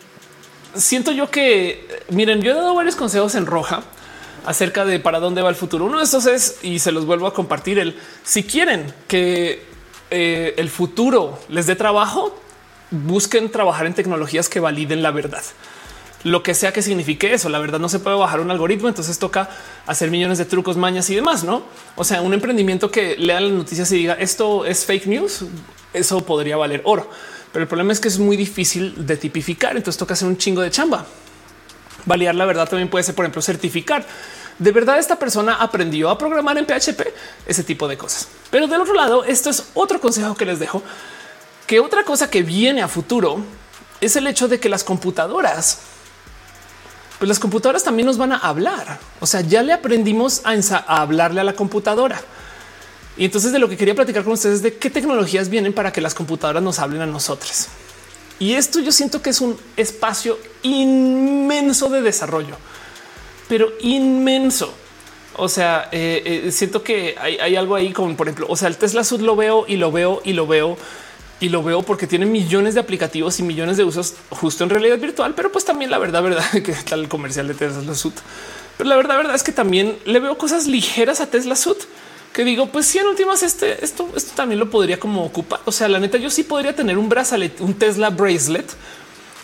[0.74, 3.82] siento yo que miren, yo he dado varios consejos en roja
[4.46, 5.84] acerca de para dónde va el futuro.
[5.84, 9.64] Uno de estos es, y se los vuelvo a compartir, el si quieren que
[10.10, 12.38] eh, el futuro les dé trabajo,
[12.90, 15.42] busquen trabajar en tecnologías que validen la verdad.
[16.24, 19.18] Lo que sea que signifique eso, la verdad no se puede bajar un algoritmo, entonces
[19.18, 19.50] toca
[19.86, 21.64] hacer millones de trucos, mañas y demás, ¿no?
[21.96, 25.44] O sea, un emprendimiento que lea las noticias y diga esto es fake news,
[25.92, 27.08] eso podría valer oro.
[27.52, 30.62] Pero el problema es que es muy difícil de tipificar, entonces toca hacer un chingo
[30.62, 31.06] de chamba.
[32.04, 34.06] Validar la verdad también puede ser, por ejemplo, certificar.
[34.58, 37.02] De verdad esta persona aprendió a programar en PHP,
[37.46, 38.28] ese tipo de cosas.
[38.50, 40.82] Pero del otro lado, esto es otro consejo que les dejo,
[41.66, 43.42] que otra cosa que viene a futuro
[44.00, 45.80] es el hecho de que las computadoras,
[47.22, 48.98] pues las computadoras también nos van a hablar.
[49.20, 52.20] O sea, ya le aprendimos a, hablarle a la computadora.
[53.16, 55.92] Y entonces de lo que quería platicar con ustedes es de qué tecnologías vienen para
[55.92, 57.68] que las computadoras nos hablen a nosotros.
[58.40, 62.56] Y esto yo siento que es un espacio inmenso de desarrollo,
[63.48, 64.74] pero inmenso.
[65.36, 68.76] O sea, eh, eh, siento que hay, algo ahí como por ejemplo, o sea, el
[68.76, 70.76] Tesla Sud lo veo y lo veo y lo veo
[71.42, 74.96] y lo veo porque tiene millones de aplicativos y millones de usos justo en realidad
[74.98, 78.12] virtual, pero pues también la verdad, verdad que está el comercial de Tesla Sud.
[78.78, 81.78] Pero la verdad, verdad es que también le veo cosas ligeras a Tesla Sud
[82.32, 85.60] que digo, pues si en últimas este, esto, esto también lo podría como ocupar.
[85.64, 88.72] O sea, la neta, yo sí podría tener un brazalete, un Tesla bracelet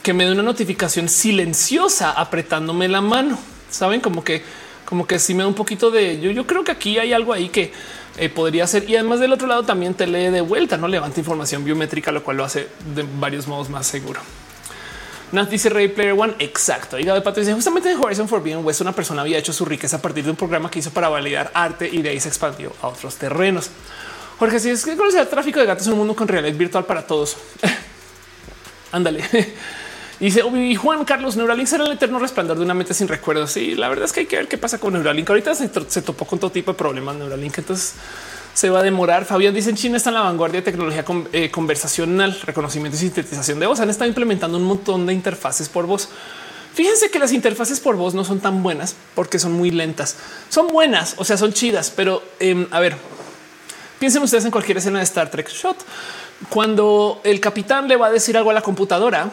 [0.01, 3.39] que me dé una notificación silenciosa apretándome la mano.
[3.71, 4.45] Saben como que,
[4.85, 7.33] como que si me da un poquito de yo, yo creo que aquí hay algo
[7.33, 7.73] ahí que
[8.19, 8.89] eh, podría ser.
[8.89, 12.23] Y además del otro lado también te lee de vuelta, no levanta información biométrica, lo
[12.23, 14.21] cual lo hace de varios modos más seguro.
[15.31, 16.35] Nat dice Ray Player One.
[16.39, 16.99] Exacto.
[16.99, 19.97] Y de Pato dice justamente en Horizon Forbidden West una persona había hecho su riqueza
[19.97, 22.73] a partir de un programa que hizo para validar arte y de ahí se expandió
[22.83, 23.71] a otros terrenos.
[24.39, 26.85] Jorge, si es que conocer el tráfico de gatos en un mundo con realidad virtual
[26.85, 27.37] para todos.
[28.93, 29.25] Ándale.
[30.21, 33.57] Dice y Juan Carlos Neuralink será el eterno resplandor de una mente sin recuerdos.
[33.57, 35.29] Y la verdad es que hay que ver qué pasa con Neuralink.
[35.31, 37.59] Ahorita se, se topó con todo tipo de problemas Neuralink.
[37.59, 37.95] Entonces
[38.59, 39.25] se va a demorar.
[39.25, 43.61] Fabián dice en China está en la vanguardia de tecnología eh, conversacional, reconocimiento y sintetización
[43.61, 43.79] de voz.
[43.79, 46.09] Han estado implementando un montón de interfaces por voz.
[46.75, 50.17] Fíjense que las interfaces por voz no son tan buenas porque son muy lentas.
[50.49, 52.97] Son buenas, o sea, son chidas, pero em, a ver,
[54.01, 55.77] piensen ustedes en cualquier escena de Star Trek Shot.
[56.49, 59.31] Cuando el capitán le va a decir algo a la computadora,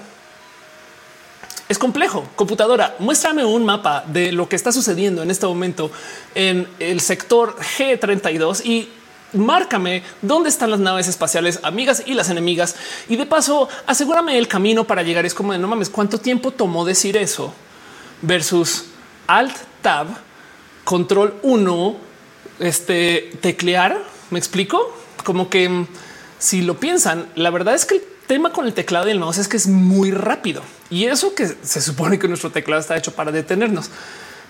[1.67, 2.25] es complejo.
[2.35, 5.91] Computadora, muéstrame un mapa de lo que está sucediendo en este momento
[6.35, 8.89] en el sector G32 y
[9.33, 12.75] márcame dónde están las naves espaciales amigas y las enemigas.
[13.09, 15.25] Y de paso, asegúrame el camino para llegar.
[15.25, 17.53] Es como de no mames, cuánto tiempo tomó decir eso
[18.21, 18.85] versus
[19.27, 20.07] alt tab,
[20.83, 21.95] control 1,
[22.59, 24.01] este teclear.
[24.29, 25.87] Me explico como que mm,
[26.37, 29.37] si lo piensan, la verdad es que el tema con el teclado y el mouse
[29.37, 33.13] es que es muy rápido y eso que se supone que nuestro teclado está hecho
[33.13, 33.89] para detenernos.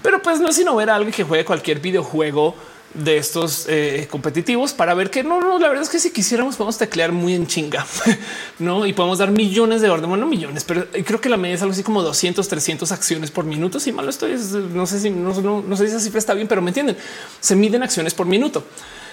[0.02, 2.56] Pero pues no es sino ver a alguien que juegue cualquier videojuego
[2.96, 6.56] de estos eh, competitivos para ver que no, no, la verdad es que si quisiéramos
[6.56, 7.86] podemos teclear muy en chinga,
[8.60, 8.86] no?
[8.86, 11.74] Y podemos dar millones de órdenes, bueno, millones, pero creo que la media es algo
[11.74, 13.80] así como 200, 300 acciones por minuto.
[13.80, 14.36] Si malo estoy,
[14.74, 16.98] no sé si no, no sé si esa cifra está bien, pero me entienden.
[17.40, 18.64] Se miden acciones por minuto.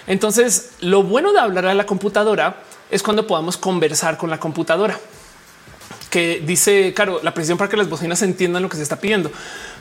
[0.07, 2.57] Entonces, lo bueno de hablar a la computadora
[2.91, 4.99] es cuando podamos conversar con la computadora
[6.09, 9.31] que dice, claro, la presión para que las bocinas entiendan lo que se está pidiendo.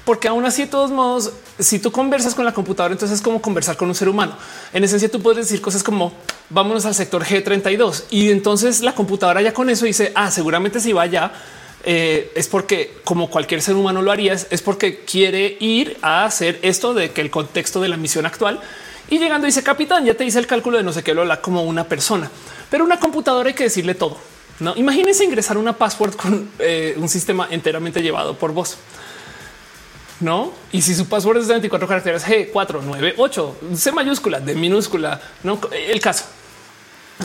[0.04, 3.42] Porque aún así, de todos modos, si tú conversas con la computadora, entonces es como
[3.42, 4.36] conversar con un ser humano.
[4.72, 6.12] En esencia, tú puedes decir cosas como
[6.48, 10.92] vámonos al sector G32 y entonces la computadora ya con eso dice, ah, seguramente si
[10.92, 11.32] va allá
[11.84, 16.58] eh, es porque como cualquier ser humano lo haría, es porque quiere ir a hacer
[16.62, 18.60] esto de que el contexto de la misión actual
[19.12, 21.42] y llegando dice capitán, ya te hice el cálculo de no sé qué lo habla
[21.42, 22.30] como una persona,
[22.70, 24.16] pero una computadora hay que decirle todo.
[24.58, 28.78] No imagínense ingresar una password con eh, un sistema enteramente llevado por voz.
[30.20, 35.60] No, y si su password es de 24 caracteres G498, C mayúscula, D minúscula, no
[35.72, 36.24] el caso.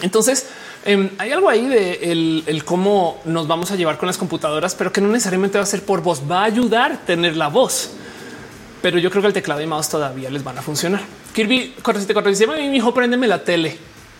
[0.01, 0.47] Entonces,
[0.83, 4.91] em, hay algo ahí de el, cómo nos vamos a llevar con las computadoras, pero
[4.91, 7.91] que no necesariamente va a ser por voz, va a ayudar a tener la voz.
[8.81, 11.01] Pero yo creo que el teclado y mouse todavía les van a funcionar.
[11.33, 13.77] Kirby 474 dice: Mi hijo, préndeme la tele.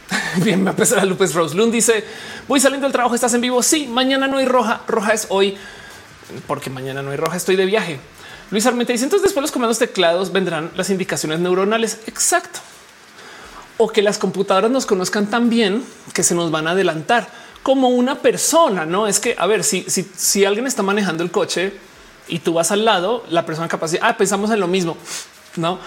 [0.44, 2.04] Bien, me empezar a Lupes Rose Lund dice:
[2.48, 3.16] Voy saliendo del trabajo.
[3.16, 3.62] Estás en vivo.
[3.62, 4.82] Sí, mañana no hay roja.
[4.88, 5.58] Roja es hoy,
[6.48, 7.38] porque mañana no hay roja.
[7.38, 8.00] Estoy de viaje.
[8.50, 12.00] Luis Armenta dice: Entonces, después los comandos teclados vendrán las indicaciones neuronales.
[12.08, 12.60] Exacto.
[13.78, 17.30] O que las computadoras nos conozcan tan bien que se nos van a adelantar
[17.62, 18.86] como una persona.
[18.86, 21.74] No es que, a ver, si, si, si alguien está manejando el coche
[22.28, 24.98] y tú vas al lado, la persona capaz de ah, pensamos en lo mismo.
[25.56, 25.80] No,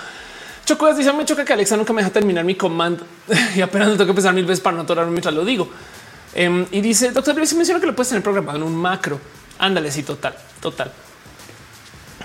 [0.70, 3.04] Choco dice me choca que Alexa nunca me deja terminar mi comando
[3.56, 5.68] y apenas tengo que pensar mil veces para no atorarme mientras lo digo.
[6.34, 9.20] Em, y dice doctor, si menciona que lo puedes tener programado en un macro.
[9.58, 10.92] Ándale, sí, total, total.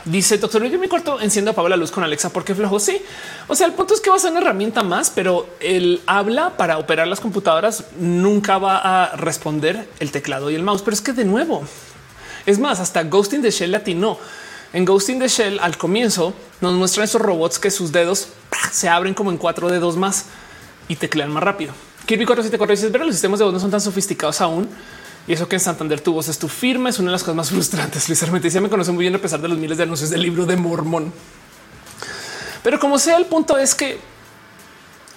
[0.05, 2.79] Dice doctor, yo en mi cuarto enciendo apago la luz con Alexa porque flojo.
[2.79, 3.01] Sí,
[3.47, 6.55] o sea, el punto es que va a ser una herramienta más, pero el habla
[6.55, 10.83] para operar las computadoras nunca va a responder el teclado y el mouse.
[10.83, 11.63] Pero es que de nuevo,
[12.45, 14.17] es más, hasta Ghosting de Shell latino
[14.75, 18.27] en Ghost in the Shell, al comienzo nos muestran esos robots que sus dedos
[18.73, 20.25] se abren como en cuatro dedos más
[20.89, 21.73] y teclean más rápido.
[22.05, 24.67] Kirby 474 dice, pero los sistemas de voz no son tan sofisticados aún.
[25.27, 27.37] Y eso que en Santander tu voz es tu firma es una de las cosas
[27.37, 28.09] más frustrantes.
[28.09, 30.45] Luis Armenticia me conoce muy bien a pesar de los miles de anuncios del libro
[30.45, 31.13] de Mormón.
[32.61, 33.97] Pero como sea, el punto es que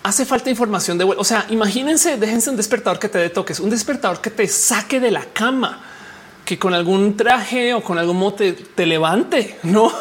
[0.05, 1.21] hace falta información de vuelo.
[1.21, 5.01] O sea, imagínense, déjense un despertador que te dé toques, un despertador que te saque
[5.01, 5.83] de la cama
[6.49, 9.93] que con algún traje o con algún mote te levante, no?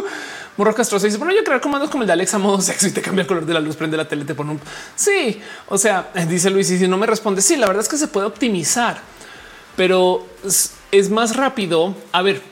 [0.58, 3.00] Morro Castroso dice: Bueno, yo creo comandos como el de Alexa modo sexo y te
[3.00, 4.60] cambia el color de la luz, prende la tele, te pone un
[4.94, 5.40] sí.
[5.68, 8.08] O sea, dice Luis, y si no me responde, sí, la verdad es que se
[8.08, 9.00] puede optimizar,
[9.74, 10.26] pero
[10.92, 11.94] es más rápido.
[12.12, 12.42] A ver,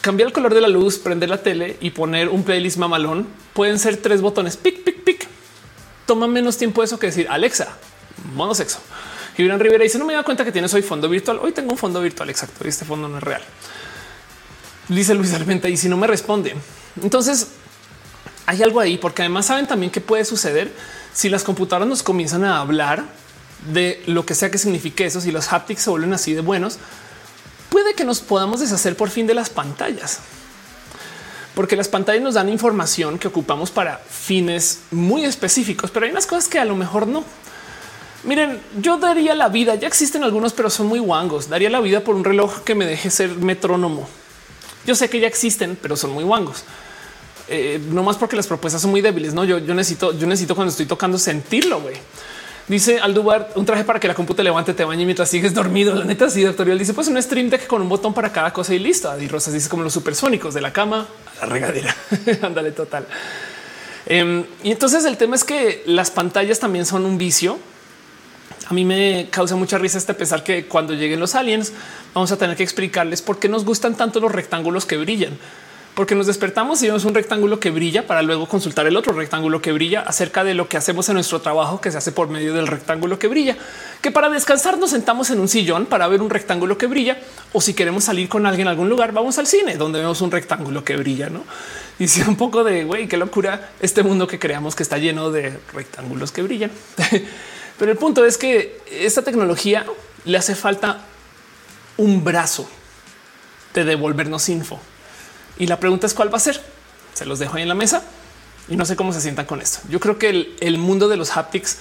[0.00, 3.26] cambiar el color de la luz, prender la tele y poner un playlist mamalón.
[3.52, 5.28] Pueden ser tres botones pic, pic, pic.
[6.06, 7.76] Toma menos tiempo eso que decir Alexa,
[8.34, 8.78] modo sexo.
[9.36, 11.38] Gibran Rivera dice: No me da cuenta que tienes hoy fondo virtual.
[11.42, 12.30] Hoy tengo un fondo virtual.
[12.30, 12.66] Exacto.
[12.66, 13.42] Este fondo no es real.
[14.88, 16.54] Dice Luis Almenta y si no me responde,
[17.02, 17.48] entonces
[18.46, 20.72] hay algo ahí, porque además saben también qué puede suceder
[21.12, 23.04] si las computadoras nos comienzan a hablar
[23.72, 25.20] de lo que sea que signifique eso.
[25.20, 26.78] Si los haptics se vuelven así de buenos,
[27.68, 30.20] puede que nos podamos deshacer por fin de las pantallas.
[31.56, 36.26] porque las pantallas nos dan información que ocupamos para fines muy específicos, pero hay unas
[36.26, 37.24] cosas que a lo mejor no.
[38.26, 41.48] Miren, yo daría la vida, ya existen algunos, pero son muy guangos.
[41.48, 44.08] Daría la vida por un reloj que me deje ser metrónomo.
[44.84, 46.64] Yo sé que ya existen, pero son muy guangos.
[47.48, 49.32] Eh, no más porque las propuestas son muy débiles.
[49.32, 51.80] No, yo, necesito, yo necesito cuando estoy tocando sentirlo.
[51.80, 51.94] güey.
[52.66, 55.94] Dice Aldubar un traje para que la compu levante, te bañe mientras sigues dormido.
[55.94, 56.76] La neta, sí, doctor.
[56.76, 59.16] dice pues un stream deck con un botón para cada cosa y listo.
[59.20, 61.06] Y Rosas dice como los supersónicos de la cama
[61.40, 61.94] a la regadera.
[62.42, 63.06] Ándale, total.
[64.06, 67.58] Em, y entonces el tema es que las pantallas también son un vicio.
[68.68, 71.72] A mí me causa mucha risa este pesar que cuando lleguen los aliens
[72.14, 75.38] vamos a tener que explicarles por qué nos gustan tanto los rectángulos que brillan
[75.96, 79.62] porque nos despertamos y vemos un rectángulo que brilla para luego consultar el otro rectángulo
[79.62, 82.52] que brilla acerca de lo que hacemos en nuestro trabajo que se hace por medio
[82.52, 83.56] del rectángulo que brilla,
[84.02, 87.16] que para descansar nos sentamos en un sillón para ver un rectángulo que brilla
[87.54, 90.30] o si queremos salir con alguien a algún lugar vamos al cine donde vemos un
[90.30, 91.44] rectángulo que brilla, ¿no?
[91.98, 95.30] Y si un poco de güey, qué locura este mundo que creamos que está lleno
[95.30, 96.70] de rectángulos que brillan.
[97.78, 99.84] Pero el punto es que esta tecnología
[100.24, 101.04] le hace falta
[101.96, 102.68] un brazo
[103.74, 104.80] de devolvernos info.
[105.58, 106.60] Y la pregunta es cuál va a ser.
[107.14, 108.02] Se los dejo ahí en la mesa
[108.68, 109.80] y no sé cómo se sientan con esto.
[109.88, 111.78] Yo creo que el, mundo de los haptics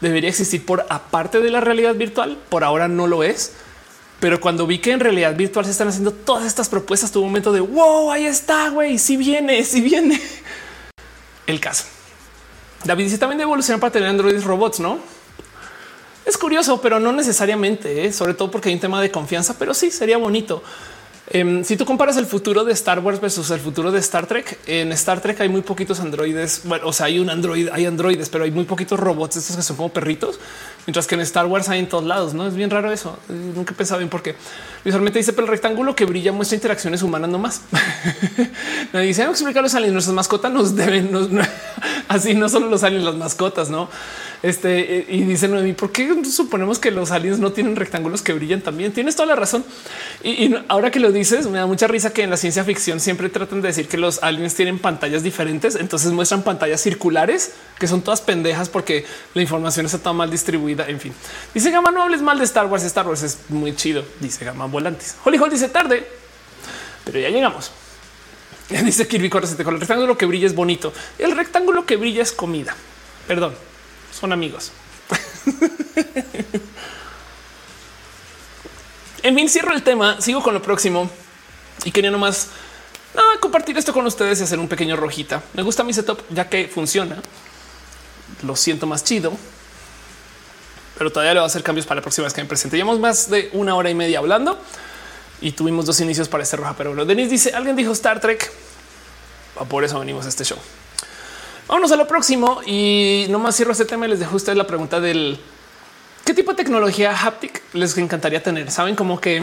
[0.00, 2.38] debería existir por aparte de la realidad virtual.
[2.48, 3.52] Por ahora no lo es,
[4.20, 7.30] pero cuando vi que en realidad virtual se están haciendo todas estas propuestas, tuvo un
[7.30, 10.20] momento de wow, ahí está, güey, si viene, si viene.
[11.46, 11.84] El caso.
[12.84, 14.98] David dice también de evolucionar para tener androides robots, no?
[16.24, 18.12] Es curioso, pero no necesariamente, ¿eh?
[18.12, 20.62] sobre todo porque hay un tema de confianza, pero sí sería bonito.
[21.34, 24.58] Em, si tú comparas el futuro de Star Wars versus el futuro de Star Trek,
[24.66, 26.62] en Star Trek hay muy poquitos androides.
[26.64, 29.62] Bueno, o sea, hay un android, hay androides, pero hay muy poquitos robots, estos que
[29.62, 30.38] son como perritos,
[30.84, 32.34] mientras que en Star Wars hay en todos lados.
[32.34, 33.18] No es bien raro eso.
[33.28, 34.34] Nunca he pensado bien por qué.
[34.84, 37.62] Visualmente dice, pero el rectángulo que brilla muestra interacciones humanas nomás.
[38.92, 41.10] Me dice, explicar los aliens, nuestras mascotas nos deben,
[42.08, 43.88] así no solo los aliens, las mascotas, no?
[44.42, 48.60] Este y dice Noemi, ¿por qué suponemos que los aliens no tienen rectángulos que brillan
[48.60, 48.92] también?
[48.92, 49.64] Tienes toda la razón.
[50.24, 53.28] Y, ahora que lo dices, me da mucha risa que en la ciencia ficción siempre
[53.28, 55.76] tratan de decir que los aliens tienen pantallas diferentes.
[55.76, 60.88] Entonces muestran pantallas circulares que son todas pendejas porque la información está tan mal distribuida.
[60.88, 61.12] En fin,
[61.54, 62.82] dice Gama, no hables mal de Star Wars.
[62.82, 64.04] Star Wars es muy chido.
[64.18, 65.16] Dice Gama Volantes.
[65.24, 66.04] Holly Hall dice tarde,
[67.04, 67.70] pero ya llegamos.
[68.84, 70.92] Dice Kirby con el rectángulo que brilla es bonito.
[71.18, 72.74] El rectángulo que brilla es comida.
[73.26, 73.54] Perdón,
[74.12, 74.72] son amigos.
[79.22, 81.10] en fin, cierro el tema, sigo con lo próximo
[81.84, 82.48] y quería nomás
[83.40, 85.42] compartir esto con ustedes y hacer un pequeño rojita.
[85.54, 87.16] Me gusta mi setup ya que funciona.
[88.42, 89.32] Lo siento más chido,
[90.96, 92.76] pero todavía le voy a hacer cambios para la próxima vez que me presente.
[92.76, 94.58] Llevamos más de una hora y media hablando
[95.40, 96.74] y tuvimos dos inicios para este roja.
[96.76, 98.50] Pero Denis dice: Alguien dijo Star Trek.
[99.68, 100.58] Por eso venimos a este show.
[101.68, 104.66] Vámonos a lo próximo y nomás cierro este tema y les dejo a ustedes la
[104.66, 105.38] pregunta del
[106.24, 108.70] qué tipo de tecnología haptic les encantaría tener.
[108.70, 109.42] Saben como que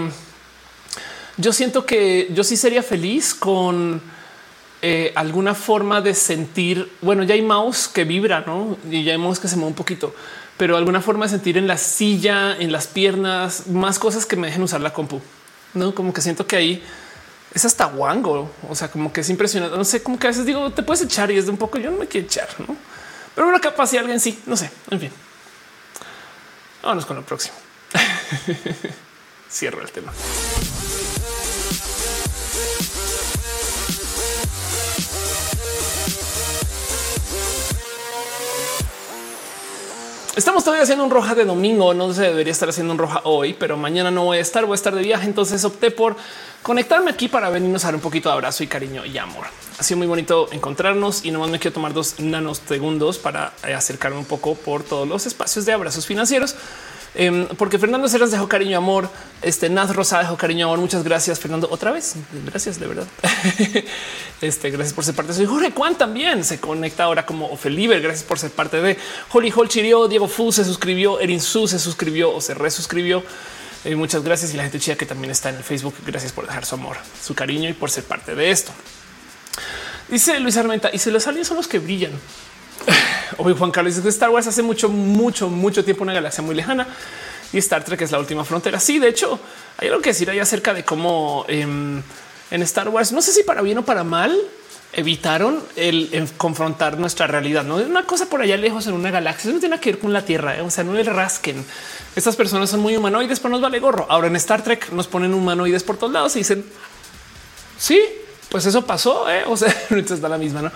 [1.38, 4.02] yo siento que yo sí sería feliz con
[4.82, 6.91] eh, alguna forma de sentir.
[7.02, 8.78] Bueno, ya hay mouse que vibra, no?
[8.91, 10.14] Y ya hay mouse que se mueve un poquito,
[10.58, 14.48] pero alguna forma de sentir en la silla, en las piernas, más cosas que me
[14.48, 15.22] dejen usar la compu.
[15.74, 16.84] No como que siento que ahí
[17.53, 18.51] es hasta guango.
[18.69, 19.77] O sea, como que es impresionante.
[19.77, 21.77] No sé, como que a veces digo, te puedes echar y es de un poco,
[21.77, 22.76] yo no me quiero echar, ¿no?
[23.35, 25.11] Pero una capaz si alguien sí, no sé, en fin.
[26.81, 27.55] Vámonos con lo próximo.
[29.49, 30.13] Cierro el tema.
[40.40, 41.94] Estamos todavía haciendo un roja de domingo.
[41.94, 44.72] No se debería estar haciendo un roja hoy, pero mañana no voy a estar, voy
[44.72, 45.26] a estar de viaje.
[45.26, 46.16] Entonces opté por
[46.64, 49.48] conectarme aquí para venirnos a dar un poquito de abrazo y cariño y amor.
[49.78, 54.18] Ha sido muy bonito encontrarnos y nomás me quiero tomar dos nanosegundos para eh, acercarme
[54.18, 56.56] un poco por todos los espacios de abrazos financieros.
[57.15, 59.10] Em, porque Fernando Ceras dejó cariño amor.
[59.41, 60.80] Este Naz Rosa dejó cariño amor.
[60.80, 61.68] Muchas gracias, Fernando.
[61.72, 62.15] Otra vez.
[62.45, 63.07] Gracias de verdad.
[64.41, 65.34] este, gracias por ser parte.
[65.34, 68.02] Soy Jorge Juan también se conecta ahora como Ofeliber.
[68.02, 68.98] Gracias por ser parte de
[69.31, 70.07] Holly Hall Chirio.
[70.07, 71.19] Diego Fu se suscribió.
[71.19, 73.23] Erin Su se suscribió o se resuscribió.
[73.86, 75.95] Eh, muchas gracias y la gente chida que también está en el Facebook.
[76.06, 78.72] Gracias por dejar su amor, su cariño y por ser parte de esto.
[80.10, 82.11] Dice Luis Armenta y si los aliens son los que brillan.
[83.38, 86.88] Hoy Juan Carlos dice Star Wars hace mucho, mucho, mucho tiempo una galaxia muy lejana
[87.53, 88.80] y Star Trek es la última frontera.
[88.80, 89.39] Sí, de hecho,
[89.77, 92.01] hay algo que decir ahí acerca de cómo em,
[92.51, 94.38] en Star Wars, no sé si para bien o para mal,
[94.93, 97.64] evitaron el, confrontar nuestra realidad.
[97.64, 99.51] No es una cosa por allá lejos en una galaxia.
[99.51, 100.57] no tiene que ver con la Tierra.
[100.57, 100.61] ¿eh?
[100.61, 101.64] O sea, no le rasquen.
[102.15, 104.06] Estas personas son muy humanoides, pero nos vale gorro.
[104.10, 106.65] Ahora en Star Trek nos ponen humanoides por todos lados y dicen
[107.77, 108.01] sí,
[108.49, 109.30] pues eso pasó.
[109.30, 109.43] ¿eh?
[109.47, 110.72] O sea, está la misma, no?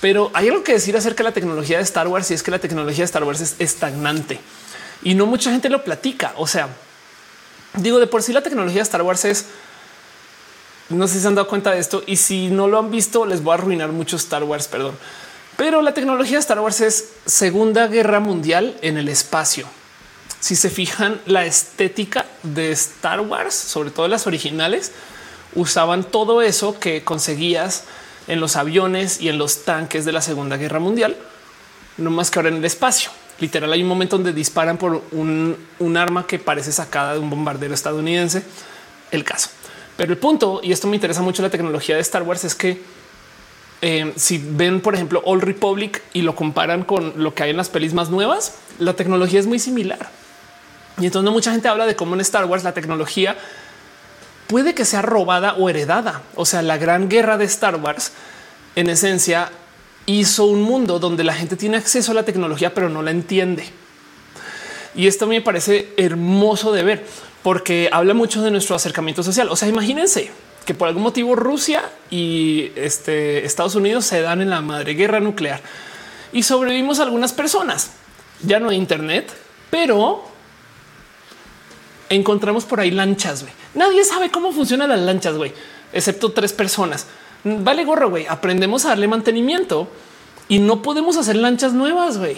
[0.00, 2.50] Pero hay algo que decir acerca de la tecnología de Star Wars y es que
[2.50, 4.40] la tecnología de Star Wars es estagnante
[5.02, 6.32] y no mucha gente lo platica.
[6.36, 6.68] O sea,
[7.74, 9.46] digo de por sí la tecnología de Star Wars es
[10.88, 13.26] no sé si se han dado cuenta de esto y si no lo han visto,
[13.26, 14.96] les voy a arruinar mucho Star Wars, perdón.
[15.56, 19.66] Pero la tecnología de Star Wars es Segunda Guerra Mundial en el espacio.
[20.40, 24.92] Si se fijan, la estética de Star Wars, sobre todo las originales,
[25.54, 27.84] usaban todo eso que conseguías
[28.28, 31.16] en los aviones y en los tanques de la Segunda Guerra Mundial,
[31.96, 33.10] no más que ahora en el espacio.
[33.40, 37.30] Literal, hay un momento donde disparan por un, un arma que parece sacada de un
[37.30, 38.42] bombardero estadounidense.
[39.10, 39.50] El caso.
[39.96, 42.80] Pero el punto, y esto me interesa mucho la tecnología de Star Wars, es que
[43.80, 47.56] eh, si ven, por ejemplo, Old Republic y lo comparan con lo que hay en
[47.56, 50.10] las pelis más nuevas, la tecnología es muy similar.
[51.00, 53.36] Y entonces mucha gente habla de cómo en Star Wars la tecnología
[54.48, 56.22] puede que sea robada o heredada.
[56.34, 58.12] O sea, la gran guerra de Star Wars,
[58.74, 59.50] en esencia,
[60.06, 63.68] hizo un mundo donde la gente tiene acceso a la tecnología, pero no la entiende.
[64.94, 67.06] Y esto me parece hermoso de ver
[67.42, 69.48] porque habla mucho de nuestro acercamiento social.
[69.50, 70.30] O sea, imagínense
[70.64, 75.20] que por algún motivo Rusia y este, Estados Unidos se dan en la madre guerra
[75.20, 75.60] nuclear
[76.32, 77.90] y sobrevivimos algunas personas.
[78.42, 79.32] Ya no hay Internet,
[79.70, 80.24] pero
[82.08, 83.42] encontramos por ahí lanchas.
[83.42, 83.54] Güey.
[83.74, 85.52] Nadie sabe cómo funcionan las lanchas, güey,
[85.92, 87.06] excepto tres personas.
[87.44, 88.26] Vale gorro, güey.
[88.26, 89.88] Aprendemos a darle mantenimiento
[90.48, 92.36] y no podemos hacer lanchas nuevas, güey.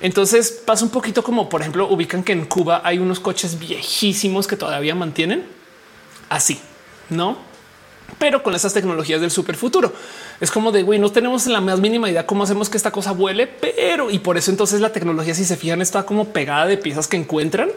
[0.00, 4.46] Entonces pasa un poquito como, por ejemplo, ubican que en Cuba hay unos coches viejísimos
[4.46, 5.44] que todavía mantienen
[6.28, 6.60] así,
[7.08, 7.38] no?
[8.18, 9.92] Pero con esas tecnologías del super futuro
[10.40, 13.12] es como de güey, no tenemos la más mínima idea cómo hacemos que esta cosa
[13.12, 16.76] vuele, pero y por eso entonces la tecnología, si se fijan, está como pegada de
[16.76, 17.70] piezas que encuentran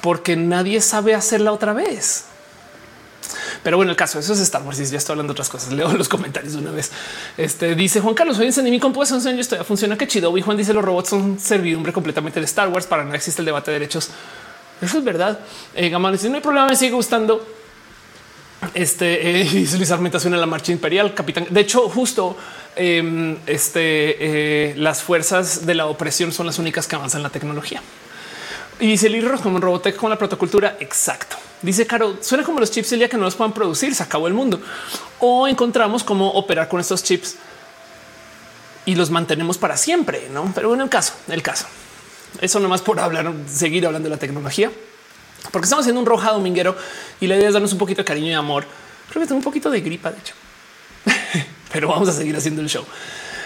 [0.00, 2.24] porque nadie sabe hacerla otra vez.
[3.62, 4.80] Pero bueno, el caso eso es Star Wars.
[4.80, 5.72] Y ya estoy hablando de otras cosas.
[5.72, 6.90] Leo los comentarios de una vez.
[7.36, 9.96] Este dice Juan Carlos, hoy en mi compu esto ya funciona.
[9.96, 10.36] Qué chido.
[10.36, 13.46] Y Juan dice los robots son servidumbre completamente de Star Wars para no existe el
[13.46, 14.10] debate de derechos.
[14.80, 15.40] Eso es verdad.
[15.74, 17.46] Eh, Gamal dice no hay problema, me sigue gustando.
[18.74, 19.44] Este eh,
[19.76, 21.46] Luis Armentación en la marcha imperial, capitán.
[21.50, 22.36] De hecho, justo
[22.76, 27.82] em, este, eh, las fuerzas de la opresión son las únicas que avanzan la tecnología.
[28.80, 30.76] Y dice Lirros como un Robotech con la protocultura.
[30.80, 31.36] Exacto.
[31.62, 34.28] Dice Caro, suena como los chips el día que no los puedan producir, se acabó
[34.28, 34.60] el mundo.
[35.18, 37.36] O encontramos cómo operar con estos chips
[38.86, 40.52] y los mantenemos para siempre, ¿no?
[40.54, 41.66] Pero bueno, el caso, el caso.
[42.40, 44.70] Eso nomás por hablar, seguir hablando de la tecnología.
[45.50, 46.76] Porque estamos haciendo un roja dominguero
[47.20, 48.64] y la idea es darnos un poquito de cariño y amor.
[49.10, 50.34] Creo que tengo un poquito de gripa, de hecho.
[51.72, 52.84] Pero vamos a seguir haciendo el show.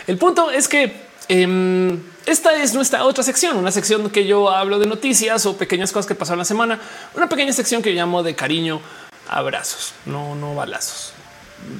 [0.07, 4.79] El punto es que Em, esta es nuestra otra sección, una sección que yo hablo
[4.79, 6.81] de noticias o pequeñas cosas que pasaron la semana,
[7.15, 8.81] una pequeña sección que yo llamo de cariño,
[9.29, 11.15] abrazos, no, no balazos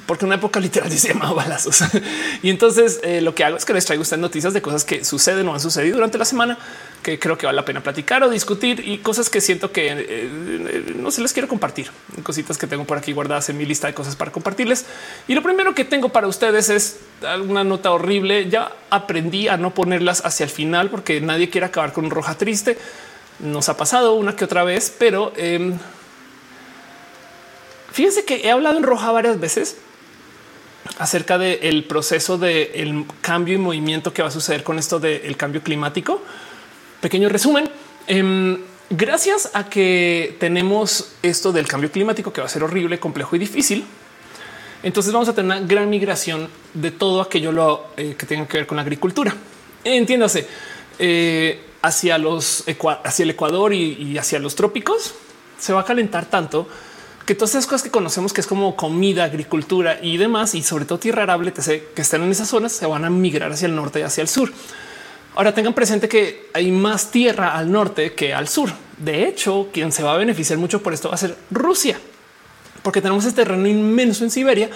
[0.05, 1.83] porque en una época literal se llamaba balazos.
[2.41, 5.03] y entonces eh, lo que hago es que les traigo ustedes noticias de cosas que
[5.03, 6.57] suceden o han sucedido durante la semana
[7.03, 9.95] que creo que vale la pena platicar o discutir y cosas que siento que eh,
[10.09, 11.91] eh, no se les quiero compartir.
[12.23, 14.85] Cositas que tengo por aquí guardadas en mi lista de cosas para compartirles.
[15.27, 18.49] Y lo primero que tengo para ustedes es alguna nota horrible.
[18.49, 22.77] Ya aprendí a no ponerlas hacia el final porque nadie quiere acabar con roja triste.
[23.39, 25.77] Nos ha pasado una que otra vez, pero em,
[27.93, 29.77] Fíjense que he hablado en roja varias veces
[30.97, 35.61] acerca del proceso del cambio y movimiento que va a suceder con esto del cambio
[35.61, 36.19] climático.
[37.01, 37.69] Pequeño resumen.
[38.07, 38.57] Em,
[38.89, 43.39] gracias a que tenemos esto del cambio climático que va a ser horrible, complejo y
[43.39, 43.85] difícil,
[44.81, 48.57] entonces vamos a tener una gran migración de todo aquello lo, eh, que tenga que
[48.57, 49.35] ver con la agricultura.
[49.83, 50.47] Entiéndase
[50.97, 55.13] eh, hacia los el Ecuador y hacia los trópicos.
[55.59, 56.67] Se va a calentar tanto
[57.25, 60.85] que todas esas cosas que conocemos que es como comida, agricultura y demás, y sobre
[60.85, 63.99] todo tierra arable que están en esas zonas, se van a migrar hacia el norte
[63.99, 64.51] y hacia el sur.
[65.35, 68.69] Ahora tengan presente que hay más tierra al norte que al sur.
[68.97, 71.99] De hecho, quien se va a beneficiar mucho por esto va a ser Rusia,
[72.83, 74.69] porque tenemos este terreno inmenso en Siberia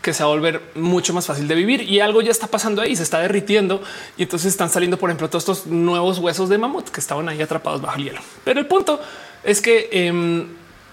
[0.00, 2.82] que se va a volver mucho más fácil de vivir y algo ya está pasando
[2.82, 3.82] ahí, se está derritiendo
[4.16, 7.40] y entonces están saliendo, por ejemplo, todos estos nuevos huesos de mamut que estaban ahí
[7.40, 8.20] atrapados bajo el hielo.
[8.44, 9.00] Pero el punto
[9.44, 10.46] es que eh,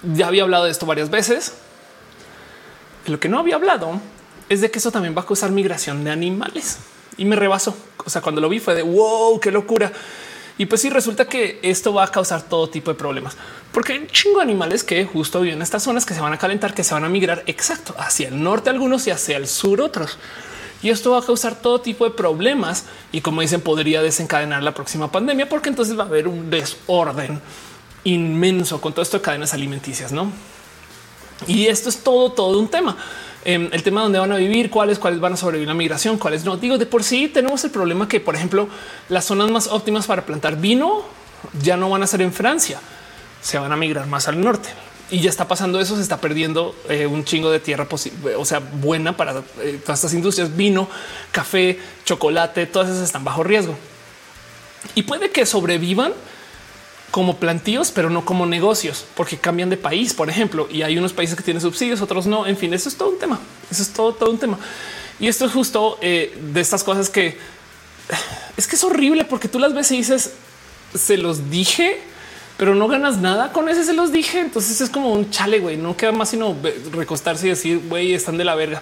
[0.04, 1.54] ya había hablado de esto varias veces.
[3.08, 4.00] Lo que no había hablado
[4.50, 6.80] es de que eso también va a causar migración de animales
[7.18, 7.76] y me rebasó.
[8.06, 9.92] O sea, cuando lo vi fue de wow, qué locura.
[10.58, 13.38] Y pues sí, resulta que esto va a causar todo tipo de problemas,
[13.72, 16.34] porque hay un chingo de animales que justo viven en estas zonas que se van
[16.34, 19.48] a calentar, que se van a migrar exacto hacia el norte algunos y hacia el
[19.48, 20.18] sur otros.
[20.82, 24.74] Y esto va a causar todo tipo de problemas y como dicen, podría desencadenar la
[24.74, 27.42] próxima pandemia, porque entonces va a haber un desorden
[28.04, 30.32] inmenso con todo esto de cadenas alimenticias, ¿no?
[31.48, 32.98] Y esto es todo, todo un tema.
[33.46, 36.18] em, el tema de dónde van a vivir, cuáles, cuáles van a sobrevivir la migración,
[36.18, 36.58] cuáles no.
[36.58, 38.68] Digo, de por sí tenemos el problema que, por ejemplo,
[39.08, 41.04] las zonas más óptimas para plantar vino
[41.62, 42.80] ya no van a ser en Francia,
[43.42, 44.70] se van a migrar más al norte.
[45.12, 47.88] Y ya está pasando eso, se está perdiendo eh, un chingo de tierra,
[48.38, 50.88] o sea, buena para eh, todas estas industrias, vino,
[51.32, 53.76] café, chocolate, todas esas están bajo riesgo.
[54.96, 56.14] Y puede que sobrevivan
[57.12, 61.14] como plantíos, pero no como negocios, porque cambian de país, por ejemplo, y hay unos
[61.14, 62.46] países que tienen subsidios, otros no.
[62.46, 63.40] En fin, eso es todo un tema.
[63.70, 64.60] Eso es todo, todo un tema.
[65.20, 67.38] Y esto es justo eh, de estas cosas que
[68.58, 70.34] es que es horrible porque tú las ves y dices,
[70.96, 72.02] se los dije,
[72.58, 74.40] pero no ganas nada con ese, se los dije.
[74.40, 76.56] Entonces es como un chale, güey, no queda más sino
[76.92, 78.82] recostarse y decir, güey, están de la verga.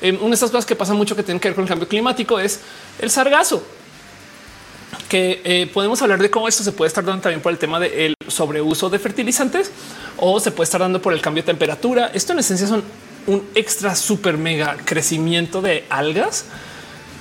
[0.00, 1.88] Eh, una de estas cosas que pasa mucho que tienen que ver con el cambio
[1.88, 2.60] climático es
[2.98, 3.64] el sargazo
[5.08, 7.78] que eh, podemos hablar de cómo esto se puede estar dando también por el tema
[7.78, 9.70] del sobreuso de fertilizantes
[10.16, 12.10] o se puede estar dando por el cambio de temperatura.
[12.12, 12.82] Esto en esencia son
[13.26, 16.46] un extra super mega crecimiento de algas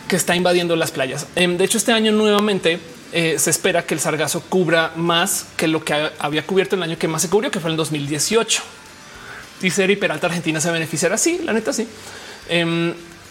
[0.08, 1.28] que está invadiendo las playas.
[1.36, 2.80] Em, de hecho, este año nuevamente
[3.12, 6.98] eh, se espera que el sargazo cubra más que lo que había cubierto el año
[6.98, 8.62] que más se cubrió, que fue en 2018.
[9.62, 11.18] Dice Eri Peralta, Argentina se beneficiará.
[11.18, 11.88] Sí, la neta, sí.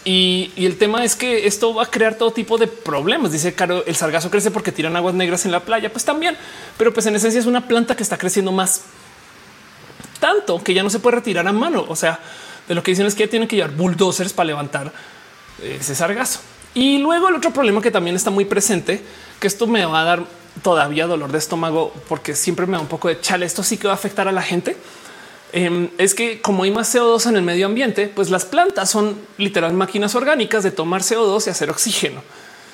[0.05, 3.31] Y, el tema es que esto va a crear todo tipo de problemas.
[3.31, 5.91] Dice Caro, el sargazo crece porque tiran aguas negras en la playa.
[5.91, 6.37] Pues también,
[6.77, 8.83] pero pues en esencia es una planta que está creciendo más
[10.19, 11.85] tanto que ya no se puede retirar a mano.
[11.89, 12.19] O sea,
[12.67, 14.93] de lo que dicen es que tienen que llevar bulldozers para levantar
[15.61, 16.39] ese sargazo.
[16.75, 19.03] Y luego el otro problema que también está muy presente,
[19.39, 20.23] que esto me va a dar
[20.61, 23.45] todavía dolor de estómago porque siempre me da un poco de chale.
[23.45, 24.77] Esto sí que va a afectar a la gente
[25.53, 29.17] Em, es que como hay más CO2 en el medio ambiente, pues las plantas son
[29.37, 32.21] literal máquinas orgánicas de tomar CO2 y hacer oxígeno.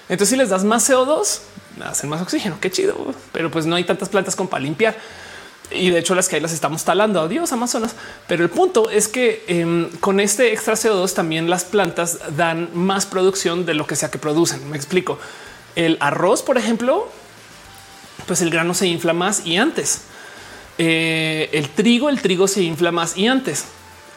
[0.10, 1.40] Entonces, si les das más CO2,
[1.84, 2.58] hacen más oxígeno.
[2.60, 4.98] Qué chido, pero pues no hay tantas plantas como para limpiar.
[5.70, 7.22] Y de hecho, las que hay las estamos talando.
[7.22, 7.96] Adiós, Amazonas.
[8.28, 13.06] Pero el punto es que em, con este extra CO2 también las plantas dan más
[13.06, 14.70] producción de lo que sea que producen.
[14.70, 15.18] Me explico.
[15.76, 17.08] El arroz, por ejemplo,
[18.28, 20.02] pues el grano se infla más y antes.
[20.78, 23.66] Eh, el trigo, el trigo se infla más y antes.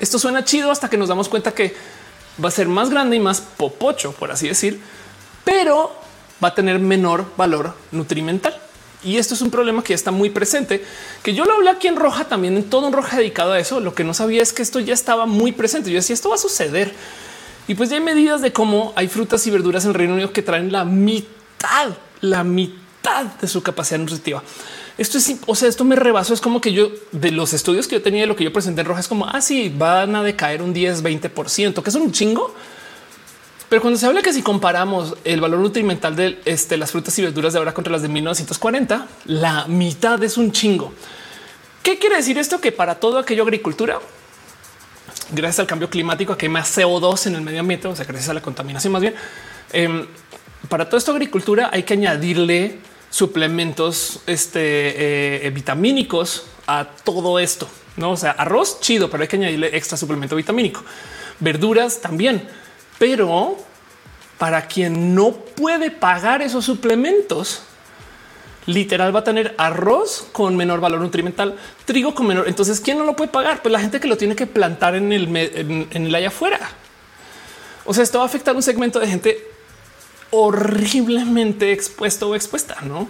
[0.01, 1.75] Esto suena chido hasta que nos damos cuenta que
[2.43, 4.81] va a ser más grande y más popocho, por así decir,
[5.45, 5.95] pero
[6.43, 8.61] va a tener menor valor nutrimental.
[9.05, 10.83] Y esto es un problema que ya está muy presente,
[11.23, 13.79] que yo lo hablé aquí en roja también, en todo un roja dedicado a eso.
[13.81, 15.91] Lo que no sabía es que esto ya estaba muy presente.
[15.91, 16.95] Yo decía, esto va a suceder.
[17.69, 20.33] Y pues ya hay medidas de cómo hay frutas y verduras en el Reino Unido
[20.33, 21.91] que traen la mitad,
[22.23, 24.43] la mitad de su capacidad nutritiva.
[24.97, 26.35] Esto es, o sea, esto me rebasó.
[26.35, 28.87] Es como que yo de los estudios que yo tenía lo que yo presenté en
[28.87, 31.97] roja es como así ah, van a decaer un 10, 20 por ciento, que es
[31.97, 32.55] un chingo.
[33.69, 37.23] Pero cuando se habla que si comparamos el valor nutrimental de este, las frutas y
[37.23, 40.93] verduras de ahora contra las de 1940, la mitad es un chingo.
[41.83, 42.61] ¿Qué quiere decir esto?
[42.61, 43.99] Que para todo aquello agricultura,
[45.33, 48.29] gracias al cambio climático, que hay más CO2 en el medio ambiente, o sea, gracias
[48.29, 49.15] a la contaminación más bien,
[49.73, 50.07] em,
[50.69, 52.79] para todo esto agricultura hay que añadirle
[53.15, 57.69] suplementos este, eh, vitamínicos a todo esto.
[57.97, 60.83] No, o sea, arroz chido, pero hay que añadirle extra suplemento vitamínico.
[61.39, 62.43] Verduras también,
[62.99, 63.57] pero
[64.37, 67.63] para quien no puede pagar esos suplementos,
[68.67, 72.49] literal va a tener arroz con menor valor nutrimental, trigo con menor.
[72.49, 73.63] Entonces, ¿quién no lo puede pagar?
[73.63, 76.59] Pues la gente que lo tiene que plantar en el, en, en el allá afuera.
[77.85, 79.54] O sea, esto va a afectar un segmento de gente
[80.35, 83.09] horriblemente expuesto o expuesta, no?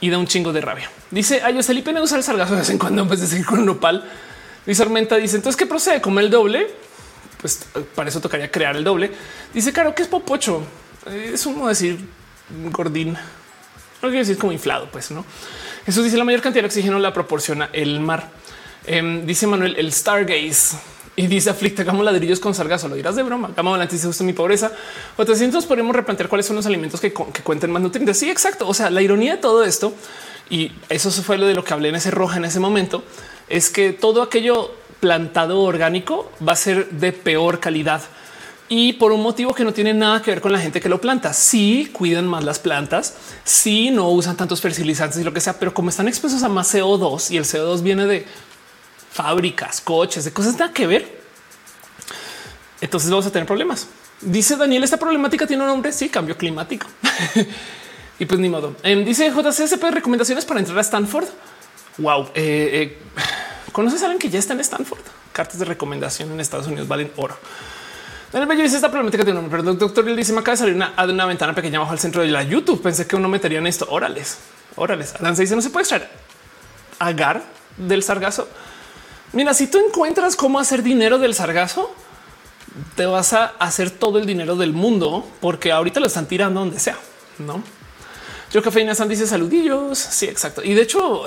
[0.00, 0.90] Y da un chingo de rabia.
[1.10, 3.46] Dice a Felipe no usar el sargazo de vez en cuando en vez de seguir
[3.46, 4.04] con un nopal.
[4.66, 6.68] Luis Armenta dice entonces qué procede como el doble.
[7.40, 9.10] Pues para eso tocaría crear el doble.
[9.52, 10.62] Dice claro que es popocho.
[11.06, 11.98] Es un decir
[12.70, 13.12] gordín.
[13.12, 15.24] No quiero decir como inflado, pues no.
[15.86, 18.30] Eso dice la mayor cantidad de oxígeno la proporciona el mar.
[18.86, 20.76] Em, dice Manuel el Stargaze
[21.16, 22.88] y dice aflicta, hagamos ladrillos con sargazo.
[22.88, 23.50] Lo dirás de broma.
[23.56, 24.72] Gama volante dice justo mi pobreza.
[25.16, 28.18] O 300 podemos replantear cuáles son los alimentos que, cuenten más nutrientes.
[28.18, 28.66] Sí, exacto.
[28.66, 29.94] O sea, la ironía de todo esto,
[30.50, 33.04] y eso fue lo de lo que hablé en ese roja en ese momento,
[33.48, 38.02] es que todo aquello plantado orgánico va a ser de peor calidad
[38.68, 41.00] y por un motivo que no tiene nada que ver con la gente que lo
[41.00, 41.32] planta.
[41.32, 43.14] Sí cuidan más las plantas,
[43.44, 46.74] sí no usan tantos fertilizantes y lo que sea, pero como están expuestos a más
[46.74, 48.26] CO2 y el CO2 viene de
[49.14, 51.22] fábricas, coches, de cosas nada que ver.
[52.80, 53.86] Entonces vamos a tener problemas.
[54.20, 55.92] Dice Daniel, esta problemática tiene un nombre.
[55.92, 56.88] Sí, cambio climático.
[58.18, 58.74] y pues ni modo.
[58.82, 61.26] Em, dice JCSP recomendaciones para entrar a Stanford.
[61.98, 62.30] Wow.
[62.34, 62.98] Eh, eh,
[63.70, 65.00] ¿Conoces a alguien que ya está en Stanford?
[65.32, 67.38] Cartas de recomendación en Estados Unidos valen oro.
[68.32, 70.74] Daniel Bello dice esta problemática tiene un nombre, pero doctor dice me acaba de salir
[70.74, 72.82] una, una ventana pequeña bajo el centro de la YouTube.
[72.82, 73.86] Pensé que uno metería en esto.
[73.88, 74.38] Órales,
[74.74, 75.14] órales.
[75.20, 76.10] Alan se dice no se puede extraer
[76.98, 77.44] agar
[77.76, 78.48] del sargazo.
[79.34, 81.92] Mira, si tú encuentras cómo hacer dinero del sargazo,
[82.94, 86.78] te vas a hacer todo el dinero del mundo porque ahorita lo están tirando donde
[86.78, 86.96] sea,
[87.38, 87.62] no?
[88.52, 89.98] Yo cafeína San dice saludillos.
[89.98, 90.62] Sí, exacto.
[90.62, 91.24] Y de hecho,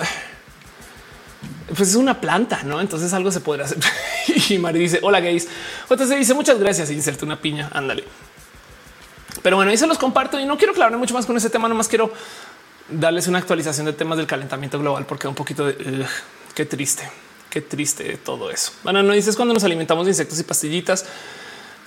[1.75, 2.79] pues es una planta, no?
[2.79, 3.79] Entonces algo se podrá hacer.
[4.49, 5.47] y Mari dice hola gays.
[5.89, 6.89] se dice muchas gracias.
[6.89, 7.69] Inserte una piña.
[7.73, 8.05] Ándale.
[9.43, 11.67] Pero bueno, ahí se los comparto y no quiero clavarme mucho más con ese tema.
[11.67, 12.13] Nomás quiero
[12.89, 16.05] darles una actualización de temas del calentamiento global, porque un poquito de
[16.55, 17.09] qué triste,
[17.49, 18.71] qué triste todo eso.
[18.83, 21.05] Bueno, no dices cuando nos alimentamos de insectos y pastillitas.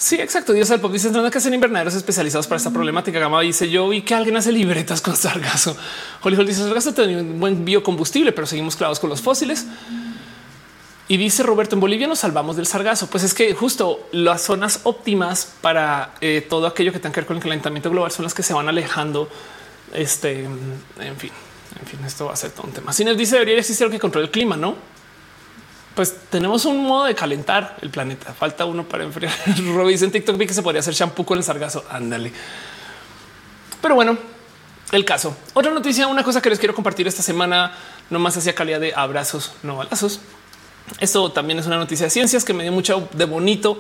[0.01, 0.55] Sí, exacto.
[0.55, 3.19] Dios al pop dice que hacen invernaderos especializados para esta problemática.
[3.19, 5.77] Gama dice yo y que alguien hace libretas con sargazo.
[6.23, 9.67] Holly dice sargazo tiene un buen biocombustible, pero seguimos clavados con los fósiles.
[11.07, 13.09] Y dice Roberto, en Bolivia nos salvamos del sargazo.
[13.09, 17.27] Pues es que justo las zonas óptimas para eh, todo aquello que tenga que ver
[17.27, 19.29] con el calentamiento global son las que se van alejando.
[19.93, 21.33] Este, en fin,
[21.79, 22.95] en fin, esto va a ser todo un tema.
[22.95, 24.77] Sin dice debería existir lo que controle el clima, no?
[25.95, 28.33] Pues tenemos un modo de calentar el planeta.
[28.33, 29.33] Falta uno para enfriar.
[29.75, 31.85] Robis en TikTok vi que se podría hacer shampoo con el sargazo.
[31.91, 32.33] Ándale.
[33.83, 34.17] Pero bueno,
[34.93, 35.37] el caso.
[35.55, 37.73] Otra noticia, una cosa que les quiero compartir esta semana,
[38.09, 40.21] no más hacia calidad de abrazos, no balazos.
[40.99, 43.79] Esto también es una noticia de ciencias que me dio mucho de bonito.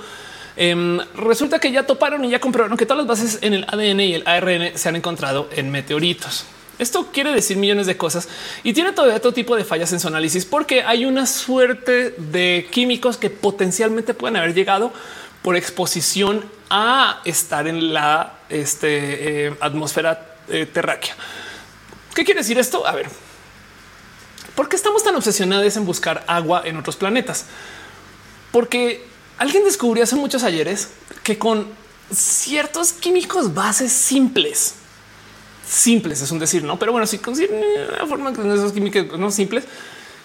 [0.57, 4.01] Em, resulta que ya toparon y ya comprobaron que todas las bases en el ADN
[4.01, 6.45] y el ARN se han encontrado en meteoritos.
[6.81, 8.27] Esto quiere decir millones de cosas
[8.65, 12.69] y tiene todo otro tipo de fallas en su análisis porque hay una suerte de
[12.71, 14.91] químicos que potencialmente pueden haber llegado
[15.43, 21.15] por exposición a estar en la este, eh, atmósfera eh, terráquea.
[22.15, 22.87] ¿Qué quiere decir esto?
[22.87, 23.11] A ver,
[24.55, 27.45] ¿por qué estamos tan obsesionados en buscar agua en otros planetas?
[28.53, 29.05] Porque
[29.37, 30.89] alguien descubrió hace muchos ayeres
[31.23, 31.69] que con
[32.11, 34.77] ciertos químicos bases simples,
[35.71, 37.63] simples, es un decir, no, pero bueno, si consiguen
[37.95, 39.65] una forma de esos químicos no simples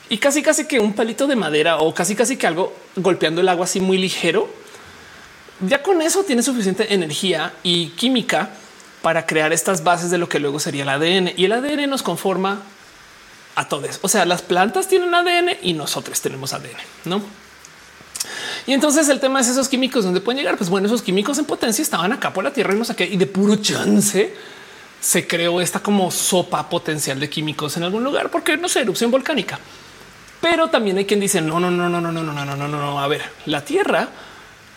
[0.09, 3.49] y casi, casi que un palito de madera o casi, casi que algo golpeando el
[3.49, 4.49] agua así muy ligero,
[5.61, 8.49] ya con eso tiene suficiente energía y química
[9.01, 12.01] para crear estas bases de lo que luego sería el ADN y el ADN nos
[12.01, 12.61] conforma
[13.55, 13.99] a todos.
[14.01, 17.21] O sea, las plantas tienen ADN y nosotros tenemos ADN, no?
[18.65, 20.57] Y entonces el tema es esos químicos donde pueden llegar.
[20.57, 23.05] Pues bueno, esos químicos en potencia estaban acá por la tierra y no sé qué,
[23.05, 24.33] y de puro chance
[25.05, 29.11] se creó esta como sopa potencial de químicos en algún lugar, porque no sé, erupción
[29.11, 29.59] volcánica.
[30.41, 32.67] Pero también hay quien dice no, no, no, no, no, no, no, no, no, no,
[32.67, 32.99] no.
[32.99, 34.09] A ver, la Tierra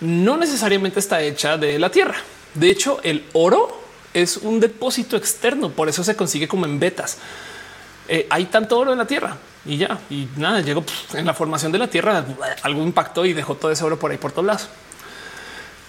[0.02, 2.16] no necesariamente está hecha de la Tierra.
[2.52, 3.80] De hecho, el oro
[4.12, 7.16] es un depósito externo, por eso se consigue como en vetas.
[8.28, 9.34] hay tanto oro en la Tierra
[9.64, 10.84] y ya, y nada, llegó
[11.14, 12.22] en la formación de la Tierra,
[12.62, 14.68] algo impactó y dejó todo ese oro por ahí por todos lados.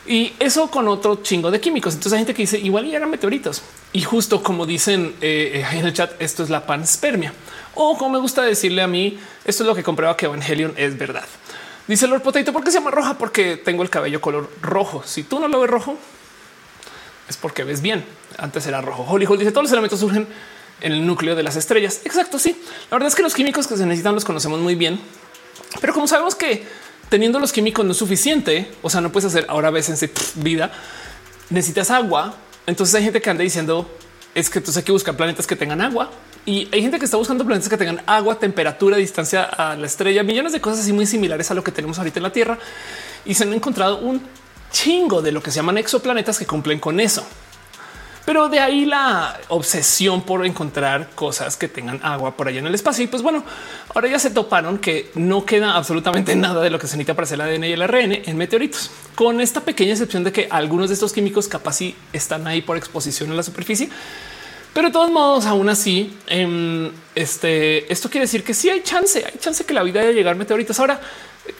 [0.10, 1.94] Y eso con otro chingo de químicos.
[1.94, 3.61] Entonces hay gente que dice igual y eran meteoritos.
[3.94, 7.31] Y justo como dicen eh, en el chat, esto es la panspermia.
[7.76, 10.98] O como me gusta decirle a mí, esto es lo que comprueba que Evangelion es
[10.98, 11.26] verdad.
[11.88, 13.19] Dice Lord Potato, ¿por qué se llama roja?
[13.19, 15.03] Porque tengo el cabello color rojo.
[15.06, 15.95] Si tú no lo ves rojo,
[17.30, 18.03] es porque ves bien.
[18.40, 19.06] Antes era rojo.
[19.07, 20.27] Hollywood dice todos los elementos surgen
[20.81, 22.02] en el núcleo de las estrellas.
[22.03, 22.40] Exacto.
[22.40, 22.60] Sí,
[22.90, 24.99] la verdad es que los químicos que se necesitan los conocemos muy bien,
[25.81, 26.65] pero como sabemos que
[27.10, 28.72] teniendo los químicos no es suficiente.
[28.81, 30.11] O sea, no puedes hacer ahora ves en
[30.44, 30.72] vida.
[31.49, 32.36] Necesitas agua.
[32.68, 33.90] Entonces hay gente que anda diciendo
[34.36, 36.11] es que tú hay que buscar planetas que tengan agua
[36.45, 40.23] y hay gente que está buscando planetas que tengan agua, temperatura, distancia a la estrella,
[40.23, 42.57] millones de cosas así muy similares a lo que tenemos ahorita en la Tierra
[43.26, 44.22] y se han encontrado un
[44.72, 47.26] chingo de lo que se llaman exoplanetas que cumplen con eso.
[48.30, 52.76] Pero de ahí la obsesión por encontrar cosas que tengan agua por allá en el
[52.76, 53.03] espacio.
[53.03, 53.43] Y pues bueno,
[53.95, 57.23] ahora ya se toparon que no queda absolutamente nada de lo que se necesita para
[57.23, 60.89] hacer el ADN y el ARN en meteoritos, con esta pequeña excepción de que algunos
[60.89, 63.89] de estos químicos capaz sí están ahí por exposición en la superficie.
[64.76, 69.26] Pero de todos modos, aún así, em, este, esto quiere decir que sí hay chance,
[69.26, 70.80] hay chance que la vida haya llegar meteoritos.
[70.80, 71.01] Ahora,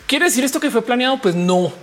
[0.06, 1.20] ¿quiere decir esto que fue planeado?
[1.20, 1.74] Pues no,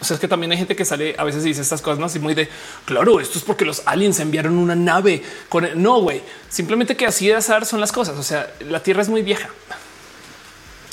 [0.00, 1.98] o sea, es que también hay gente que sale a veces y dice estas cosas,
[1.98, 2.48] no así muy de
[2.84, 5.80] claro, esto es porque los aliens enviaron una nave con el...
[5.80, 8.18] no, güey, simplemente que así de azar son las cosas.
[8.18, 9.48] O sea, la Tierra es muy vieja.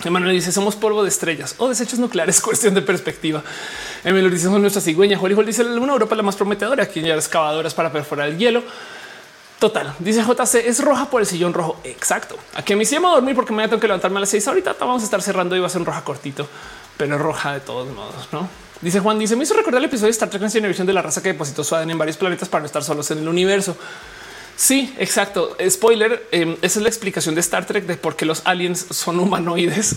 [0.05, 3.43] Emanuel dice somos polvo de estrellas o desechos nucleares, cuestión de perspectiva.
[4.03, 5.19] Emilio dice somos nuestra cigüeña.
[5.19, 6.83] Hollywood dice la luna Europa la más prometedora.
[6.83, 8.63] Aquí ya excavadoras para perforar el hielo.
[9.59, 11.79] Total, dice JC es roja por el sillón rojo.
[11.85, 12.37] Exacto.
[12.55, 14.45] Aquí a mí se llama a dormir porque me tengo que levantarme a las seis.
[14.47, 16.47] Ahorita vamos a estar cerrando y va a ser un roja cortito,
[16.97, 18.62] pero roja de todos modos, no?
[18.83, 21.01] Dice Juan, dice, me hizo recordar el episodio de Star Trek Next Generation de la
[21.01, 23.77] raza que depositó su ADN en varios planetas para no estar solos en el universo.
[24.57, 25.55] Sí, exacto.
[25.69, 26.27] Spoiler.
[26.31, 29.95] Em, esa es la explicación de Star Trek de por qué los aliens son humanoides.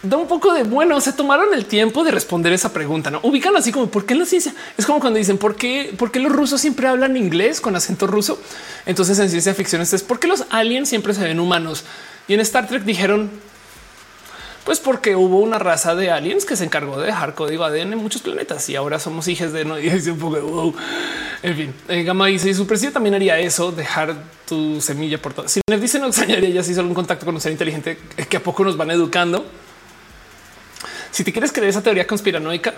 [0.00, 3.10] Da un poco de bueno, se tomaron el tiempo de responder esa pregunta.
[3.10, 5.92] No ubican así como por qué en la ciencia es como cuando dicen por qué,
[5.98, 8.40] por qué los rusos siempre hablan inglés con acento ruso.
[8.84, 11.82] Entonces en ciencia ficción es por qué los aliens siempre se ven humanos
[12.28, 13.28] y en Star Trek dijeron
[14.66, 17.98] Pues porque hubo una raza de aliens que se encargó de dejar código ADN en
[17.98, 20.74] muchos planetas y ahora somos hijos de no dice un poco wow.
[21.44, 25.46] En fin, eh, Gama dice su presidente también haría eso, dejar tu semilla por todo.
[25.46, 27.96] Si nos dice no extrañaría ya si hizo algún contacto con un ser inteligente
[28.28, 29.46] que a poco nos van educando.
[31.12, 32.74] Si te quieres creer esa teoría conspiranoica,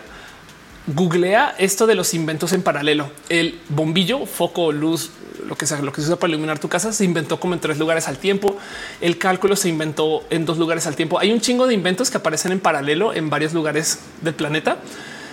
[0.94, 3.10] googlea esto de los inventos en paralelo.
[3.28, 5.10] El bombillo, foco, luz,
[5.47, 7.60] lo que sea, lo que se usa para iluminar tu casa se inventó como en
[7.60, 8.56] tres lugares al tiempo.
[9.01, 11.19] El cálculo se inventó en dos lugares al tiempo.
[11.19, 14.78] Hay un chingo de inventos que aparecen en paralelo en varios lugares del planeta.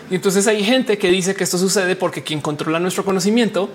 [0.09, 3.69] Y entonces hay gente que dice que esto sucede porque quien controla nuestro conocimiento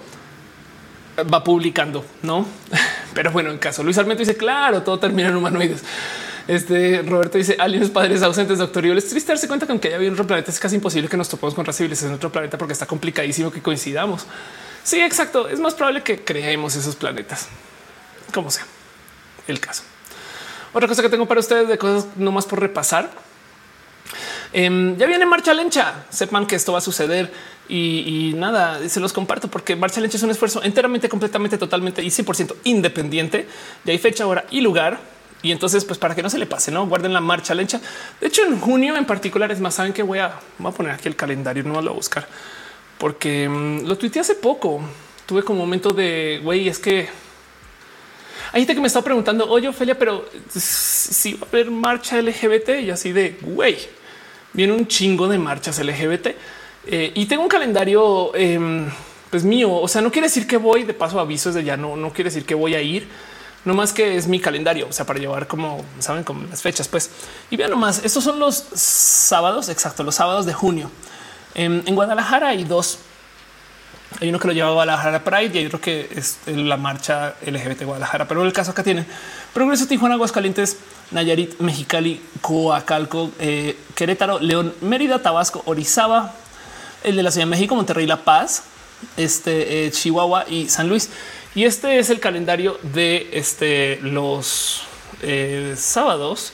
[1.33, 2.47] va publicando, no?
[3.15, 5.83] Pero bueno, en caso Luis Armento dice claro, todo termina en humanoides.
[6.49, 8.85] Este Roberto dice aliens padres ausentes, doctor.
[8.87, 11.17] Y es triste darse cuenta que aunque haya habido otro planeta, es casi imposible que
[11.17, 14.27] nos topemos con raza en otro planeta porque está complicadísimo que coincidamos.
[14.83, 15.49] Sí, exacto.
[15.49, 17.49] Es más probable que creemos esos planetas,
[18.33, 18.67] como sea
[19.47, 19.83] el caso.
[20.73, 23.11] Otra cosa que tengo para ustedes de cosas no más por repasar.
[24.53, 26.07] Em, ya viene marcha lencha.
[26.11, 27.33] Sepan que esto va a suceder
[27.69, 32.09] y, nada, se los comparto porque marcha lencha es un esfuerzo enteramente, completamente, totalmente y
[32.09, 33.47] 100% independiente.
[33.85, 34.99] Ya hay fecha, hora y lugar.
[35.43, 37.81] Y entonces, pues para que no se le pase, no guarden la marcha lencha.
[38.21, 41.09] De hecho, en junio en particular, es más, saben que voy a, a poner aquí
[41.09, 42.29] el calendario, no lo voy a buscar
[43.01, 44.81] porque mm, lo tuiteé hace poco.
[45.27, 47.09] Tuve como momento de güey, es que
[48.53, 52.81] hay gente que me está preguntando, oye, Ophelia, pero si va a haber marcha LGBT
[52.83, 53.79] y así de güey,
[54.53, 56.29] viene un chingo de marchas LGBT
[56.87, 58.91] eh, y tengo un calendario em,
[59.31, 59.73] pues mío.
[59.73, 62.29] O sea, no quiere decir que voy de paso aviso de ya no, no quiere
[62.29, 63.09] decir que voy a ir,
[63.65, 66.89] no más que es mi calendario, o sea, para llevar como saben, como las fechas,
[66.89, 67.11] pues
[67.51, 68.01] y vean nomás.
[68.05, 70.91] Estos son los sábados, exacto, los sábados de junio.
[71.55, 72.99] En, Guadalajara hay dos.
[74.21, 77.35] Hay uno que lo lleva a Guadalajara Pride y hay otro que es la marcha
[77.47, 78.27] LGBT Guadalajara.
[78.27, 79.05] Pero el caso acá tiene
[79.55, 80.79] Progreso Tijuana, Aguascalientes,
[81.13, 86.35] Nayarit, Mexicali, Coacalco, eh, Querétaro, León, Mérida, Tabasco, Orizaba,
[87.05, 88.65] el de la Ciudad de México, Monterrey, La Paz,
[89.17, 91.11] este eh, Chihuahua y San Luis.
[91.55, 94.83] Y este es el calendario de este, los
[95.23, 96.53] eh, sábados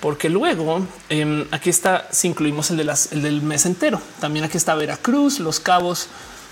[0.00, 4.44] porque luego em, aquí está, si incluimos el, de las, el del mes entero, también
[4.44, 6.08] aquí está Veracruz, Los Cabos,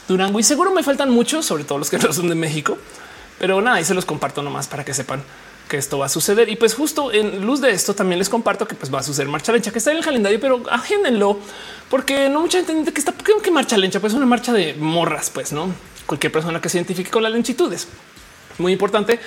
[0.09, 0.41] Durango.
[0.41, 2.79] Y seguro me faltan muchos, sobre todo los que no son de México,
[3.39, 5.23] pero nada, ahí se los comparto nomás para que sepan
[5.69, 6.49] que esto va a suceder.
[6.49, 9.29] Y pues justo en luz de esto también les comparto que pues va a suceder
[9.29, 11.39] marcha lencha, que está en el calendario, pero agéndenlo
[11.91, 15.29] porque no mucha gente entiende que está que marcha lencha, pues una marcha de morras,
[15.29, 15.69] pues no
[16.07, 17.89] cualquier persona que se identifique con las lentitudes.
[18.59, 19.19] Muy importante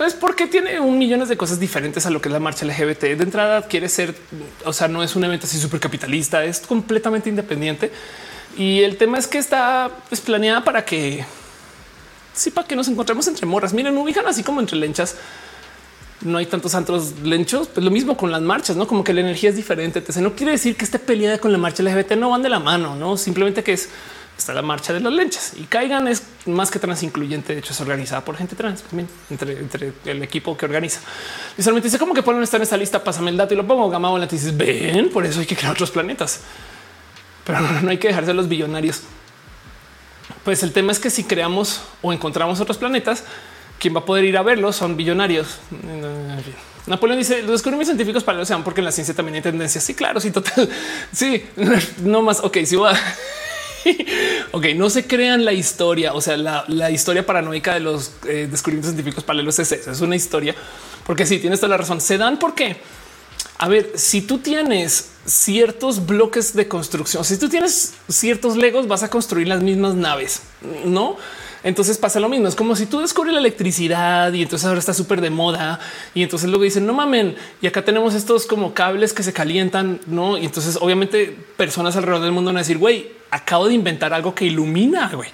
[0.00, 3.02] pues porque tiene un millones de cosas diferentes a lo que es la marcha LGBT.
[3.02, 4.14] De entrada quiere ser,
[4.64, 7.92] o sea, no es un evento así súper capitalista, es completamente independiente.
[8.56, 11.22] Y el tema es que está pues, planeada para que
[12.32, 13.74] sí, para que nos encontremos entre morras.
[13.74, 15.16] Miren, ubican así como entre lenchas.
[16.22, 19.20] No hay tantos antros lenchos, pues lo mismo con las marchas, no como que la
[19.20, 20.02] energía es diferente.
[20.22, 22.96] no quiere decir que esté peleada con la marcha LGBT, no van de la mano,
[22.96, 23.90] no simplemente que es
[24.40, 27.52] está la marcha de las lenchas y caigan es más que trans incluyente.
[27.52, 31.00] De hecho, es organizada por gente trans también entre, el equipo que organiza.
[31.56, 33.04] Y solamente dice cómo que ponen estar en esta lista.
[33.04, 33.88] Pásame el dato y lo pongo.
[33.88, 36.40] Gama la dices ven, por eso hay que crear otros planetas,
[37.44, 39.02] pero no, hay que dejarse los billonarios.
[40.44, 43.24] Pues el tema es que si creamos o encontramos otros planetas,
[43.78, 45.58] quien va a poder ir a verlos son billonarios.
[46.86, 49.84] Napoleón dice los descubrimientos científicos para el océano, porque en la ciencia también hay tendencias.
[49.84, 50.68] Sí, claro, sí, total.
[51.12, 51.44] Sí,
[52.02, 52.40] no más.
[52.40, 52.94] Ok, si va.
[54.52, 58.92] ok, no se crean la historia, o sea, la, historia paranoica de los eh, descubrimientos
[58.92, 60.54] científicos paralelos es eso, es una historia,
[61.06, 62.76] porque si sí, tienes toda la razón, se dan porque,
[63.58, 69.02] a ver, si tú tienes ciertos bloques de construcción, si tú tienes ciertos legos, vas
[69.02, 70.42] a construir las mismas naves,
[70.84, 71.16] ¿no?
[71.62, 72.48] Entonces pasa lo mismo.
[72.48, 75.78] Es como si tú descubres la electricidad y entonces ahora está súper de moda
[76.14, 77.36] y entonces luego dicen no mamen.
[77.60, 80.38] Y acá tenemos estos como cables que se calientan, no?
[80.38, 84.34] Y entonces obviamente personas alrededor del mundo van a decir güey, acabo de inventar algo
[84.34, 85.10] que ilumina.
[85.12, 85.30] Güey,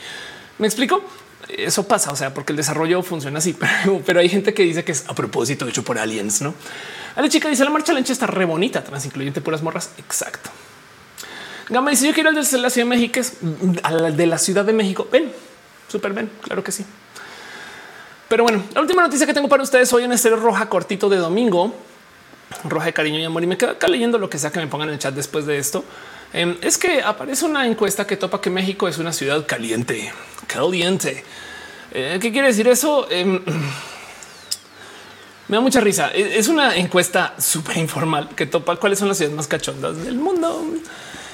[0.59, 1.03] me explico.
[1.49, 3.57] Eso pasa, o sea, porque el desarrollo funciona así,
[4.07, 6.55] pero, hay gente que dice que es a propósito hecho por aliens, no?
[7.15, 9.91] A la chica dice la marcha lencha está re bonita, trans incluyente puras morras.
[9.97, 10.51] Exacto.
[11.69, 13.21] Gama dice yo quiero el de la Ciudad de México,
[13.85, 15.09] al de la Ciudad de México.
[15.11, 15.33] Ven,
[15.89, 16.85] Súper bien, claro que sí.
[18.29, 21.19] Pero bueno, la última noticia que tengo para ustedes hoy en Estéreo Roja cortito de
[21.19, 21.75] domingo,
[22.65, 23.43] roja de cariño y amor.
[23.43, 25.47] Y me quedo acá leyendo lo que sea que me pongan en el chat después
[25.47, 25.85] de esto.
[26.33, 30.13] Em, es que aparece una encuesta que topa que México es una ciudad caliente,
[30.49, 31.25] caliente.
[31.93, 33.09] Eh, ¿Qué quiere decir eso?
[33.11, 33.41] Em,
[35.49, 36.11] me da mucha risa.
[36.13, 40.17] E, es una encuesta súper informal que topa cuáles son las ciudades más cachondas del
[40.17, 40.65] mundo.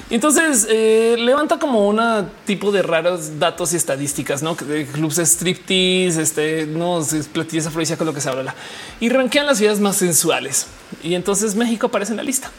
[0.09, 6.21] Entonces eh, levanta como una tipo de raros datos y estadísticas, no de clubs striptease,
[6.21, 7.01] este no
[7.31, 8.53] platillas afrodisíacos, lo que se habla
[8.99, 10.67] y ranquean las ciudades más sensuales.
[11.01, 12.51] Y entonces México aparece en la lista.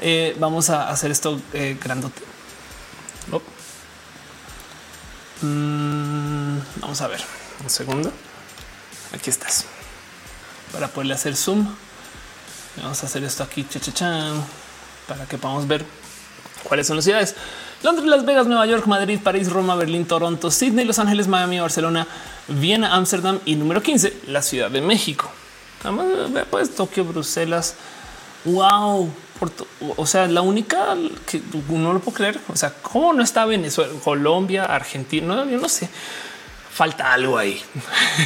[0.00, 2.22] Eh, vamos a hacer esto eh, grandote.
[3.30, 3.40] Oh.
[5.40, 7.20] Mm, vamos a ver
[7.62, 8.12] un segundo.
[9.12, 9.64] Aquí estás
[10.72, 11.66] para poderle hacer zoom.
[12.82, 14.32] Vamos a hacer esto aquí cha,
[15.06, 15.84] para que podamos ver
[16.64, 17.36] cuáles son las ciudades.
[17.82, 22.06] Londres, Las Vegas, Nueva York, Madrid, París, Roma, Berlín, Toronto, Sydney, Los Ángeles, Miami, Barcelona,
[22.48, 25.30] Viena, Ámsterdam y número 15, la Ciudad de México.
[26.50, 27.74] pues Tokio, Bruselas.
[28.44, 29.10] Wow.
[29.96, 30.96] o sea, la única
[31.26, 32.40] que no lo puedo creer.
[32.48, 35.44] O sea, cómo no está Venezuela, Colombia, Argentina.
[35.50, 35.88] yo no sé
[36.74, 37.62] falta algo ahí.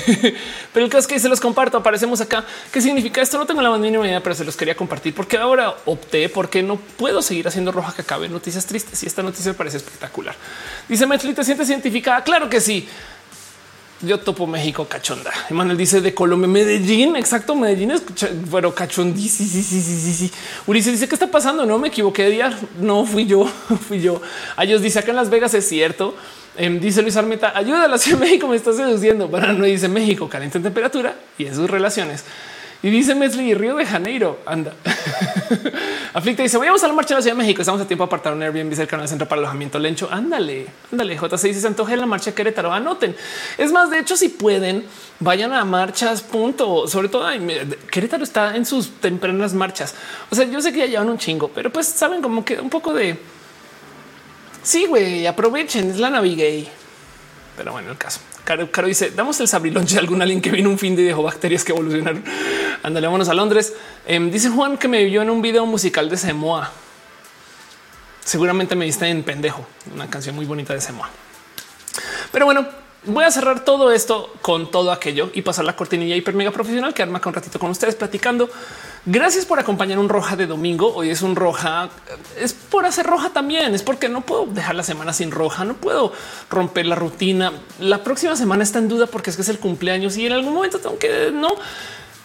[0.73, 1.77] pero el caso es que se los comparto.
[1.77, 2.45] Aparecemos acá.
[2.73, 3.37] ¿Qué significa esto?
[3.37, 6.63] No tengo la más mínima idea, pero se los quería compartir porque ahora opté porque
[6.63, 10.35] no puedo seguir haciendo roja que acabe noticias tristes y esta noticia parece espectacular.
[10.89, 12.25] Dice Metli, ¿te sientes científica?
[12.25, 12.89] Claro que sí.
[14.01, 15.33] Yo topo México cachonda.
[15.51, 17.17] Emanuel dice de Colombia, Medellín.
[17.17, 17.55] Exacto.
[17.55, 18.03] Medellín es
[18.51, 19.29] pero cachondí.
[19.29, 20.33] Sí, sí, sí, sí, sí.
[20.67, 21.67] Ulises dice qué está pasando.
[21.67, 22.59] No me equivoqué de día.
[22.81, 23.45] No fui yo,
[23.89, 24.23] fui yo.
[24.57, 26.15] A ellos dice acá en Las Vegas es cierto.
[26.59, 29.31] Em, dice Luis Armeta, ayuda a la Ciudad de México, me está seduciendo.
[29.31, 32.25] Para no dice México, caliente en temperatura y en sus relaciones.
[32.83, 34.41] Y dice Mesli Río de Janeiro.
[34.45, 34.73] Anda.
[36.15, 37.63] Aflicta dice: Vayamos a la marcha de la Ciudad de México.
[37.63, 40.09] Estamos a tiempo de apartar un Airbnb cercano al centro para alojamiento lencho.
[40.11, 41.19] Ándale, ándale.
[41.19, 42.73] J6 dice: Se antoje la marcha de Querétaro.
[42.73, 43.15] Anoten.
[43.57, 44.85] Es más, de hecho, si pueden,
[45.21, 46.23] vayan a marchas.
[46.23, 46.89] Punto.
[46.89, 47.29] Sobre todo,
[47.91, 49.95] Querétaro está en sus tempranas marchas.
[50.31, 52.71] O sea, yo sé que ya llevan un chingo, pero pues saben como que un
[52.71, 53.17] poco de
[54.69, 56.69] Sí, güey, aprovechen, es la navigay.
[57.57, 58.21] Pero bueno, el caso.
[58.45, 61.23] Caro, Caro dice, damos el sabrilonche a algún alguien que vino un fin de dejó
[61.23, 62.23] bacterias que evolucionaron.
[62.83, 63.73] Ándale, vámonos a Londres.
[64.07, 66.71] Em, dice Juan que me vio en un video musical de Semoa.
[68.23, 71.09] Seguramente me viste en Pendejo, una canción muy bonita de Semoa.
[72.31, 72.69] Pero bueno,
[73.05, 76.93] voy a cerrar todo esto con todo aquello y pasar la cortinilla hiper mega profesional
[76.93, 78.49] que arma con un ratito con ustedes platicando.
[79.07, 80.93] Gracias por acompañar un roja de domingo.
[80.95, 81.89] Hoy es un roja,
[82.39, 83.75] es por hacer roja también.
[83.75, 86.13] Es porque no puedo dejar la semana sin roja, no puedo
[86.51, 87.53] romper la rutina.
[87.79, 90.55] La próxima semana está en duda porque es que es el cumpleaños y en algún
[90.55, 91.49] momento tengo que no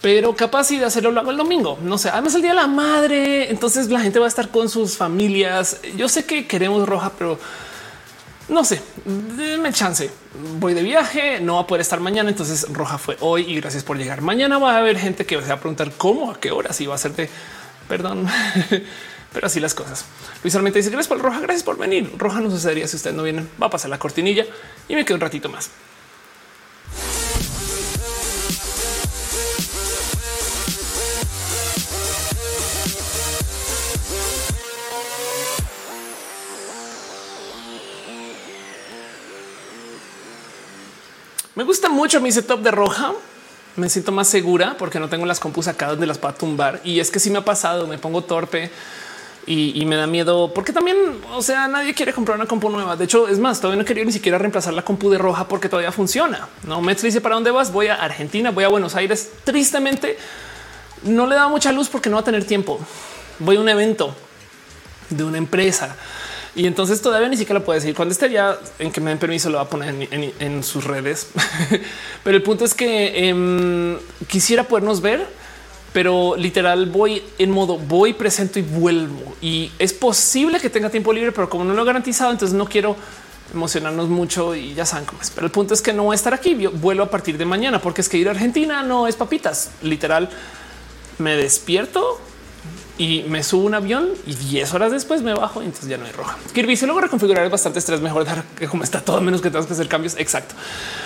[0.04, 1.78] pero capaz de hacerlo lo hago el domingo.
[1.80, 3.50] No sé, además el día de la madre.
[3.50, 5.80] Entonces la gente va a estar con sus familias.
[5.96, 7.38] Yo sé que queremos roja, pero
[8.48, 10.10] no sé, denme chance.
[10.58, 12.28] Voy de viaje, no va a poder estar mañana.
[12.28, 14.20] Entonces Roja fue hoy y gracias por llegar.
[14.20, 16.96] Mañana va a haber gente que va a preguntar cómo, a qué hora, si va
[16.96, 17.28] a de
[17.88, 18.26] perdón,
[19.32, 20.04] pero así las cosas.
[20.42, 22.12] Luis Armenta dice gracias por Roja, gracias por venir.
[22.16, 23.48] Roja no sucedería si ustedes no vienen.
[23.60, 24.44] Va a pasar la cortinilla
[24.88, 25.70] y me quedo un ratito más.
[41.54, 43.12] Me gusta mucho mi setup de roja.
[43.76, 46.80] Me siento más segura porque no tengo las compus acá donde las puedo tumbar.
[46.82, 48.70] Y es que si me ha pasado, me pongo torpe
[49.46, 50.96] y, me da miedo porque también,
[51.32, 52.96] o sea, nadie quiere comprar una compu nueva.
[52.96, 55.68] De hecho, es más, todavía no quería ni siquiera reemplazar la compu de roja porque
[55.68, 56.48] todavía funciona.
[56.64, 57.72] No me dice para dónde vas.
[57.72, 59.30] Voy a Argentina, voy a Buenos Aires.
[59.44, 60.18] Tristemente,
[61.04, 62.80] no le da mucha luz porque no va a tener tiempo.
[63.38, 64.14] Voy a un evento
[65.10, 65.94] de una empresa
[66.56, 67.94] y entonces todavía ni siquiera lo puede decir.
[67.94, 71.28] Cuando esté ya en que me den permiso, lo va a poner en, sus redes.
[72.24, 73.98] pero el punto es que em,
[74.28, 75.26] quisiera podernos ver,
[75.92, 79.34] pero literal voy en modo voy, presento y vuelvo.
[79.40, 82.66] Y es posible que tenga tiempo libre, pero como no lo he garantizado, entonces no
[82.66, 82.96] quiero
[83.52, 85.30] emocionarnos mucho y ya saben cómo es.
[85.30, 86.56] Pero el punto es que no voy a estar aquí.
[86.56, 89.70] Yo vuelo a partir de mañana porque es que ir a Argentina no es papitas.
[89.82, 90.30] Literal,
[91.18, 92.20] me despierto,
[92.96, 96.06] y me subo un avión y 10 horas después me bajo y entonces ya no
[96.06, 96.38] hay roja.
[96.52, 99.50] Kirby se logra reconfigurar es bastante estrés, mejor dar que como está todo menos que
[99.50, 100.14] tengas que hacer cambios.
[100.16, 100.54] Exacto.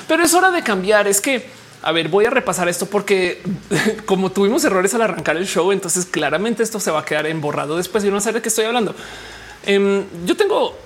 [0.06, 1.08] Pero es hora de cambiar.
[1.08, 1.48] Es que,
[1.82, 3.42] a ver, voy a repasar esto porque
[4.06, 7.76] como tuvimos errores al arrancar el show, entonces claramente esto se va a quedar emborrado
[7.76, 8.94] después y no sé de qué estoy hablando.
[9.64, 10.76] Em, yo tengo,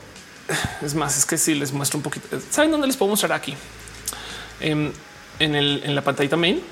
[0.83, 3.57] es más, es que si les muestro un poquito, ¿saben dónde les puedo mostrar aquí?
[4.61, 4.93] Em,
[5.41, 6.63] en, el, en la pantallita main.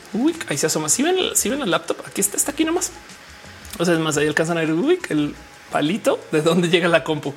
[0.48, 0.88] Ahí se asoma.
[0.88, 2.92] Si ven, si ven el laptop, aquí está, está aquí nomás.
[3.80, 4.68] O sea, es más, ahí alcanzan a ver
[5.08, 5.34] el
[5.72, 7.32] palito de dónde llega la compu.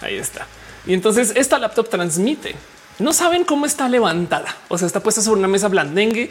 [0.00, 0.46] Ahí está.
[0.86, 2.54] Y entonces esta laptop transmite.
[2.98, 4.56] No saben cómo está levantada.
[4.68, 6.30] O sea, está puesta sobre una mesa blandengue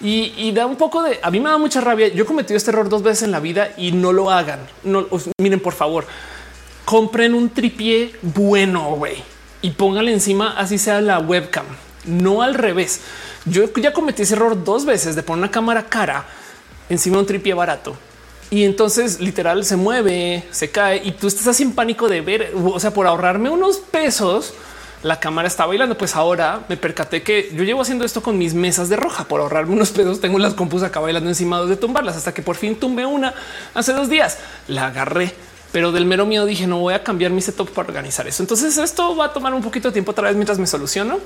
[0.00, 1.20] y, da un poco de.
[1.22, 2.08] A mí me da mucha rabia.
[2.08, 4.60] Yo he cometido este error dos veces en la vida y no lo hagan.
[4.84, 5.06] No
[5.38, 6.06] miren, por favor,
[6.86, 9.22] compren un tripié bueno güey
[9.60, 11.66] y pónganle encima, así sea la webcam,
[12.06, 13.02] no al revés.
[13.44, 16.24] Yo ya cometí ese error dos veces de poner una cámara cara
[16.88, 17.96] encima de un tripié barato
[18.52, 22.52] Y entonces literal se mueve, se cae y tú estás así en pánico de ver,
[22.54, 24.52] o sea, por ahorrarme unos pesos,
[25.02, 25.96] la cámara está bailando.
[25.96, 29.40] Pues ahora me percaté que yo llevo haciendo esto con mis mesas de roja por
[29.40, 30.20] ahorrarme unos pesos.
[30.20, 33.32] Tengo las compus acá bailando encima de tumbarlas hasta que por fin tumbé una
[33.72, 34.36] hace dos días.
[34.68, 35.32] La agarré,
[35.72, 38.42] pero del mero miedo dije no voy a cambiar mi setup para organizar eso.
[38.42, 41.20] Entonces esto va a tomar un poquito de tiempo otra vez mientras me soluciono,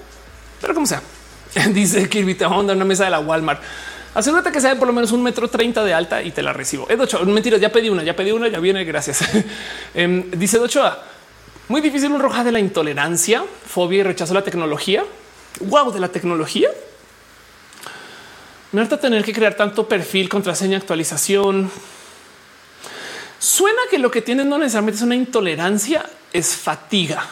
[0.61, 1.03] pero como sea,
[1.75, 3.61] dice Kirby, te manda una mesa de la Walmart.
[4.17, 6.89] Asegúrate que sea por lo menos un metro treinta de alta y te la recibo.
[6.89, 7.23] Es ocho.
[7.27, 8.83] Mentira, ya pedí una, ya pedí una, ya viene.
[8.83, 9.21] Gracias.
[9.95, 11.03] Em, dice Dochoa,
[11.69, 15.05] muy difícil un roja de la intolerancia, fobia y rechazo a la tecnología.
[15.61, 16.71] Wow, de la tecnología.
[18.73, 21.71] Me harta tener que crear tanto perfil, contraseña, actualización.
[23.39, 27.23] Suena que lo que tienen no necesariamente es una intolerancia, es fatiga.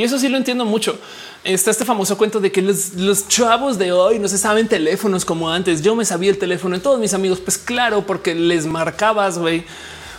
[0.00, 0.98] Y eso sí lo entiendo mucho
[1.44, 5.50] está este famoso cuento de que los, chavos de hoy no se saben teléfonos como
[5.50, 5.82] antes.
[5.82, 9.38] Yo me sabía el teléfono de todos mis amigos, pues claro, porque les marcabas.
[9.38, 9.64] güey.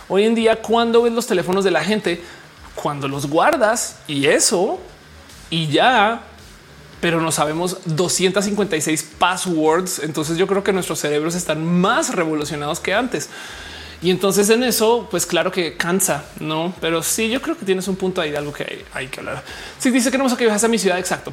[0.08, 2.22] Hoy en día, cuando ves los teléfonos de la gente,
[2.76, 4.78] cuando los guardas y eso
[5.50, 6.22] y ya,
[7.00, 10.00] pero no sabemos 256 passwords.
[10.00, 13.28] Entonces, yo creo que nuestros cerebros están más revolucionados que antes.
[14.02, 16.74] Y entonces en eso, pues claro que cansa, no?
[16.80, 19.44] Pero sí, yo creo que tienes un punto ahí de algo que hay, que hablar.
[19.78, 21.32] Si dice que no que viajes a mi ciudad, exacto.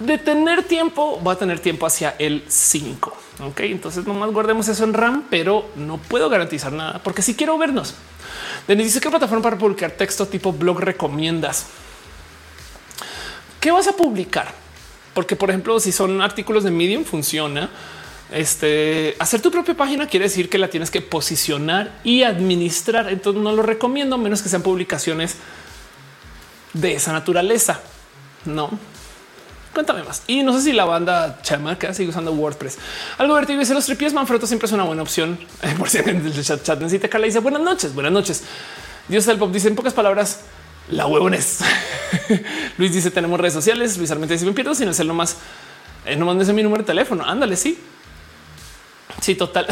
[0.00, 3.16] De tener tiempo, va a tener tiempo hacia el 5.
[3.48, 7.56] Ok, entonces nomás guardemos eso en RAM, pero no puedo garantizar nada porque si quiero
[7.56, 7.94] vernos.
[8.66, 11.66] Denis dice qué plataforma para publicar texto tipo blog recomiendas.
[13.60, 14.52] ¿Qué vas a publicar?
[15.14, 17.70] Porque, por ejemplo, si son artículos de Medium, funciona
[18.32, 23.08] este hacer tu propia página quiere decir que la tienes que posicionar y administrar.
[23.08, 25.36] Entonces no lo recomiendo menos que sean publicaciones
[26.72, 27.80] de esa naturaleza.
[28.44, 28.70] No,
[29.72, 30.22] cuéntame más.
[30.26, 32.78] Y no sé si la banda chamaca sigue usando WordPress.
[33.18, 35.38] Algo vertido dice los tripies Manfrotto siempre es una buena opción.
[35.78, 38.42] Por si en el chat, chat necesita Carla dice buenas noches, buenas noches.
[39.08, 40.40] Dios del pop dice en pocas palabras
[40.90, 41.60] la huevones.
[42.78, 43.96] Luis dice tenemos redes sociales.
[43.98, 45.36] Luis Armenta dice me pierdo sin hacerlo más.
[46.04, 47.24] Eh, no mandes mi número de teléfono.
[47.24, 47.78] Ándale, sí.
[49.20, 49.66] Sí, total.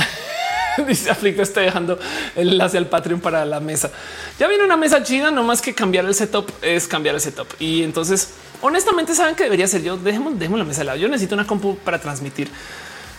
[0.89, 1.99] Dice Aflicto, estoy dejando
[2.35, 3.91] el enlace al Patreon para la mesa.
[4.39, 7.47] Ya viene una mesa china, no más que cambiar el setup es cambiar el setup.
[7.59, 8.31] Y entonces,
[8.61, 9.97] honestamente, saben que debería ser yo.
[9.97, 10.99] Dejemos, dejemos la mesa de lado.
[10.99, 12.51] Yo necesito una compu para transmitir.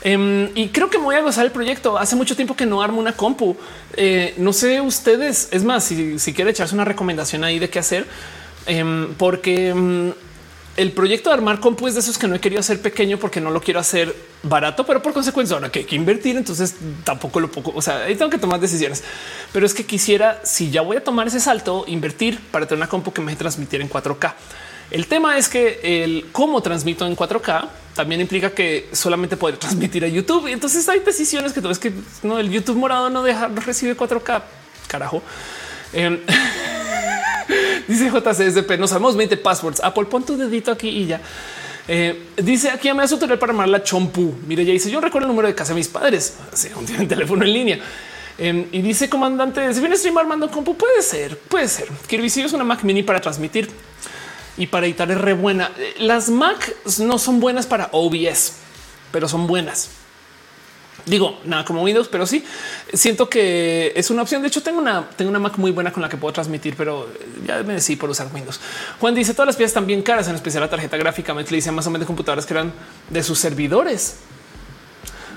[0.02, 1.98] Em, y creo que me voy a gozar el proyecto.
[1.98, 3.56] Hace mucho tiempo que no armo una compu.
[3.96, 5.48] Eh, no sé ustedes.
[5.52, 8.06] Es más, si, si quiere echarse una recomendación ahí de qué hacer,
[8.66, 10.14] em, porque em,
[10.78, 13.40] el proyecto de armar compu es de esos que no he querido hacer pequeño porque
[13.40, 17.40] no lo quiero hacer barato, pero por consecuencia ahora que hay que invertir, entonces tampoco
[17.40, 17.72] lo poco.
[17.76, 19.04] O sea, tengo que tomar decisiones,
[19.54, 22.90] pero es que quisiera, si ya voy a tomar ese salto, invertir para tener una
[22.90, 24.34] compu que me deje transmitir en 4K.
[24.92, 30.04] El tema es que el cómo transmito en 4K también implica que solamente poder transmitir
[30.04, 30.48] a YouTube.
[30.48, 33.98] Entonces hay decisiones que tú ves que no, el YouTube morado no deja, no recibe
[33.98, 34.44] 4K.
[34.88, 35.24] Carajo.
[35.94, 36.20] Em,
[37.88, 39.84] Dice JCSP, nos sabemos 20 passwords.
[39.84, 41.22] Apple, pon tu dedito aquí y ya.
[41.88, 44.34] Eh, dice aquí me hace tutorial para armar la chompu.
[44.48, 46.38] Mire, ya dice yo recuerdo el número de casa de mis padres.
[46.52, 47.80] Hace un día en teléfono en línea.
[48.38, 51.88] Em, y dice comandante, si viene stream armando compu, puede ser, puede ser.
[52.08, 53.70] Kirby es una Mac mini para transmitir
[54.58, 55.72] y para editar es re buena.
[56.00, 58.54] Las Mac no son buenas para OBS,
[59.12, 59.90] pero son buenas.
[61.06, 62.44] Digo nada como Windows, pero sí
[62.94, 64.42] siento que es una opción.
[64.42, 67.08] De hecho, tengo una, tengo una Mac muy buena con la que puedo transmitir, pero
[67.46, 68.60] ya me decidí por usar Windows.
[69.00, 71.34] Juan dice todas las piezas están bien caras, en especial la tarjeta gráfica.
[71.34, 72.74] Me dice más o menos computadoras que eran
[73.10, 74.16] de sus servidores.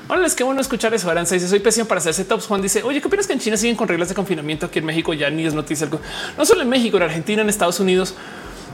[0.08, 1.10] Ahora es que bueno escuchar eso.
[1.10, 2.46] Aranza dice soy pésimo para hacer setups.
[2.46, 4.66] Juan dice oye, ¿qué opinas que en China siguen con reglas de confinamiento?
[4.66, 5.86] Aquí en México ya ni es noticia.
[6.38, 8.14] No solo en México, en Argentina, en Estados Unidos.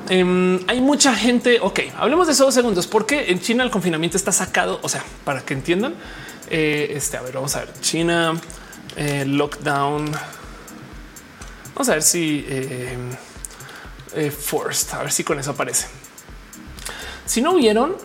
[0.08, 1.58] Em, hay mucha gente.
[1.60, 4.78] Ok, hablemos de eso dos segundos, porque en China el confinamiento está sacado.
[4.82, 5.94] O sea, para que entiendan,
[6.50, 7.72] eh, este, a ver, vamos a ver.
[7.80, 8.40] China,
[8.96, 10.10] eh, lockdown.
[11.74, 13.16] Vamos a ver si eh,
[14.30, 15.88] forced, a ver si con eso aparece.
[17.26, 17.96] Si no vieron,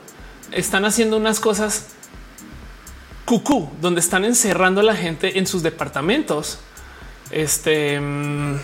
[0.51, 1.87] están haciendo unas cosas
[3.25, 6.59] cucú, donde están encerrando a la gente en sus departamentos.
[7.29, 8.55] Este mm,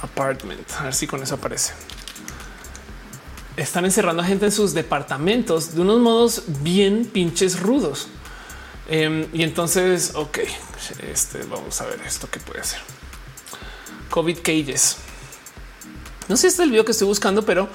[0.00, 1.74] apartment, a ver si con eso aparece
[3.56, 8.08] están encerrando a gente en sus departamentos de unos modos bien pinches rudos.
[8.88, 10.38] Em, y entonces, ok,
[11.12, 12.80] este vamos a ver esto que puede hacer.
[14.10, 14.96] COVID cages.
[16.28, 17.68] No sé si este es el video que estoy buscando, pero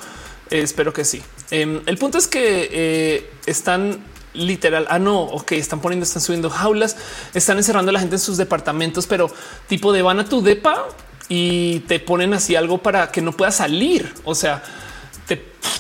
[0.50, 1.22] eh, espero que sí.
[1.50, 4.04] Em, el punto es que eh, están
[4.34, 4.88] literal.
[4.90, 6.96] Ah, no, ok, están poniendo, están subiendo jaulas,
[7.34, 9.32] están encerrando a la gente en sus departamentos, pero
[9.68, 10.88] tipo de van a tu depa
[11.28, 14.14] y te ponen así algo para que no puedas salir.
[14.24, 14.64] O sea,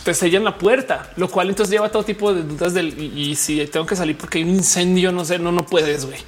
[0.03, 3.65] te sellan la puerta, lo cual entonces lleva todo tipo de dudas del y, si
[3.67, 6.19] tengo que salir porque hay un incendio, no sé, no, no puedes, güey.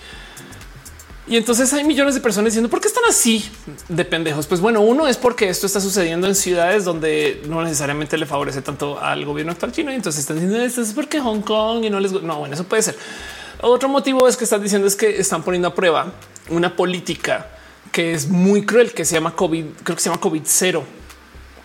[1.26, 3.50] Y entonces hay millones de personas diciendo por qué están así
[3.88, 4.46] de pendejos.
[4.46, 8.62] Pues bueno, uno es porque esto está sucediendo en ciudades donde no necesariamente le favorece
[8.62, 9.92] tanto al gobierno actual chino.
[9.92, 12.66] Y entonces están diciendo esto es porque Hong Kong y no les no, bueno, eso
[12.66, 12.98] puede ser.
[13.62, 16.12] Otro motivo es que están diciendo es que están poniendo a prueba
[16.50, 17.48] una política
[17.94, 20.84] que es muy cruel, que se llama COVID, creo que se llama COVID cero.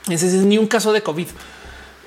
[0.09, 1.27] Ese es ni un caso de COVID.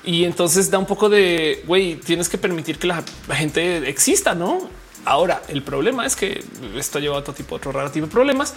[0.04, 4.68] Y entonces da un poco de güey, tienes que permitir que la, gente exista, no?
[5.04, 6.44] Ahora, el problema es que
[6.76, 8.54] esto lleva a otro tipo, otro raro tipo de problemas.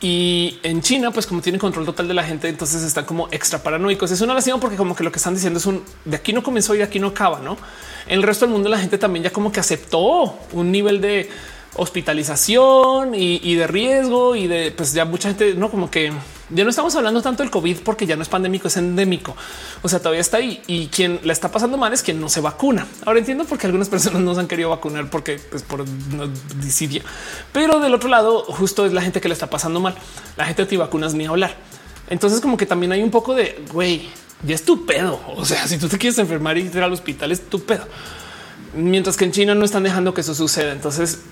[0.00, 3.62] Y en China, pues como tienen control total de la gente, entonces están como extra
[3.62, 4.10] paranoicos.
[4.10, 6.42] Es una lástima porque como que lo que están diciendo es un de aquí no
[6.42, 7.58] comenzó y de aquí no acaba, ¿no?
[8.06, 11.28] En el resto del mundo la gente también ya como que aceptó un nivel de
[11.74, 16.12] hospitalización y, de riesgo y de pues ya mucha gente no como que
[16.50, 19.36] ya no estamos hablando tanto del COVID porque ya no es pandémico, es endémico.
[19.82, 22.40] O sea, todavía está ahí y quien la está pasando mal es quien no se
[22.40, 22.86] vacuna.
[23.04, 25.84] Ahora entiendo por qué algunas personas no han querido vacunar porque pues por
[26.60, 27.02] disidia,
[27.52, 29.94] pero del otro lado justo es la gente que le está pasando mal.
[30.36, 31.56] La gente anti vacunas ni hablar.
[32.08, 34.08] Entonces como que también hay un poco de güey,
[34.44, 35.20] ya es tu pedo.
[35.36, 37.86] O sea, si tú te quieres enfermar y ir al hospital es tu pedo
[38.74, 40.72] mientras que en China no están dejando que eso suceda.
[40.72, 41.22] Entonces,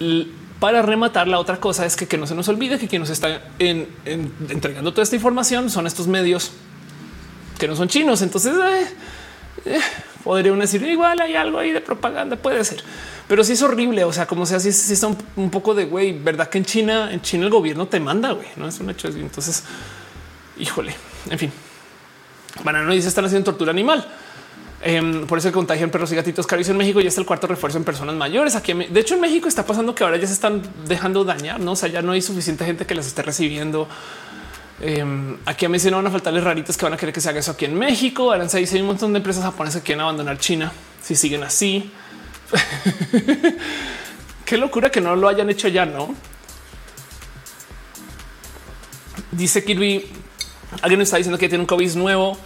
[0.60, 3.10] para rematar, la otra cosa es que, que no se nos olvide que quien nos
[3.10, 6.52] está entregando toda esta información son estos medios
[7.58, 8.22] que no son chinos.
[8.22, 8.86] Entonces, eh,
[9.66, 9.80] eh,
[10.24, 12.82] podría uno decir igual hay algo ahí de propaganda, puede ser,
[13.28, 14.04] pero sí es horrible.
[14.04, 17.12] O sea, como sea, si sí está un, poco de güey, verdad que en China,
[17.12, 19.08] en China el gobierno te manda, güey, no es un hecho.
[19.08, 19.62] Entonces,
[20.58, 20.94] híjole,
[21.30, 21.52] en fin,
[22.64, 24.06] bueno, no dice están haciendo tortura animal.
[24.80, 27.78] Em, por eso contagian perros y gatitos caros en México y es el cuarto refuerzo
[27.78, 28.54] en personas mayores.
[28.54, 31.58] Aquí, de hecho, en México está pasando que ahora ya se están dejando dañar.
[31.58, 33.88] No, o sea, ya no hay suficiente gente que las esté recibiendo.
[34.80, 37.20] Eh, aquí a mí se no van a faltarles raritas que van a querer que
[37.20, 38.32] se haga eso aquí en México.
[38.32, 40.72] Ahora se dice hay un montón de empresas japonesas que quieren abandonar China
[41.02, 41.90] si siguen así.
[44.44, 46.14] Qué locura que no lo hayan hecho ya, no?
[49.32, 50.06] Dice Kirby,
[50.80, 52.38] alguien está diciendo que tiene un COVID nuevo.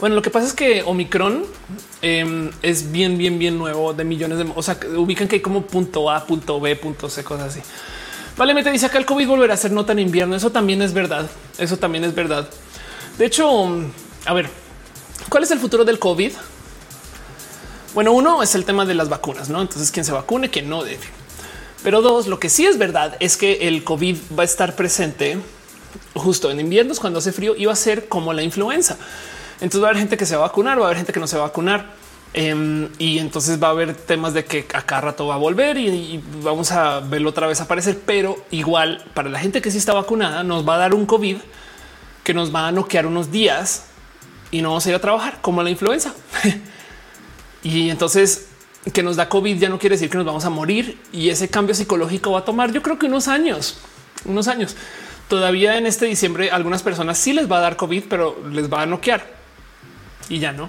[0.00, 1.44] Bueno, lo que pasa es que Omicron
[2.00, 5.66] em, es bien, bien, bien nuevo de millones de, o sea, ubican que hay como
[5.66, 7.60] punto A, punto B, punto C, cosas así.
[8.38, 10.34] Vale, me te dice acá el COVID volverá a ser nota en invierno.
[10.34, 11.28] Eso también es verdad.
[11.58, 12.48] Eso también es verdad.
[13.18, 13.68] De hecho,
[14.24, 14.48] a ver,
[15.28, 16.32] ¿cuál es el futuro del COVID?
[17.92, 19.60] Bueno, uno es el tema de las vacunas, no?
[19.60, 21.04] Entonces, quién se vacune, quién no debe.
[21.82, 25.36] Pero dos, lo que sí es verdad es que el COVID va a estar presente
[26.14, 28.96] justo en inviernos cuando hace frío y va a ser como la influenza.
[29.60, 31.20] Entonces va a haber gente que se va a vacunar, va a haber gente que
[31.20, 32.00] no se va a vacunar.
[32.32, 35.76] Em, y entonces va a haber temas de que a cada rato va a volver
[35.76, 38.00] y, vamos a verlo otra vez aparecer.
[38.06, 41.36] Pero igual para la gente que sí está vacunada, nos va a dar un COVID
[42.24, 43.86] que nos va a noquear unos días
[44.50, 46.14] y no vamos a ir a trabajar como la influenza.
[47.62, 48.46] y entonces
[48.94, 51.48] que nos da COVID ya no quiere decir que nos vamos a morir y ese
[51.48, 53.78] cambio psicológico va a tomar, yo creo que unos años,
[54.24, 54.76] unos años.
[55.28, 58.82] Todavía en este diciembre, algunas personas sí les va a dar COVID, pero les va
[58.82, 59.39] a noquear
[60.28, 60.68] y ya no.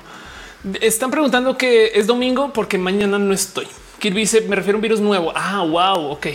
[0.80, 3.68] Están preguntando que es domingo porque mañana no estoy.
[4.00, 5.32] Kirby dice me refiero a un virus nuevo.
[5.36, 6.12] Ah, wow.
[6.12, 6.28] Ok.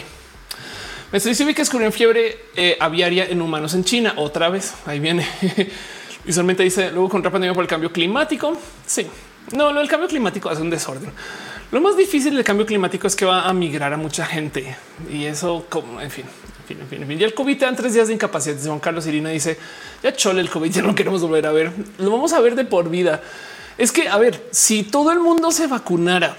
[1.13, 4.15] Me estoy diciendo que descubrieron fiebre eh, aviaria en humanos en China.
[4.17, 5.27] Otra vez ahí viene.
[6.25, 8.57] Visualmente dice luego contra pandemia por el cambio climático.
[8.85, 9.07] Sí,
[9.53, 11.13] no, lo del cambio climático es un desorden.
[11.71, 14.77] Lo más difícil del cambio climático es que va a migrar a mucha gente
[15.11, 16.25] y eso, como en fin,
[16.69, 18.57] Y el COVID te dan tres días de incapacidad.
[18.65, 19.59] Juan Carlos Irina dice
[20.03, 21.73] ya chole el COVID, ya no queremos volver a ver.
[21.99, 23.23] Lo vamos a ver de por vida.
[23.79, 26.37] Es que, a ver, si todo el mundo se vacunara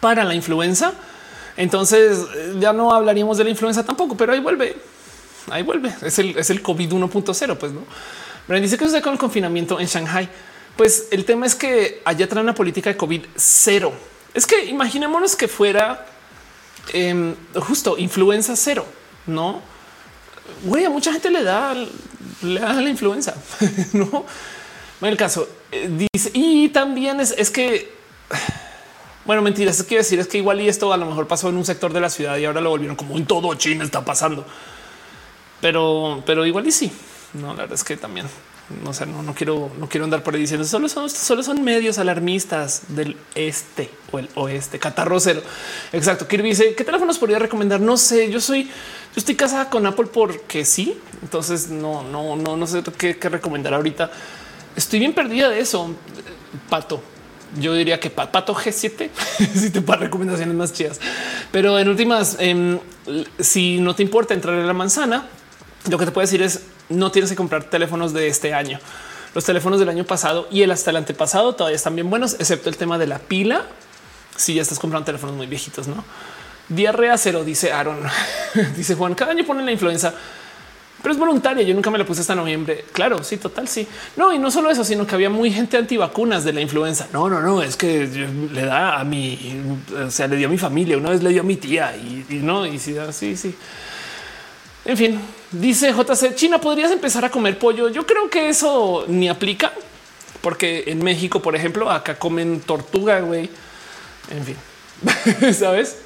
[0.00, 0.92] para la influenza,
[1.56, 4.76] entonces eh, ya no hablaríamos de la influenza tampoco, pero ahí vuelve,
[5.50, 5.94] ahí vuelve.
[6.02, 7.82] Es el, es el COVID 1.0, pues no.
[8.46, 10.28] Pero dice que sucede con el confinamiento en Shanghai.
[10.76, 13.92] Pues el tema es que allá traen una política de COVID cero.
[14.34, 16.04] Es que imaginémonos que fuera
[16.92, 18.84] em, justo influenza cero,
[19.26, 19.60] no?
[20.64, 21.74] Güey, a mucha gente le da,
[22.42, 23.34] le da la influenza,
[23.92, 24.24] no?
[25.00, 27.92] En el caso eh, dice, y también es, es que,
[29.24, 31.56] bueno, mentiras, es que decir es que igual y esto a lo mejor pasó en
[31.56, 34.46] un sector de la ciudad y ahora lo volvieron como en todo China está pasando.
[35.60, 36.92] Pero, pero igual y sí,
[37.34, 38.26] no, la verdad es que también
[38.82, 41.62] no sé, no, no quiero, no quiero andar por ahí diciendo solo son, solo son
[41.62, 45.42] medios alarmistas del este o el oeste, catarro cero.
[45.92, 46.26] Exacto.
[46.26, 47.80] Kirby dice qué teléfonos podría recomendar.
[47.80, 48.70] No sé, yo soy, yo
[49.16, 50.98] estoy casada con Apple porque sí.
[51.22, 54.10] Entonces no, no, no, no sé qué, qué recomendar ahorita.
[54.76, 55.94] Estoy bien perdida de eso.
[56.70, 57.02] Pato,
[57.60, 59.10] yo diría que Pato G7
[59.54, 61.00] si te para recomendaciones más chidas,
[61.52, 62.78] pero en últimas, em,
[63.38, 65.28] si no te importa entrar en la manzana,
[65.90, 68.78] lo que te puedo decir es no tienes que comprar teléfonos de este año.
[69.34, 72.68] Los teléfonos del año pasado y el hasta el antepasado todavía están bien buenos, excepto
[72.68, 73.66] el tema de la pila.
[74.36, 76.04] Si ya estás comprando teléfonos muy viejitos, no?
[76.68, 77.98] Diarrea cero, dice Aaron.
[78.76, 80.14] dice Juan, cada año ponen la influenza
[81.04, 81.62] pero es voluntaria.
[81.62, 82.86] Yo nunca me la puse hasta noviembre.
[82.92, 83.86] Claro, sí, total, sí.
[84.16, 87.08] No, y no solo eso, sino que había muy gente antivacunas de la influenza.
[87.12, 88.06] No, no, no, es que
[88.50, 89.54] le da a mi,
[90.02, 92.36] o sea, le dio a mi familia, una vez le dio a mi tía y,
[92.36, 93.54] no, y sí, sí, sí.
[94.84, 95.20] En fin,
[95.50, 97.88] dice JC, China, ¿podrías empezar a comer pollo?
[97.88, 99.72] Yo creo que eso ni aplica,
[100.42, 103.48] porque en México, por ejemplo, acá comen tortuga, güey.
[104.30, 104.56] En fin,
[105.54, 105.96] ¿sabes?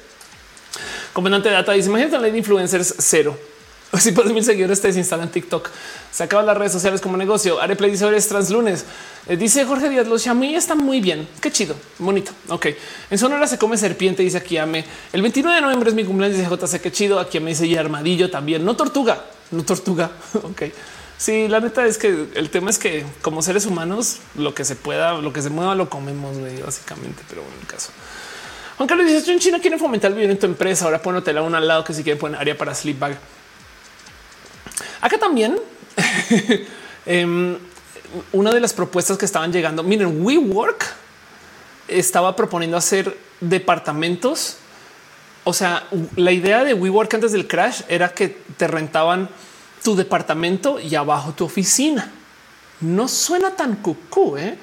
[1.11, 3.37] Comandante data dice, imagínate la influencers cero.
[3.99, 5.69] Si por mil seguidores te desinstalan TikTok.
[6.11, 7.59] Se acaban las redes sociales como negocio.
[7.61, 8.85] Areplay dice es trans lunes.
[9.27, 11.27] Eh, dice Jorge Díaz, los chamuy están muy bien.
[11.41, 12.31] Qué chido, bonito.
[12.49, 12.67] Ok.
[13.09, 14.85] En Sonora se come serpiente, dice aquí Ame.
[15.13, 17.19] El 29 de noviembre es mi cumpleaños, dice JC, qué chido.
[17.19, 18.63] Aquí me dice y armadillo también.
[18.63, 20.11] No tortuga, no tortuga.
[20.33, 20.63] ok.
[21.17, 24.77] Sí, la neta es que el tema es que como seres humanos, lo que se
[24.77, 27.23] pueda, lo que se mueva, lo comemos, básicamente.
[27.27, 27.91] Pero en el caso.
[28.77, 30.85] Juan Carlos dice, en China quieren fomentar el bien en tu empresa.
[30.85, 33.19] Ahora pon hotel a al lado que si quieren poner área para sleep bag.
[35.01, 35.57] Acá también
[37.05, 37.57] em,
[38.31, 39.83] una de las propuestas que estaban llegando.
[39.83, 40.85] Miren, WeWork
[41.87, 44.57] estaba proponiendo hacer departamentos.
[45.43, 49.29] O sea, la idea de WeWork antes del crash era que te rentaban
[49.83, 52.11] tu departamento y abajo tu oficina.
[52.81, 54.37] No suena tan cucú.
[54.37, 54.57] ¿eh?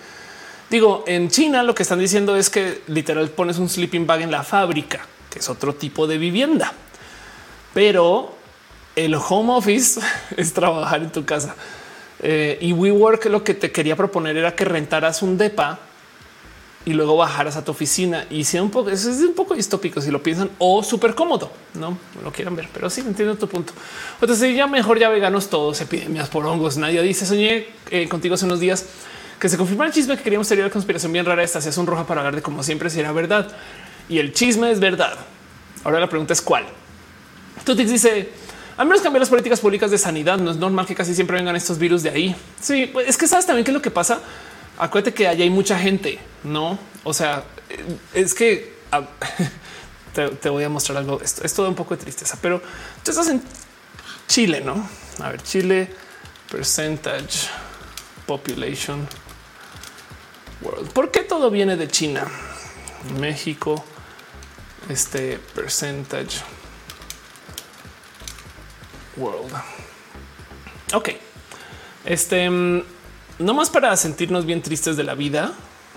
[0.71, 4.31] Digo, en China lo que están diciendo es que literal pones un sleeping bag en
[4.31, 6.73] la fábrica, que es otro tipo de vivienda.
[7.73, 8.36] Pero
[8.97, 10.01] el home office
[10.37, 11.55] es trabajar en tu casa.
[12.21, 15.79] Eh, y WeWork lo que te quería proponer era que rentaras un depa
[16.87, 20.11] y luego bajaras a tu oficina y sea un poco, es un poco distópico si
[20.11, 23.73] lo piensan o súper cómodo, no lo quieran ver, pero sí entiendo tu punto.
[24.21, 26.77] Entonces ya mejor ya veganos todos, epidemias por hongos.
[26.79, 28.87] Nadie dice soñé eh, contigo hace unos días
[29.39, 31.43] que se confirma el chisme que queríamos tener la conspiración bien rara.
[31.43, 33.49] Esta se hace un roja para hablar de como siempre si era verdad
[34.09, 35.19] y el chisme es verdad.
[35.85, 36.65] Ahora la pregunta es cuál.
[37.65, 38.31] Tú dice
[38.77, 40.39] al menos cambiar las políticas públicas de sanidad.
[40.39, 42.37] No es normal que casi siempre vengan estos virus de ahí.
[42.61, 44.21] Sí, pues es que sabes también qué es lo que pasa.
[44.79, 46.79] Acuérdate que allá hay mucha gente, no?
[47.05, 48.75] O sea, eh, es que
[50.41, 51.21] te, voy a mostrar algo.
[51.23, 52.61] Esto es todo un poco de tristeza, pero
[53.03, 53.43] tú estás en
[54.29, 54.89] Chile, no?
[55.21, 55.89] A ver, Chile
[56.51, 57.49] percentage
[58.27, 59.07] population
[60.63, 60.91] world.
[60.93, 62.27] ¿Por qué todo viene de China?
[63.19, 63.85] México,
[64.89, 66.43] este percentage
[69.17, 69.53] World.
[70.95, 71.11] Ok,
[72.05, 72.83] este mm,
[73.39, 75.53] no más para sentirnos bien tristes de la vida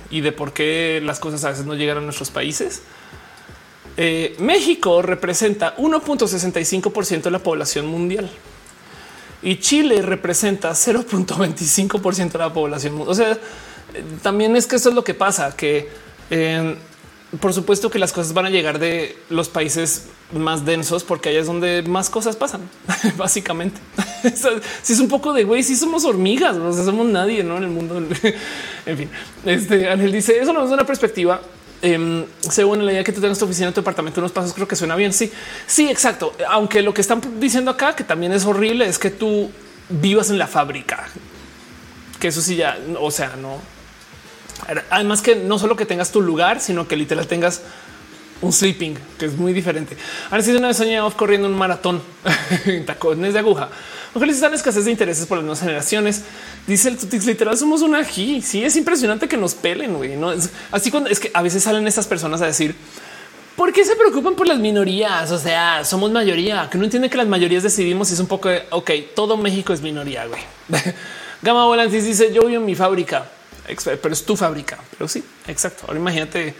[0.10, 2.82] y de por qué las cosas a veces no llegan a nuestros países.
[3.98, 8.30] Eh, México representa 1.65% de la población mundial
[9.42, 13.04] y Chile representa 0.25% de la población.
[13.06, 13.38] O sea,
[14.22, 15.90] también es que eso es lo que pasa, que
[16.30, 16.76] eh,
[17.40, 21.36] por supuesto que las cosas van a llegar de los países más densos porque ahí
[21.36, 22.62] es donde más cosas pasan,
[23.18, 23.80] básicamente.
[24.82, 27.58] si es un poco de güey, si somos hormigas, no somos nadie ¿no?
[27.58, 27.98] en el mundo.
[28.86, 29.10] en fin,
[29.46, 31.40] este Ángel dice eso no es una perspectiva.
[31.82, 34.76] Eh, según la idea que tú tengas tu oficina, tu departamento, unos pasos, creo que
[34.76, 35.14] suena bien.
[35.14, 35.32] Sí,
[35.66, 36.34] sí, exacto.
[36.50, 39.50] Aunque lo que están diciendo acá, que también es horrible, es que tú
[39.88, 41.08] vivas en la fábrica,
[42.20, 43.60] que eso sí ya, o sea, no,
[44.90, 47.62] Además que no solo que tengas tu lugar, sino que literal tengas
[48.42, 49.98] un sleeping, que es muy diferente.
[50.30, 52.02] Ahora sí, una vez soñé corriendo un maratón
[52.66, 53.70] en tacones de aguja.
[54.14, 56.24] Mujeres están escasez de intereses por las nuevas generaciones.
[56.66, 58.42] Dice el Tutix literal, somos una aquí.
[58.42, 59.96] Sí, es impresionante que nos pelen.
[59.96, 60.16] güey.
[60.16, 62.76] No es así cuando es que a veces salen estas personas a decir
[63.56, 65.32] por qué se preocupan por las minorías.
[65.32, 68.10] O sea, somos mayoría que no entiende que las mayorías decidimos.
[68.12, 70.26] Es un poco de ok, todo México es minoría.
[70.26, 70.42] Güey.
[71.42, 73.30] Gama Volantis dice yo vivo en mi fábrica
[74.02, 74.80] pero es tu fábrica.
[74.98, 75.86] Pero sí, exacto.
[75.88, 76.54] Ahora imagínate,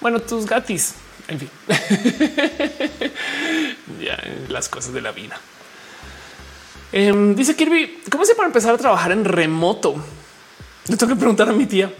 [0.00, 0.94] bueno, tus gatis,
[1.28, 1.50] en fin,
[4.00, 4.18] ya
[4.48, 5.38] las cosas de la vida.
[6.92, 9.94] Em, dice Kirby, ¿cómo se para empezar a trabajar en remoto?
[10.88, 11.92] Le tengo que preguntar a mi tía.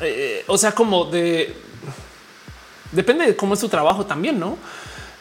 [0.00, 1.54] Eh, o sea, como de
[2.92, 4.58] depende de cómo es tu trabajo también, no?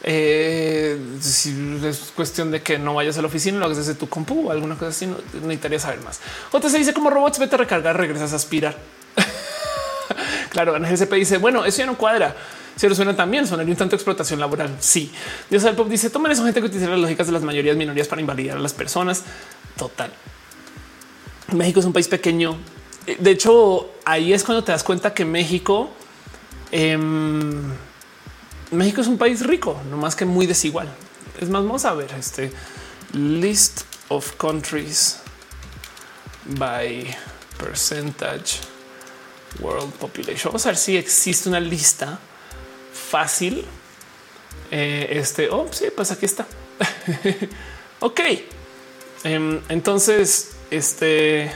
[0.04, 4.08] Eh, si es cuestión de que no vayas a la oficina, lo hagas desde tu
[4.08, 6.22] compu o alguna cosa así, no necesitaría saber más.
[6.52, 8.78] Otra se dice como robots, vete a recargar, regresas a aspirar.
[10.50, 12.36] claro, en GCP dice, bueno, eso ya no cuadra.
[12.76, 14.78] Si lo suena también, sonaría un tanto explotación laboral.
[14.80, 15.12] Sí.
[15.50, 18.08] Dios del pop dice, tomen esa gente que utiliza las lógicas de las mayorías minorías
[18.08, 19.24] para invalidar a las personas.
[19.76, 20.12] Total.
[21.52, 22.58] México es un país pequeño.
[23.20, 25.90] De hecho, ahí es cuando te das cuenta que México
[26.72, 26.98] eh,
[28.72, 30.90] México es un país rico, no más que muy desigual.
[31.40, 32.52] Es más, vamos a ver este
[33.14, 35.20] list of countries
[36.46, 37.16] by
[37.58, 38.60] percentage
[39.60, 40.52] world population.
[40.52, 42.20] Vamos a ver si existe una lista
[42.94, 43.66] fácil.
[44.72, 46.46] Eh, este, oh, sí, pues aquí está.
[48.00, 48.20] ok.
[49.24, 51.52] Em, entonces, este,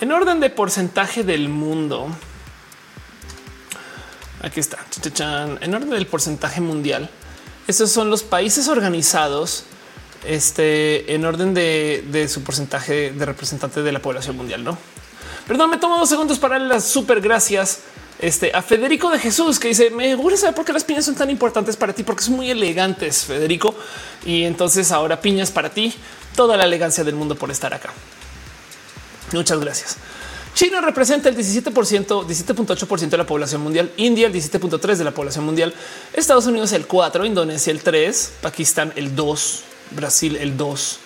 [0.00, 2.08] en orden de porcentaje del mundo,
[4.42, 4.78] aquí está.
[5.60, 7.10] En orden del porcentaje mundial,
[7.66, 9.64] estos son los países organizados
[10.24, 14.64] este, en orden de, su porcentaje de representante de la población mundial.
[14.64, 14.76] No,
[15.46, 17.80] perdón, me tomo dos segundos para las super gracias
[18.18, 21.14] este, a Federico de Jesús que dice me gusta saber por qué las piñas son
[21.14, 23.74] tan importantes para ti, porque son muy elegantes, Federico.
[24.24, 25.94] Y entonces ahora piñas para ti,
[26.36, 27.90] toda la elegancia del mundo por estar acá.
[29.32, 29.96] Muchas gracias.
[30.54, 35.44] China representa el 17%, 17.8% de la población mundial, India el 17.3% de la población
[35.44, 35.72] mundial,
[36.12, 39.62] Estados Unidos el 4, Indonesia el 3, Pakistán el 2,
[39.92, 40.98] Brasil el 2,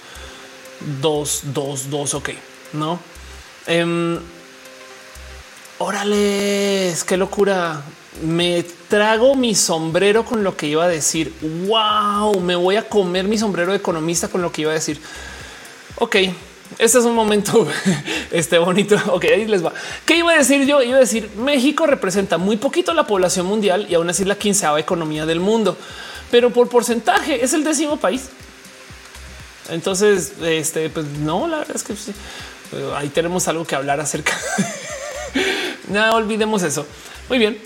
[1.00, 2.30] 2, 2, 2, ok,
[2.72, 2.98] ¿no?
[3.66, 4.18] Um,
[5.78, 7.82] órale, qué locura.
[8.22, 11.32] Me trago mi sombrero con lo que iba a decir.
[11.66, 15.00] Wow, me voy a comer mi sombrero de economista con lo que iba a decir.
[15.96, 16.16] Ok,
[16.78, 17.66] este es un momento
[18.30, 18.96] este bonito.
[19.08, 19.72] Ok, ahí les va.
[20.04, 20.82] ¿Qué iba a decir yo?
[20.82, 24.80] Iba a decir México representa muy poquito la población mundial y aún así la quinceava
[24.80, 25.76] economía del mundo,
[26.30, 28.28] pero por porcentaje es el décimo país.
[29.70, 31.94] Entonces, este, pues no, la verdad es que
[32.96, 34.32] ahí tenemos algo que hablar acerca.
[35.88, 36.86] no olvidemos eso.
[37.28, 37.58] Muy bien.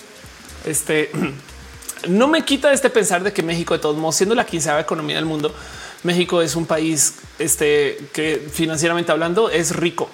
[0.64, 1.10] Este
[2.08, 5.16] no me quita este pensar de que México, de todos modos, siendo la quinceava economía
[5.16, 5.54] del mundo,
[6.02, 10.08] México es un país este, que financieramente hablando es rico,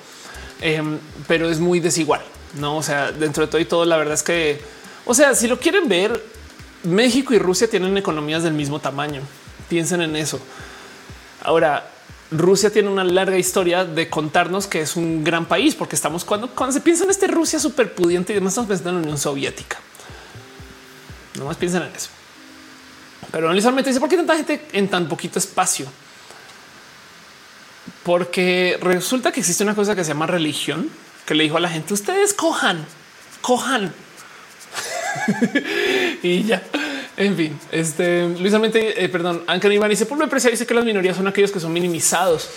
[0.60, 0.98] em,
[1.28, 2.22] pero es muy desigual.
[2.58, 4.60] No, o sea, dentro de todo y todo, la verdad es que,
[5.04, 6.22] o sea, si lo quieren ver,
[6.84, 9.22] México y Rusia tienen economías del mismo tamaño.
[9.68, 10.38] Piensen en eso.
[11.42, 11.90] Ahora,
[12.30, 16.48] Rusia tiene una larga historia de contarnos que es un gran país, porque estamos cuando,
[16.50, 19.18] cuando se piensa en este Rusia súper pudiente y demás, estamos pensando en la Unión
[19.18, 19.78] Soviética.
[21.38, 22.10] No más piensen en eso.
[23.30, 25.86] Pero analizarmente dice por qué tanta gente en tan poquito espacio.
[28.02, 30.90] Porque resulta que existe una cosa que se llama religión
[31.26, 32.84] que le dijo a la gente: Ustedes cojan,
[33.40, 33.92] cojan
[36.22, 36.62] y ya.
[37.16, 41.28] En fin, este Luis eh, perdón, Anker dice por precio dice que las minorías son
[41.28, 42.48] aquellos que son minimizados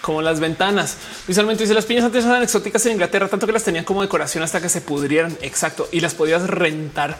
[0.00, 0.96] como las ventanas.
[1.26, 4.42] Visualmente dice las piñas antes eran exóticas en Inglaterra, tanto que las tenían como decoración
[4.42, 5.36] hasta que se pudrieran.
[5.42, 5.86] Exacto.
[5.92, 7.18] Y las podías rentar.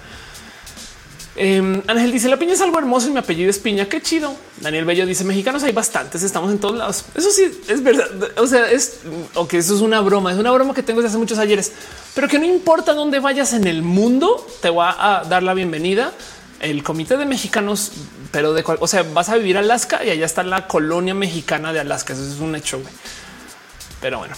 [1.41, 3.89] Eh, Ángel dice la piña es algo hermoso y mi apellido es piña.
[3.89, 4.35] Qué chido.
[4.61, 7.05] Daniel Bello dice mexicanos hay bastantes, estamos en todos lados.
[7.15, 8.09] Eso sí es verdad.
[8.39, 8.99] O sea, es
[9.35, 11.73] o que eso es una broma, es una broma que tengo desde hace muchos ayeres,
[12.15, 16.13] pero que no importa dónde vayas en el mundo, te va a dar la bienvenida
[16.61, 17.93] el comité de mexicanos,
[18.33, 21.73] pero de cual, o sea, vas a vivir Alaska y allá está la colonia mexicana
[21.73, 22.15] de Alaska.
[22.15, 22.81] Eso es un hecho.
[24.01, 24.35] Pero bueno,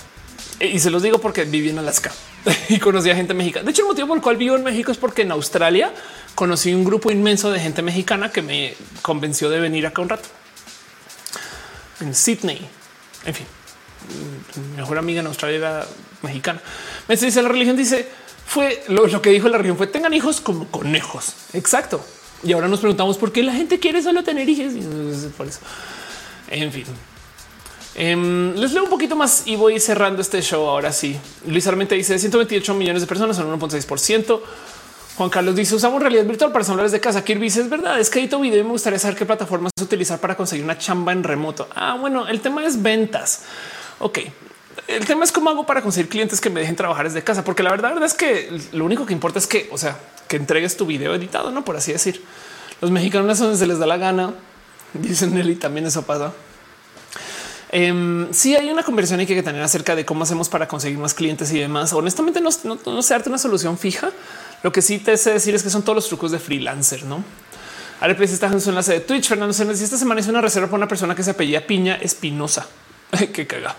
[0.61, 2.13] y se los digo porque viví en Alaska
[2.69, 3.65] y conocí a gente mexicana.
[3.65, 5.93] De hecho, el motivo por el cual vivo en México es porque en Australia
[6.35, 10.29] conocí un grupo inmenso de gente mexicana que me convenció de venir acá un rato.
[12.01, 12.67] En Sydney,
[13.25, 13.47] en fin,
[14.57, 15.87] mi mejor amiga en Australia era
[16.23, 16.61] mexicana.
[17.09, 18.09] Me dice la religión, dice
[18.51, 21.35] fue lo, que dijo la religión fue tengan hijos como conejos.
[21.53, 22.05] Exacto.
[22.43, 24.73] Y ahora nos preguntamos por qué la gente quiere solo tener hijos.
[25.37, 25.61] Por eso.
[26.49, 26.85] En fin,
[27.95, 30.67] em, les leo un poquito más y voy cerrando este show.
[30.67, 31.17] Ahora sí,
[31.47, 34.43] Luis Armente dice 128 millones de personas son 1.6 por ciento.
[35.21, 37.23] Juan Carlos dice usamos realidad virtual para celulares de casa.
[37.23, 40.19] Kirby dice es verdad, es que edito video y me gustaría saber qué plataformas utilizar
[40.19, 41.69] para conseguir una chamba en remoto.
[41.75, 43.43] Ah, bueno, el tema es ventas.
[43.99, 44.21] Ok,
[44.89, 47.63] el tema es cómo hago para conseguir clientes que me dejen trabajar desde casa, porque
[47.63, 50.87] la verdad, es que lo único que importa es que, o sea, que entregues tu
[50.87, 52.25] video editado, no por así decir.
[52.81, 54.33] Los mexicanos donde se les da la gana,
[54.95, 56.33] dicen él y también eso pasa.
[57.75, 61.13] Um, sí hay una conversión hay que tener acerca de cómo hacemos para conseguir más
[61.13, 61.93] clientes y demás.
[61.93, 64.11] Honestamente, no, no, no sé darte una solución fija,
[64.63, 67.25] lo que sí te sé decir es que son todos los trucos de freelancer, no?
[68.01, 69.29] Ahora pues está en su enlace de Twitch.
[69.29, 72.67] Fernando si esta semana es una reserva para una persona que se apellida Piña Espinosa.
[73.33, 73.77] Qué caga.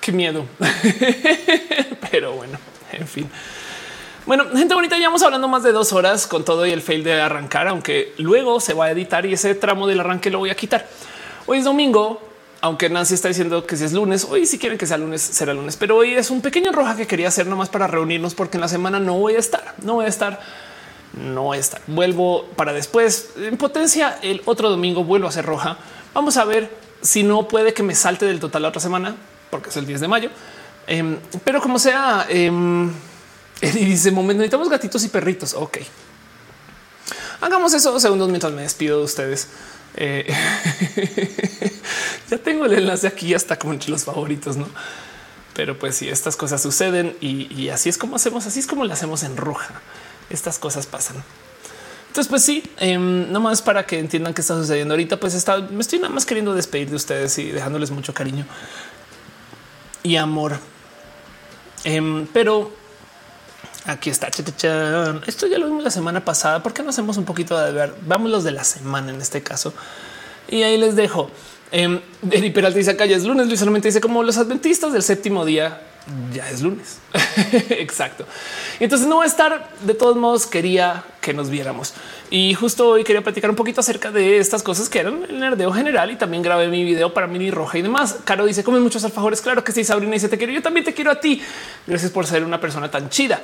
[0.00, 0.44] Qué miedo.
[2.10, 2.58] Pero bueno,
[2.92, 3.30] en fin.
[4.26, 7.20] Bueno, gente bonita, llevamos hablando más de dos horas con todo y el fail de
[7.20, 10.56] arrancar, aunque luego se va a editar y ese tramo del arranque lo voy a
[10.56, 10.88] quitar.
[11.46, 12.22] Hoy es domingo,
[12.64, 15.52] aunque Nancy está diciendo que si es lunes, hoy si quieren que sea lunes, será
[15.52, 18.62] lunes, pero hoy es un pequeño roja que quería hacer nomás para reunirnos porque en
[18.62, 20.40] la semana no voy a estar, no voy a estar,
[21.12, 21.82] no voy a estar.
[21.86, 23.32] Vuelvo para después.
[23.36, 25.76] En potencia, el otro domingo vuelvo a hacer roja.
[26.14, 29.14] Vamos a ver si no puede que me salte del total la otra semana,
[29.50, 30.30] porque es el 10 de mayo.
[30.86, 32.50] Em, pero como sea, eh,
[33.60, 35.52] y dice momento necesitamos gatitos y perritos.
[35.52, 35.80] Ok,
[37.42, 39.48] hagamos eso dos segundos mientras me despido de ustedes.
[39.96, 40.26] Eh,
[42.30, 44.68] ya tengo el enlace aquí hasta como entre los favoritos, no?
[45.54, 48.92] Pero pues si estas cosas suceden y, así es como hacemos, así es como lo
[48.92, 49.80] hacemos en roja.
[50.30, 51.16] Estas cosas pasan.
[52.08, 55.80] Entonces, pues sí, eh, nomás para que entiendan qué está sucediendo ahorita, pues está, me
[55.80, 58.46] estoy nada más queriendo despedir de ustedes y dejándoles mucho cariño
[60.04, 60.58] y amor.
[61.82, 62.70] Em, pero
[63.86, 64.28] aquí está.
[64.28, 66.62] Esto ya lo vimos la semana pasada.
[66.62, 67.94] ¿Por qué no hacemos un poquito de ver?
[68.06, 69.74] Vamos los de la semana en este caso.
[70.46, 71.30] Y ahí les dejo.
[71.72, 72.00] Eh,
[72.30, 73.46] Eri Peralta dice ya es lunes.
[73.46, 75.80] Luis solamente dice como los adventistas del séptimo día
[76.32, 76.98] ya es lunes.
[77.70, 78.26] Exacto.
[78.78, 79.70] Entonces no va a estar.
[79.80, 81.94] De todos modos, quería que nos viéramos.
[82.30, 85.72] Y justo hoy quería platicar un poquito acerca de estas cosas que eran el nerdeo
[85.72, 88.18] general y también grabé mi video para mini roja y demás.
[88.24, 89.40] Caro dice comen muchos alfajores.
[89.40, 89.84] Claro que sí.
[89.84, 90.52] Sabrina dice te quiero.
[90.52, 91.42] Yo también te quiero a ti.
[91.86, 93.40] Gracias por ser una persona tan chida.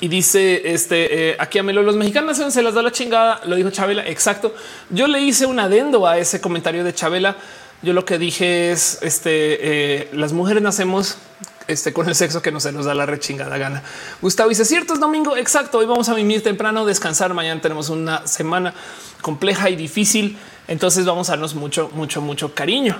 [0.00, 3.40] Y dice este eh, aquí a Melo, los mexicanos se las da la chingada.
[3.44, 4.06] Lo dijo Chabela.
[4.06, 4.54] Exacto.
[4.90, 7.36] Yo le hice un adendo a ese comentario de Chabela.
[7.82, 9.58] Yo lo que dije es este
[10.00, 11.18] eh, las mujeres nacemos
[11.66, 13.82] este, con el sexo que no se nos da la rechingada gana.
[14.20, 15.36] Gustavo dice cierto es domingo.
[15.36, 15.78] Exacto.
[15.78, 17.34] Hoy vamos a vivir temprano, descansar.
[17.34, 18.74] Mañana tenemos una semana
[19.20, 20.38] compleja y difícil.
[20.66, 22.98] Entonces vamos a darnos mucho, mucho, mucho cariño.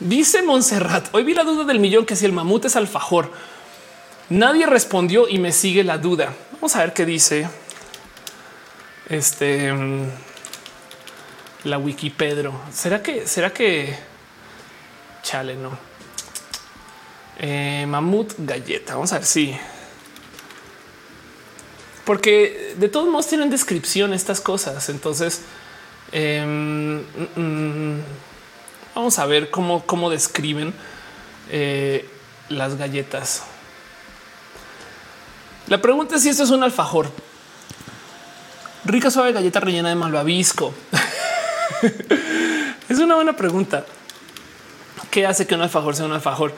[0.00, 1.08] Dice Montserrat.
[1.12, 3.30] Hoy vi la duda del millón que si el mamut es alfajor.
[4.28, 6.34] Nadie respondió y me sigue la duda.
[6.54, 7.48] Vamos a ver qué dice
[9.08, 10.08] este mm,
[11.62, 12.52] la Wikipedro.
[12.72, 13.96] ¿Será que será que
[15.22, 15.78] chale no?
[17.38, 18.94] Eh, mamut galleta.
[18.94, 19.56] Vamos a ver si
[22.04, 24.88] porque de todos modos tienen descripción estas cosas.
[24.88, 25.42] Entonces
[26.10, 28.00] em, mm, mm,
[28.92, 30.74] vamos a ver cómo, cómo describen
[31.48, 32.08] eh,
[32.48, 33.44] las galletas.
[35.68, 37.10] La pregunta es si esto es un alfajor.
[38.84, 40.72] Rica suave galleta rellena de malvavisco.
[42.88, 43.84] es una buena pregunta.
[45.10, 46.52] ¿Qué hace que un alfajor sea un alfajor?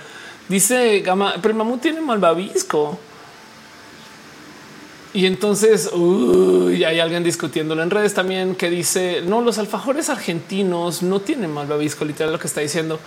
[0.49, 2.99] Dice Gama, pero el mamut tiene malvavisco.
[5.15, 11.21] Y entonces hay alguien discutiéndolo en redes también que dice no, los alfajores argentinos no
[11.21, 13.01] tienen malvavisco, literal lo que está diciendo.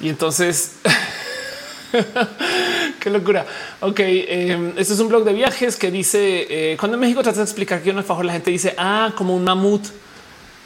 [0.00, 0.72] Y entonces
[3.00, 3.46] Qué locura.
[3.80, 7.38] Ok, eh, este es un blog de viajes que dice eh, cuando en México trata
[7.38, 9.86] de explicar que un alfajor, la gente dice ah, como un mamut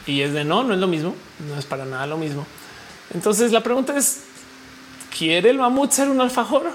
[0.05, 1.15] y es de no, no es lo mismo,
[1.47, 2.45] no es para nada lo mismo.
[3.13, 4.23] Entonces la pregunta es:
[5.17, 6.71] ¿quiere el mamut ser un alfajor?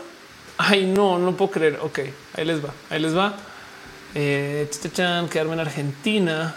[0.56, 1.78] Ay, no, no puedo creer.
[1.82, 2.00] Ok,
[2.34, 3.36] ahí les va, ahí les va.
[4.14, 4.68] Eh,
[5.30, 6.54] quedarme en Argentina.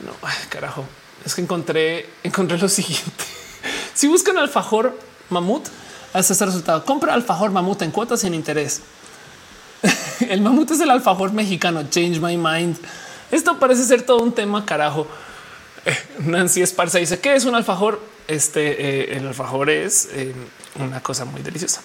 [0.00, 0.12] No,
[0.48, 0.84] carajo,
[1.24, 3.24] es que encontré, encontré lo siguiente.
[3.94, 4.98] si buscan alfajor
[5.30, 5.68] mamut,
[6.12, 6.84] hasta este resultado.
[6.84, 8.80] Compra alfajor mamut en cuotas sin interés.
[10.28, 11.82] el mamut es el alfajor mexicano.
[11.88, 12.76] Change my mind.
[13.30, 15.06] Esto parece ser todo un tema carajo.
[16.20, 18.00] Nancy Esparza dice que es un alfajor.
[18.26, 20.34] Este eh, el alfajor es eh,
[20.78, 21.80] una cosa muy deliciosa.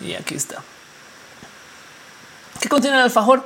[0.00, 0.62] Y aquí está.
[2.60, 3.44] ¿Qué contiene el alfajor?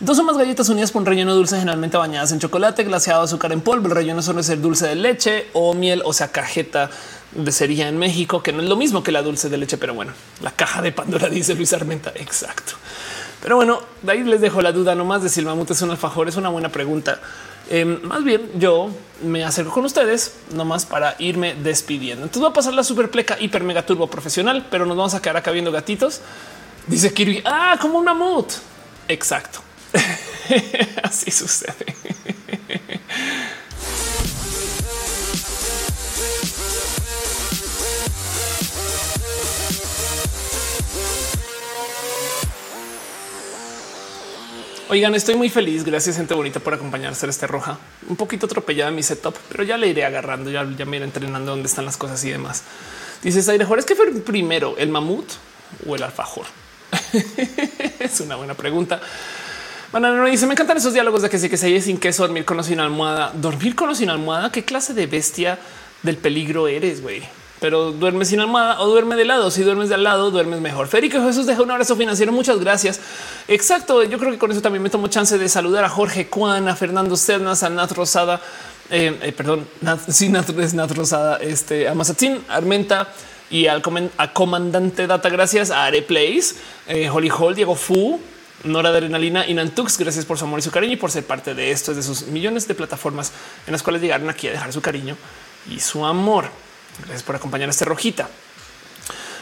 [0.00, 3.50] Dos o más galletas unidas por un relleno dulce, generalmente bañadas en chocolate, glaseado, azúcar
[3.50, 3.88] en polvo.
[3.88, 6.88] El relleno suele ser dulce de leche o miel, o sea, cajeta
[7.32, 9.94] de cería en México, que no es lo mismo que la dulce de leche, pero
[9.94, 12.12] bueno, la caja de Pandora dice Luis Armenta.
[12.14, 12.74] Exacto.
[13.42, 15.90] Pero bueno, de ahí les dejo la duda nomás de si el mamut es un
[15.90, 16.28] alfajor.
[16.28, 17.18] Es una buena pregunta.
[17.68, 18.90] Em, más bien yo
[19.24, 22.22] me acerco con ustedes nomás para irme despidiendo.
[22.22, 25.20] Entonces va a pasar la super pleca hiper mega turbo profesional, pero nos vamos a
[25.20, 26.20] quedar acá viendo gatitos.
[26.86, 28.46] Dice Kirby, ah, como un mamut.
[29.08, 29.67] Exacto.
[31.02, 31.94] Así sucede.
[44.90, 45.84] Oigan, estoy muy feliz.
[45.84, 47.78] Gracias, gente bonita, por acompañarse a este roja.
[48.08, 50.50] Un poquito atropellada mi setup, pero ya le iré agarrando.
[50.50, 52.62] Ya, ya me iré entrenando dónde están las cosas y demás.
[53.22, 55.28] Dices Aire ¿es que fue primero el mamut
[55.86, 56.46] o el alfajor?
[58.00, 58.98] es una buena pregunta.
[59.92, 62.58] No dice: Me encantan esos diálogos de que sí que se sin queso, dormir con
[62.58, 63.32] o sin almohada.
[63.34, 64.52] Dormir con o sin almohada.
[64.52, 65.58] ¿Qué clase de bestia
[66.02, 67.22] del peligro eres, güey?
[67.60, 69.50] Pero duerme sin almohada o duerme de lado.
[69.50, 70.86] Si duermes de al lado, duermes mejor.
[70.86, 72.32] Férico Jesús deja un abrazo financiero.
[72.32, 73.00] Muchas gracias.
[73.48, 74.04] Exacto.
[74.04, 76.76] Yo creo que con eso también me tomo chance de saludar a Jorge Juan, a
[76.76, 78.40] Fernando Cernas, a Nat Rosada,
[78.90, 83.08] eh, eh, perdón, Nat, sí, Nat es Nat Rosada, este, a Mazatín, Armenta
[83.50, 83.82] y al
[84.32, 85.28] comandante Data.
[85.28, 86.56] Gracias a Areplays,
[86.86, 88.20] eh, Holly Hall, Diego Fu,
[88.64, 89.98] Nora Adrenalina y Nantux.
[89.98, 92.26] Gracias por su amor y su cariño y por ser parte de esto, de sus
[92.26, 93.32] millones de plataformas
[93.66, 95.16] en las cuales llegaron aquí a dejar su cariño
[95.70, 96.50] y su amor.
[96.98, 98.28] Gracias por acompañar a este rojita.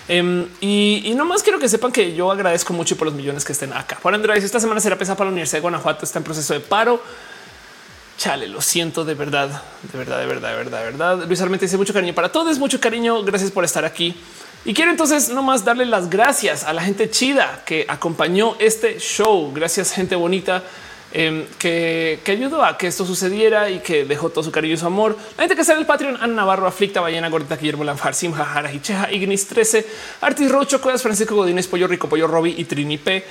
[0.08, 3.52] Em, y, no más quiero que sepan que yo agradezco mucho por los millones que
[3.52, 3.98] estén acá.
[4.00, 6.04] Por Andrés, esta semana será pesada para la Universidad de Guanajuato.
[6.04, 7.02] Está en proceso de paro.
[8.16, 11.24] Chale, lo siento de verdad, de verdad, de verdad, de verdad, de verdad.
[11.26, 13.22] Luis Armente dice mucho cariño para todos, mucho cariño.
[13.24, 14.16] Gracias por estar aquí.
[14.66, 19.52] Y quiero entonces nomás darle las gracias a la gente chida que acompañó este show.
[19.54, 20.64] Gracias, gente bonita.
[21.12, 24.84] Em, que, ayudó a que esto sucediera y que dejó todo su cariño y su
[24.84, 25.16] amor.
[25.36, 28.44] La gente que está en el Patreon, Ana Navarro, Aflicta, Ballena, Gordita, Guillermo Lanfar, Simja,
[28.44, 29.86] Jara, Hicheja, Ignis 13,
[30.22, 33.24] Artis Rocho, Cuevas, Francisco Godínez, Pollo Rico, Pollo Robbie y Trini P.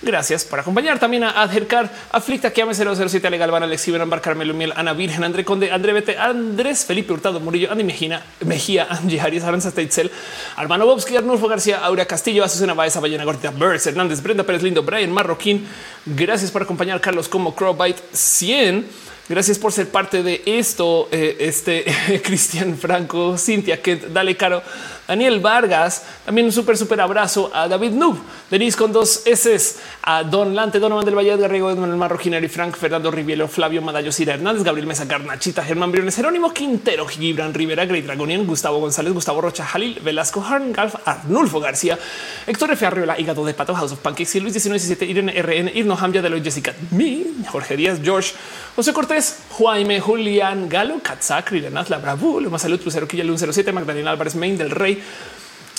[0.00, 4.72] Gracias por acompañar también a Adhercar, Aflicta, Kiame 007, Legal, Van, Alex Iberán, Carmelo Miel,
[4.76, 9.42] Ana Virgen, André Conde, André Bete, Andrés, Felipe Hurtado, Murillo, Andy Mejía, Mejía, Angie Arias,
[9.42, 10.10] Aranza Teitzel,
[10.54, 14.84] Armano Bobsky, Arnulfo García, Aurea Castillo, Azucena Baeza, Ballena Gordita, Birds, Hernández, Brenda Pérez Lindo,
[14.84, 15.66] Brian Marroquín.
[16.06, 18.86] Gracias por acompañar Carlos como Crowbite 100.
[19.28, 21.08] Gracias por ser parte de esto.
[21.12, 21.84] Eh, este
[22.24, 24.62] Cristian Franco, Cintia, que dale caro.
[25.08, 28.18] Daniel Vargas, también un súper, súper abrazo a David Nub,
[28.50, 33.10] Denise con dos S, a Don Lante, Donovan del Valle Garrigo, Marroquinero y Frank, Fernando
[33.10, 38.02] Rivielo, Flavio Madallo, Cira Hernández, Gabriel Mesa, Garnachita, Germán Briones, Jerónimo Quintero, Gibran Rivera, Grey
[38.02, 41.98] Dragonian, Gustavo González, Gustavo Rocha, Jalil, Velasco, Harn, Galf, Arnulfo García,
[42.46, 42.84] Héctor F.
[42.84, 46.74] Arriola, Hígado de Pato, House of Pancakes, Luis 1917, Irene RN, Irno Hamdia, de Jessica,
[46.90, 48.34] mi, Jorge Díaz, George,
[48.76, 49.17] José Cortés,
[49.58, 54.56] Jaime, Julián, Galo, Katzak, Rirenaz, La Bravú, Luma Salud, Crucero, Quilla, 107, Magdalena Álvarez, Main
[54.56, 55.02] del Rey,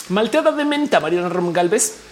[0.09, 2.08] Malteada de Menta, Mariana Rom Galvez,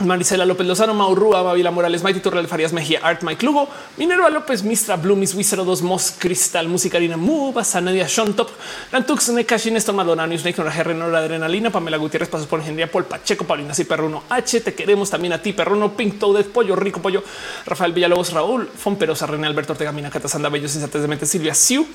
[0.00, 4.62] Marisela López Lozano, Maurrua, Mavila Morales, Maiti Torreal Farías Mejía, Art Mike Lugo, Minerva López,
[4.62, 8.50] Mistra Blue, Miss Wizard 2, Mos Cristal, Musicarina, Mu, Basanadia, Sean Top,
[8.92, 13.44] Lantux, Nekashin, Néstor Madonna, News, G, Renora, Adrenalina, Pamela Gutiérrez, Pasos por Ingeniería, Paul Pacheco,
[13.46, 17.22] Paulina, y Perruno H, te queremos también a ti, Perruno, Pink Toaded, Pollo, Rico Pollo,
[17.64, 21.86] Rafael Villalobos, Raúl, Fomperosa, René Alberto Ortega, Mina, Catasanda, Bello, Sensatez de Mente, Silvia Siu,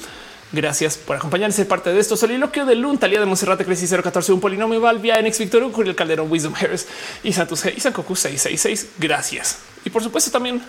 [0.54, 2.18] Gracias por acompañarse ser parte de esto.
[2.18, 6.30] Soliloquio de Lun, Talía de Monserrate, Creci 014, un polinomio Valvia, Ex Victor, Curiel Calderón,
[6.30, 6.88] Wisdom Harris
[7.24, 8.96] y Santos G y Sankoku 666.
[9.00, 9.60] Gracias.
[9.86, 10.62] Y por supuesto también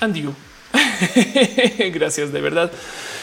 [0.00, 0.28] Andy.
[1.92, 2.70] gracias de verdad.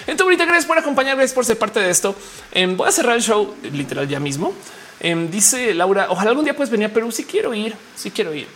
[0.01, 2.15] Entonces, ahorita gracias por acompañarme, por ser parte de esto.
[2.51, 4.53] Em, voy a cerrar el show literal ya mismo.
[4.99, 7.11] Em, dice Laura, ojalá algún día puedes venir a Perú.
[7.11, 8.47] Si quiero ir, si quiero ir.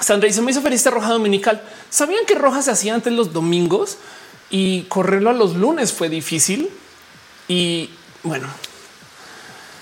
[0.00, 1.62] Sandra dice: Me hizo feliz esta roja dominical.
[1.88, 3.98] ¿Sabían que roja se hacía antes los domingos?
[4.50, 6.70] Y correrlo a los lunes fue difícil.
[7.48, 7.90] Y
[8.22, 8.48] bueno,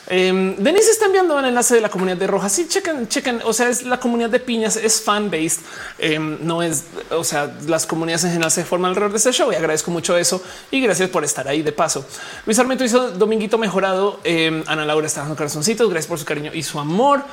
[0.09, 2.53] eh, Denise está enviando el enlace de la comunidad de Rojas.
[2.53, 3.41] Sí, chequen, chequen.
[3.45, 5.61] O sea, es la comunidad de piñas, es fan based.
[5.99, 9.51] Em, no es, o sea, las comunidades en general se forman alrededor de este show
[9.53, 10.43] y agradezco mucho eso.
[10.71, 12.05] Y gracias por estar ahí de paso.
[12.45, 14.21] Luis Armento hizo Dominguito mejorado.
[14.25, 15.89] Em, Ana Laura está dando corazoncitos.
[15.89, 17.25] Gracias por su cariño y su amor.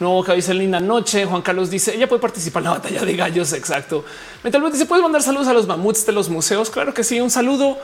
[0.00, 1.26] No, que dice linda noche.
[1.26, 3.52] Juan Carlos dice ella puede participar en la batalla de gallos.
[3.52, 4.04] Exacto.
[4.42, 6.70] Metal dice puedes mandar saludos a los mamuts de los museos.
[6.70, 7.20] Claro que sí.
[7.20, 7.78] Un saludo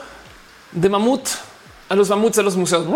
[0.73, 1.29] de mamut
[1.91, 2.87] a los mamuts de los museos.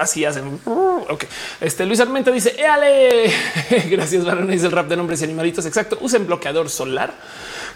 [0.00, 0.60] Así hacen.
[0.64, 1.24] Ok.
[1.60, 3.30] Este Luis Armenta dice éale.
[3.90, 4.64] Gracias, varones.
[4.64, 5.66] El rap de nombres y animalitos.
[5.66, 5.98] Exacto.
[6.00, 7.12] Usen bloqueador solar.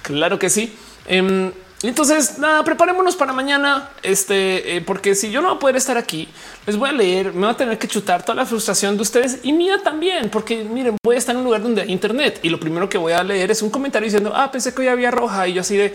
[0.01, 0.75] Claro que sí.
[1.07, 1.53] Em,
[1.89, 3.91] entonces, nada, preparémonos para mañana.
[4.03, 6.29] Este, eh, porque si yo no voy a poder estar aquí,
[6.67, 9.41] les voy a leer, me va a tener que chutar toda la frustración de ustedes
[9.43, 12.51] y mía también, porque miren, voy a estar en un lugar donde hay internet y
[12.51, 15.11] lo primero que voy a leer es un comentario diciendo, ah, pensé que hoy había
[15.11, 15.95] roja y yo así de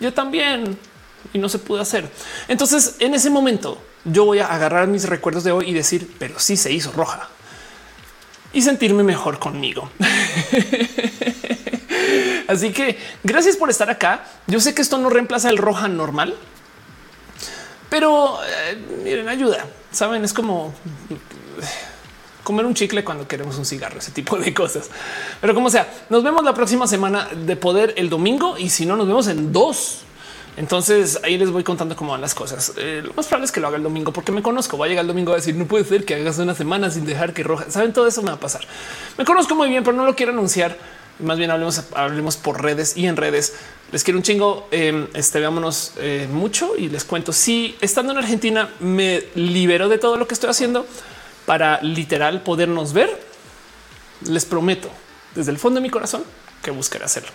[0.00, 0.76] yo también
[1.32, 2.10] y no se pudo hacer.
[2.48, 6.38] Entonces, en ese momento, yo voy a agarrar mis recuerdos de hoy y decir, pero
[6.38, 7.28] sí se hizo roja
[8.52, 9.90] y sentirme mejor conmigo.
[12.50, 14.24] Así que gracias por estar acá.
[14.48, 16.34] Yo sé que esto no reemplaza el roja normal,
[17.88, 19.66] pero eh, miren, ayuda.
[19.92, 20.74] Saben, es como
[22.42, 24.90] comer un chicle cuando queremos un cigarro, ese tipo de cosas.
[25.40, 28.96] Pero como sea, nos vemos la próxima semana de poder el domingo y si no,
[28.96, 30.00] nos vemos en dos.
[30.56, 32.72] Entonces ahí les voy contando cómo van las cosas.
[32.78, 34.76] Eh, lo más probable es que lo haga el domingo porque me conozco.
[34.76, 37.06] Va a llegar el domingo a decir no puede ser que hagas una semana sin
[37.06, 37.70] dejar que roja.
[37.70, 38.62] Saben, todo eso me va a pasar.
[39.16, 40.76] Me conozco muy bien, pero no lo quiero anunciar
[41.22, 43.54] más bien hablemos, hablemos por redes y en redes.
[43.92, 44.68] Les quiero un chingo.
[44.70, 49.98] Em, este veámonos eh, mucho y les cuento si estando en Argentina me libero de
[49.98, 50.86] todo lo que estoy haciendo
[51.46, 53.20] para literal podernos ver.
[54.26, 54.90] Les prometo
[55.34, 56.24] desde el fondo de mi corazón
[56.62, 57.30] que buscaré hacerlo.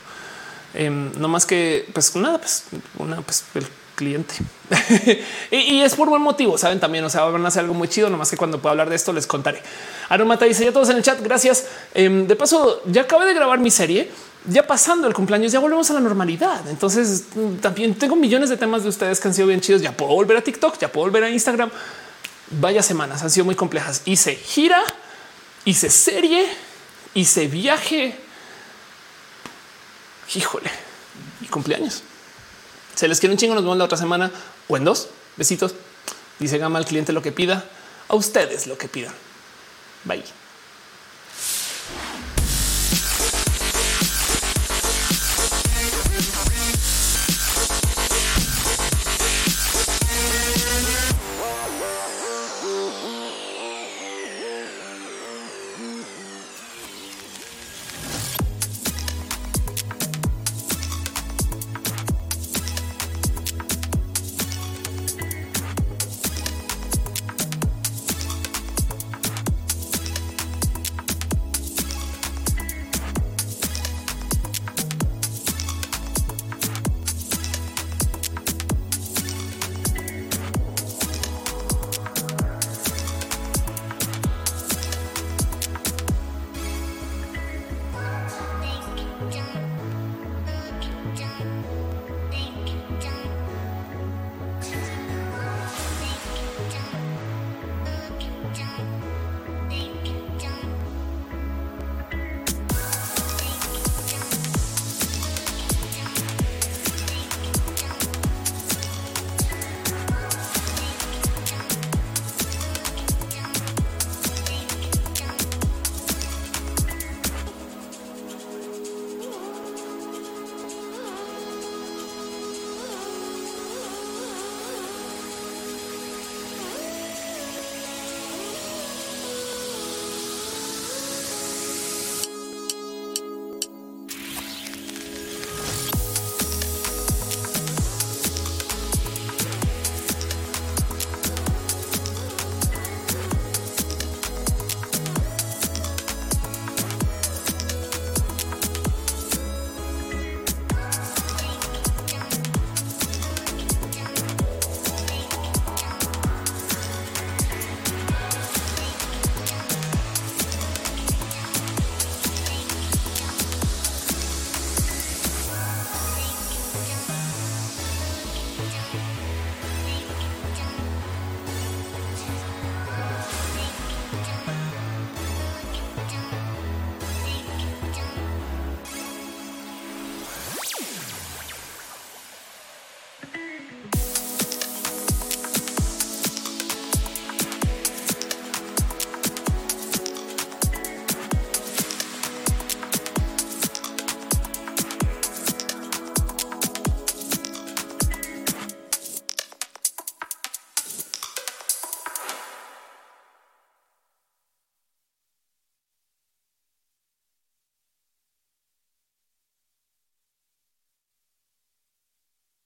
[0.74, 2.66] Em, no más que pues nada, pues
[2.98, 4.35] una, pues el cliente
[5.51, 6.57] y, es por buen motivo.
[6.57, 8.09] Saben también, o sea, van a hacer algo muy chido.
[8.09, 9.61] No más que cuando pueda hablar de esto les contaré.
[10.09, 11.22] Aromata dice ya todos en el chat.
[11.22, 11.67] Gracias.
[11.93, 14.11] Em, de paso, ya acabé de grabar mi serie.
[14.47, 16.67] Ya pasando el cumpleaños, ya volvemos a la normalidad.
[16.69, 17.26] Entonces
[17.61, 19.81] también tengo millones de temas de ustedes que han sido bien chidos.
[19.81, 21.72] Ya puedo volver a TikTok, ya puedo volver a Instagram.
[22.51, 24.03] Vaya semanas han sido muy complejas.
[24.05, 24.84] Hice gira,
[25.63, 26.45] hice serie,
[27.15, 28.15] hice viaje.
[30.35, 30.69] Híjole,
[31.41, 32.03] y cumpleaños.
[32.95, 33.55] Se les quiere un chingo.
[33.55, 34.31] Nos vemos la otra semana
[34.67, 35.09] o en dos.
[35.38, 35.76] Besitos.
[36.39, 37.65] Dice Gama al cliente lo que pida.
[38.07, 39.13] A ustedes lo que pidan.
[40.03, 40.23] Bye.